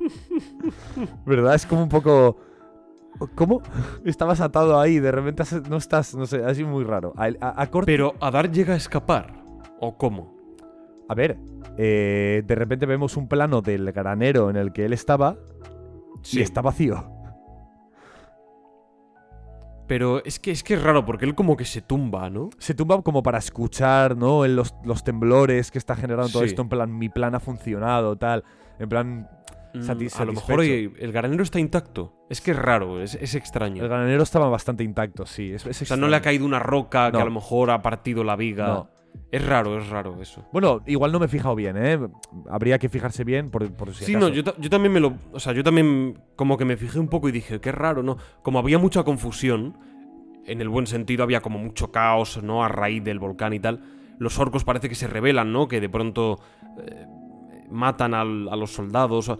[1.26, 1.54] ¿Verdad?
[1.54, 2.36] Es como un poco...
[3.36, 3.62] ¿Cómo?
[4.04, 7.12] Estabas atado ahí, de repente no estás, no sé, ha sido muy raro.
[7.16, 7.92] A, a- a corte...
[7.92, 9.32] Pero Adar llega a escapar.
[9.80, 10.34] ¿O cómo?
[11.08, 11.38] A ver,
[11.76, 15.36] eh, de repente vemos un plano del granero en el que él estaba
[16.32, 17.10] y está vacío.
[19.86, 22.48] Pero es que, es que es raro, porque él como que se tumba, ¿no?
[22.58, 24.46] Se tumba como para escuchar, ¿no?
[24.46, 26.48] En los, los temblores que está generando todo Sí.
[26.48, 26.62] esto.
[26.62, 28.44] En plan, mi plan ha funcionado, tal.
[28.78, 29.28] En plan,
[29.74, 32.14] Mm, Satis- a lo mejor oye, el granero está intacto.
[32.30, 33.82] Es que es raro, es, es extraño.
[33.82, 35.52] el granero estaba bastante intacto, sí.
[35.52, 37.82] Es, es o sea, no le ha caído una roca que a lo mejor ha
[37.82, 38.68] partido la viga.
[38.68, 38.88] No.
[39.30, 40.44] Es raro, es raro eso.
[40.52, 41.98] Bueno, igual no me he fijado bien, ¿eh?
[42.48, 44.28] Habría que fijarse bien por, por si Sí, acaso.
[44.28, 45.14] no, yo, ta- yo también me lo.
[45.32, 48.16] O sea, yo también como que me fijé un poco y dije, qué raro, ¿no?
[48.42, 49.76] Como había mucha confusión,
[50.46, 52.62] en el buen sentido había como mucho caos, ¿no?
[52.64, 53.80] A raíz del volcán y tal.
[54.18, 55.66] Los orcos parece que se rebelan, ¿no?
[55.66, 56.38] Que de pronto
[56.78, 57.06] eh,
[57.70, 59.32] matan al- a los soldados.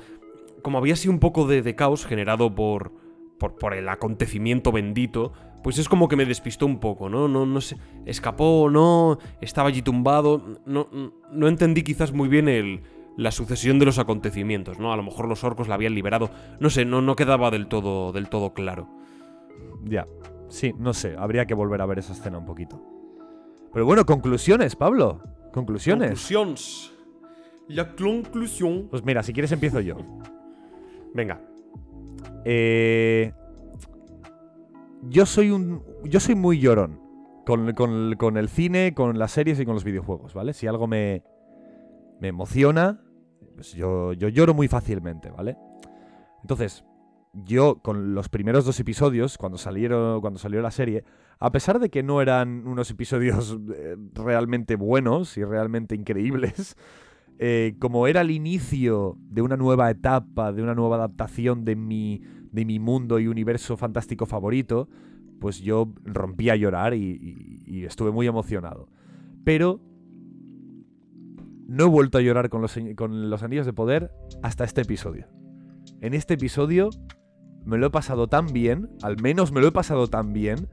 [0.62, 2.92] Como había sido un poco de, de caos generado por,
[3.38, 5.32] por, por el acontecimiento bendito,
[5.64, 7.26] pues es como que me despistó un poco, ¿no?
[7.26, 10.60] No, no sé, escapó o no, estaba allí tumbado.
[10.66, 10.88] No,
[11.32, 12.82] no entendí quizás muy bien el,
[13.16, 14.92] la sucesión de los acontecimientos, ¿no?
[14.92, 16.28] A lo mejor los orcos la habían liberado.
[16.60, 18.90] No sé, no, no quedaba del todo, del todo claro.
[19.84, 20.06] Ya.
[20.48, 21.16] Sí, no sé.
[21.16, 22.82] Habría que volver a ver esa escena un poquito.
[23.72, 25.22] Pero bueno, conclusiones, Pablo.
[25.50, 26.08] Conclusiones.
[26.10, 26.92] Conclusiones.
[27.68, 28.88] La conclusión.
[28.90, 29.96] Pues mira, si quieres empiezo yo.
[31.14, 31.40] Venga.
[32.44, 33.32] Eh,
[35.08, 35.82] yo soy un.
[36.04, 37.00] Yo soy muy llorón.
[37.46, 40.52] Con, con- con el cine, con las series y con los videojuegos, ¿vale?
[40.52, 41.22] Si algo me.
[42.20, 43.00] me emociona.
[43.54, 45.56] Pues yo, yo lloro muy fácilmente, ¿vale?
[46.42, 46.84] Entonces,
[47.32, 50.20] yo con los primeros dos episodios, cuando salieron.
[50.20, 51.04] Cuando salió la serie,
[51.38, 56.76] a pesar de que no eran unos episodios eh, realmente buenos y realmente increíbles.
[57.38, 62.22] eh, como era el inicio de una nueva etapa, de una nueva adaptación de mi,
[62.54, 64.88] de mi mundo y universo fantástico favorito,
[65.40, 68.88] pues yo rompí a llorar y, estuve muy emocionado.
[69.42, 69.80] Pero
[71.66, 74.12] no he vuelto a llorar con los, con los anillos de poder
[74.42, 75.26] hasta este episodio.
[76.00, 76.90] En este episodio
[77.64, 80.68] me lo he pasado tan bien, al menos me lo he pasado tan bien,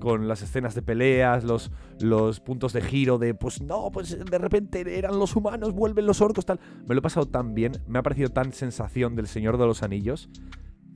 [0.00, 4.38] con las escenas de peleas, los, los puntos de giro de, pues no, pues de
[4.38, 6.58] repente eran los humanos, vuelven los orcos, tal.
[6.88, 9.82] Me lo he pasado tan bien, me ha parecido tan sensación del Señor de los
[9.82, 10.30] Anillos,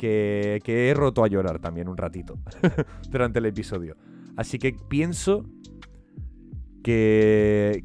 [0.01, 2.39] que, he roto a llorar también un ratito
[3.11, 3.97] durante el episodio.
[4.37, 5.45] Así que pienso
[6.83, 7.85] que,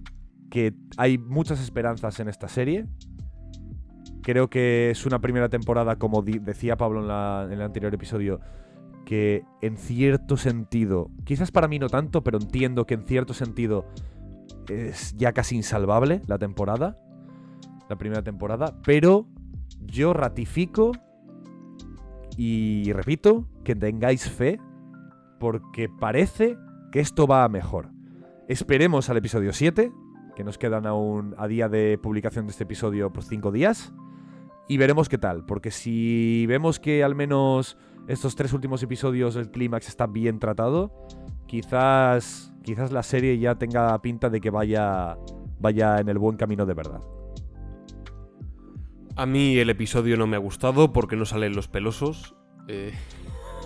[0.49, 2.85] que hay muchas esperanzas en esta serie.
[4.21, 8.39] Creo que es una primera temporada, como decía Pablo en el anterior episodio,
[9.05, 13.85] que en cierto sentido, quizás para mí no tanto, pero entiendo que en cierto sentido
[14.69, 16.97] es ya casi insalvable la temporada,
[17.89, 19.27] la primera temporada, pero
[19.81, 20.93] yo ratifico
[22.37, 24.59] y repito que tengáis fe
[25.39, 26.57] porque parece
[26.91, 27.89] que esto va mejor.
[28.47, 29.91] Esperemos al episodio 7,
[30.35, 33.93] que nos quedan aún a día de publicación de este episodio por 5 días.
[34.67, 39.51] Y veremos qué tal, porque si vemos que al menos estos tres últimos episodios el
[39.51, 40.91] clímax está bien tratado,
[41.47, 45.17] quizás quizás la serie ya tenga pinta de que vaya
[45.59, 47.01] vaya en el buen camino de verdad.
[49.15, 52.35] A mí el episodio no me ha gustado porque no salen los pelosos.
[52.67, 52.93] Eh,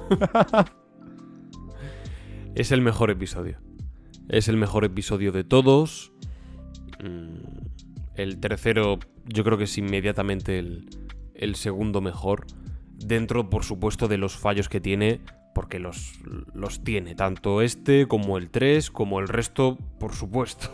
[2.56, 3.60] es el mejor episodio.
[4.28, 6.12] Es el mejor episodio de todos.
[7.04, 7.68] Mm,
[8.16, 10.90] El tercero yo creo que es inmediatamente el,
[11.34, 12.46] el segundo mejor.
[12.98, 15.22] Dentro, por supuesto, de los fallos que tiene,
[15.56, 16.20] porque los,
[16.54, 20.70] los tiene, tanto este como el 3, como el resto, por supuesto.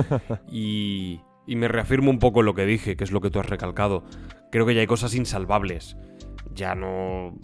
[0.50, 3.48] y, y me reafirmo un poco lo que dije, que es lo que tú has
[3.48, 4.04] recalcado.
[4.52, 5.96] Creo que ya hay cosas insalvables.
[6.54, 7.38] Ya no.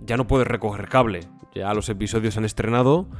[0.00, 1.20] Ya no puedes recoger cable.
[1.54, 3.10] Ya los episodios han estrenado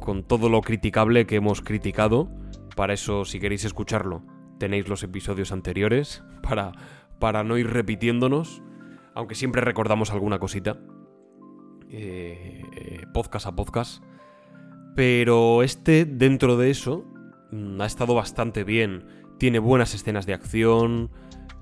[0.00, 2.28] con todo lo criticable que hemos criticado.
[2.74, 4.24] Para eso, si queréis escucharlo,
[4.58, 6.72] tenéis los episodios anteriores para,
[7.20, 8.62] para no ir repitiéndonos.
[9.14, 10.76] Aunque siempre recordamos alguna cosita.
[11.88, 14.02] Eh, eh, podcast a podcast.
[14.96, 17.04] Pero este, dentro de eso,
[17.52, 19.04] mm, ha estado bastante bien.
[19.38, 21.10] Tiene buenas escenas de acción.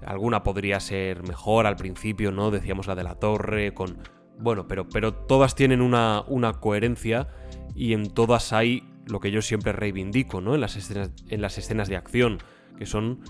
[0.05, 2.51] Alguna podría ser mejor al principio, ¿no?
[2.51, 3.99] Decíamos la de la torre, con.
[4.39, 7.29] Bueno, pero, pero todas tienen una, una coherencia
[7.75, 10.55] y en todas hay lo que yo siempre reivindico, ¿no?
[10.55, 12.39] En las escenas, en las escenas de acción,
[12.77, 13.21] que son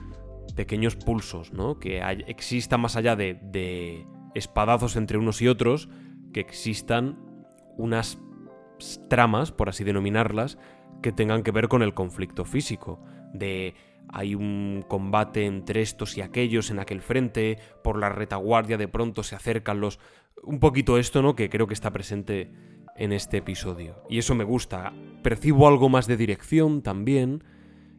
[0.56, 1.78] pequeños pulsos, ¿no?
[1.78, 5.88] Que hay- exista más allá de, de espadazos entre unos y otros,
[6.32, 7.18] que existan
[7.76, 8.18] unas
[9.08, 10.58] tramas, por así denominarlas,
[11.02, 13.00] que tengan que ver con el conflicto físico.
[13.34, 13.74] De
[14.08, 19.22] hay un combate entre estos y aquellos en aquel frente, por la retaguardia de pronto
[19.22, 19.98] se acercan los...
[20.42, 21.34] Un poquito esto, ¿no?
[21.34, 22.50] Que creo que está presente
[22.96, 24.02] en este episodio.
[24.08, 24.92] Y eso me gusta.
[25.22, 27.42] Percibo algo más de dirección también.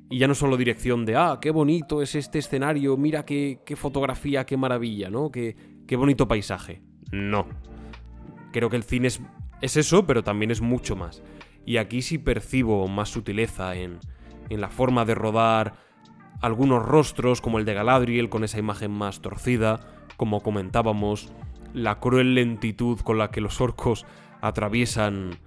[0.10, 3.76] Y ya no solo dirección de, ah, qué bonito es este escenario, mira qué, qué
[3.76, 5.32] fotografía, qué maravilla, ¿no?
[5.32, 5.56] Qué,
[5.88, 6.84] qué bonito paisaje.
[7.12, 7.48] No.
[8.53, 9.20] Creo que el cine es,
[9.62, 11.24] es eso, pero también es mucho más.
[11.66, 13.99] Y aquí sí percibo más sutileza en,
[14.49, 15.73] en la forma de rodar
[16.41, 19.80] algunos rostros, como el de Galadriel, con esa imagen más torcida,
[20.17, 21.31] como comentábamos,
[21.73, 24.05] la cruel lentitud con la que los orcos
[24.41, 25.38] atraviesan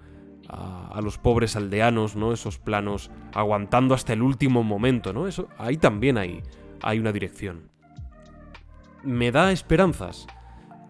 [0.48, 2.32] a, los pobres aldeanos, ¿no?
[2.32, 5.26] Esos planos aguantando hasta el último momento, ¿no?
[5.26, 6.42] Eso, ahí también hay,
[6.82, 7.70] hay una dirección.
[9.02, 10.26] ¿Me da esperanzas?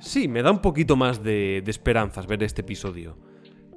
[0.01, 3.19] Sí, me da un poquito más de esperanzas ver este episodio.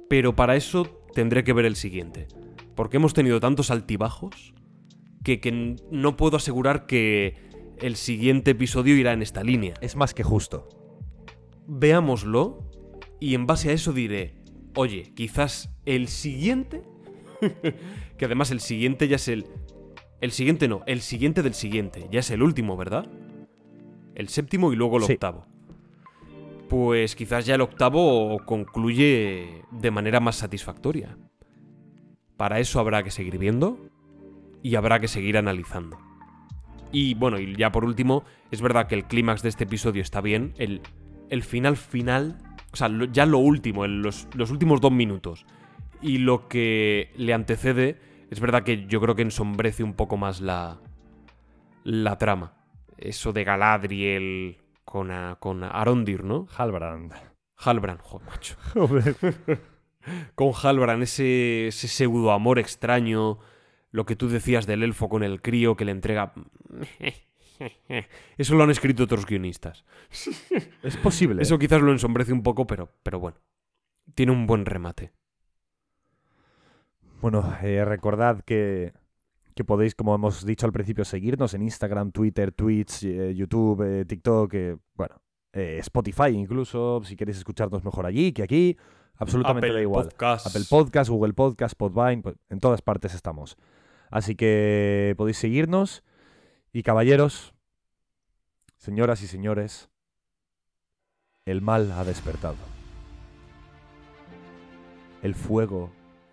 [0.08, 0.84] Pero para eso
[1.14, 2.28] tendré que ver el siguiente.
[2.74, 4.54] Porque hemos tenido tantos altibajos
[5.22, 7.36] que, no puedo asegurar que
[7.78, 9.74] el siguiente episodio irá en esta línea.
[9.80, 10.68] Es más que justo.
[11.66, 12.70] Veámoslo
[13.20, 14.34] y en base a eso diré,
[14.74, 16.82] oye, quizás el siguiente,
[18.16, 19.46] que además el siguiente ya es el...
[20.20, 23.10] El siguiente no, el siguiente del siguiente, ya es el último, ¿verdad?
[24.14, 25.14] El séptimo y luego el Sí.
[25.14, 25.46] octavo.
[26.68, 31.18] Pues quizás ya el octavo concluye de manera más satisfactoria.
[32.42, 33.78] Para eso habrá que seguir viendo
[34.64, 35.96] y habrá que seguir analizando.
[36.90, 40.20] Y bueno, y ya por último, es verdad que el clímax de este episodio está
[40.20, 40.80] bien, el,
[41.30, 42.38] el final final,
[42.72, 45.46] o sea, lo- ya lo último, el- los, los últimos dos minutos,
[46.00, 50.40] y lo que le antecede, es verdad que yo creo que ensombrece un poco más
[50.40, 50.80] la,
[51.84, 52.54] la trama.
[52.98, 56.48] Eso de Galadriel con, a- con Arondir, ¿no?
[56.58, 57.12] Halbrand.
[57.56, 58.56] Halbrand, joder, macho.
[60.34, 63.38] Con Halbrand, ese, ese pseudo amor extraño,
[63.90, 66.32] lo que tú decías del elfo con el crío que le entrega...
[68.38, 69.84] Eso lo han escrito otros guionistas.
[70.82, 71.42] Es posible.
[71.42, 73.38] Eso quizás lo ensombrece un poco, pero, pero bueno.
[74.14, 75.12] tiene un buen remate.
[77.20, 78.92] Bueno, eh, recordad que,
[79.54, 84.04] que podéis, como hemos dicho al principio, seguirnos en Instagram, Twitter, Twitch, eh, YouTube, eh,
[84.04, 84.54] TikTok,
[84.94, 85.22] bueno,
[85.52, 88.76] eh, Spotify incluso, si queréis escucharnos mejor allí que aquí,
[89.22, 90.04] absolutamente Apple da igual.
[90.08, 90.46] Podcast.
[90.46, 93.56] Apple Podcast, Google Podcast, Podvine, pues, en todas partes estamos.
[94.10, 96.02] Así que podéis seguirnos.
[96.72, 97.52] Y caballeros,
[98.78, 99.88] señoras y señores,
[101.44, 102.56] el mal ha despertado.
[105.22, 105.90] El fuego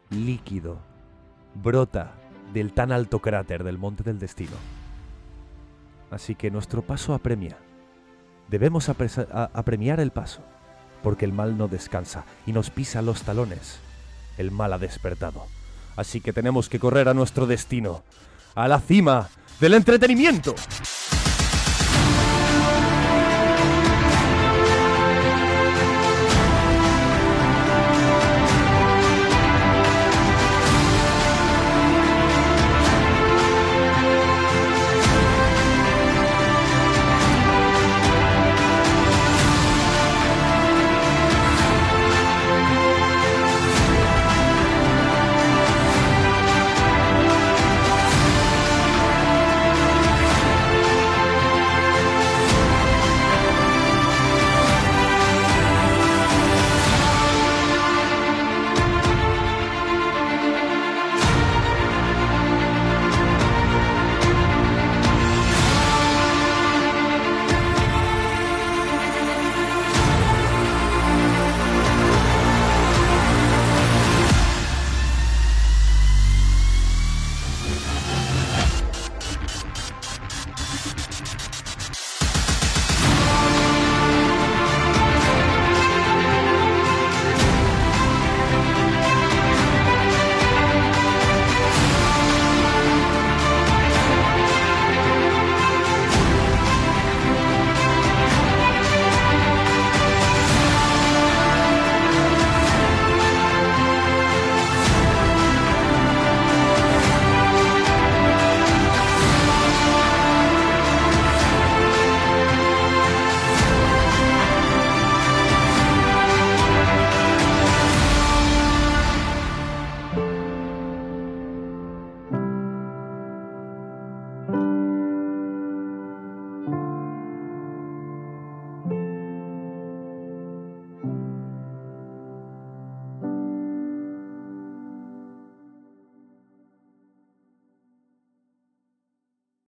[0.09, 0.79] líquido
[1.55, 2.13] brota
[2.53, 4.55] del tan alto cráter del Monte del Destino.
[6.09, 7.57] Así que nuestro paso apremia.
[8.47, 10.41] Debemos apresa- a- apremiar el paso,
[11.03, 13.79] porque el mal no descansa y nos pisa los talones.
[14.37, 15.45] El mal ha despertado.
[15.95, 18.03] Así que tenemos que correr a nuestro destino,
[18.55, 20.55] a la cima del entretenimiento.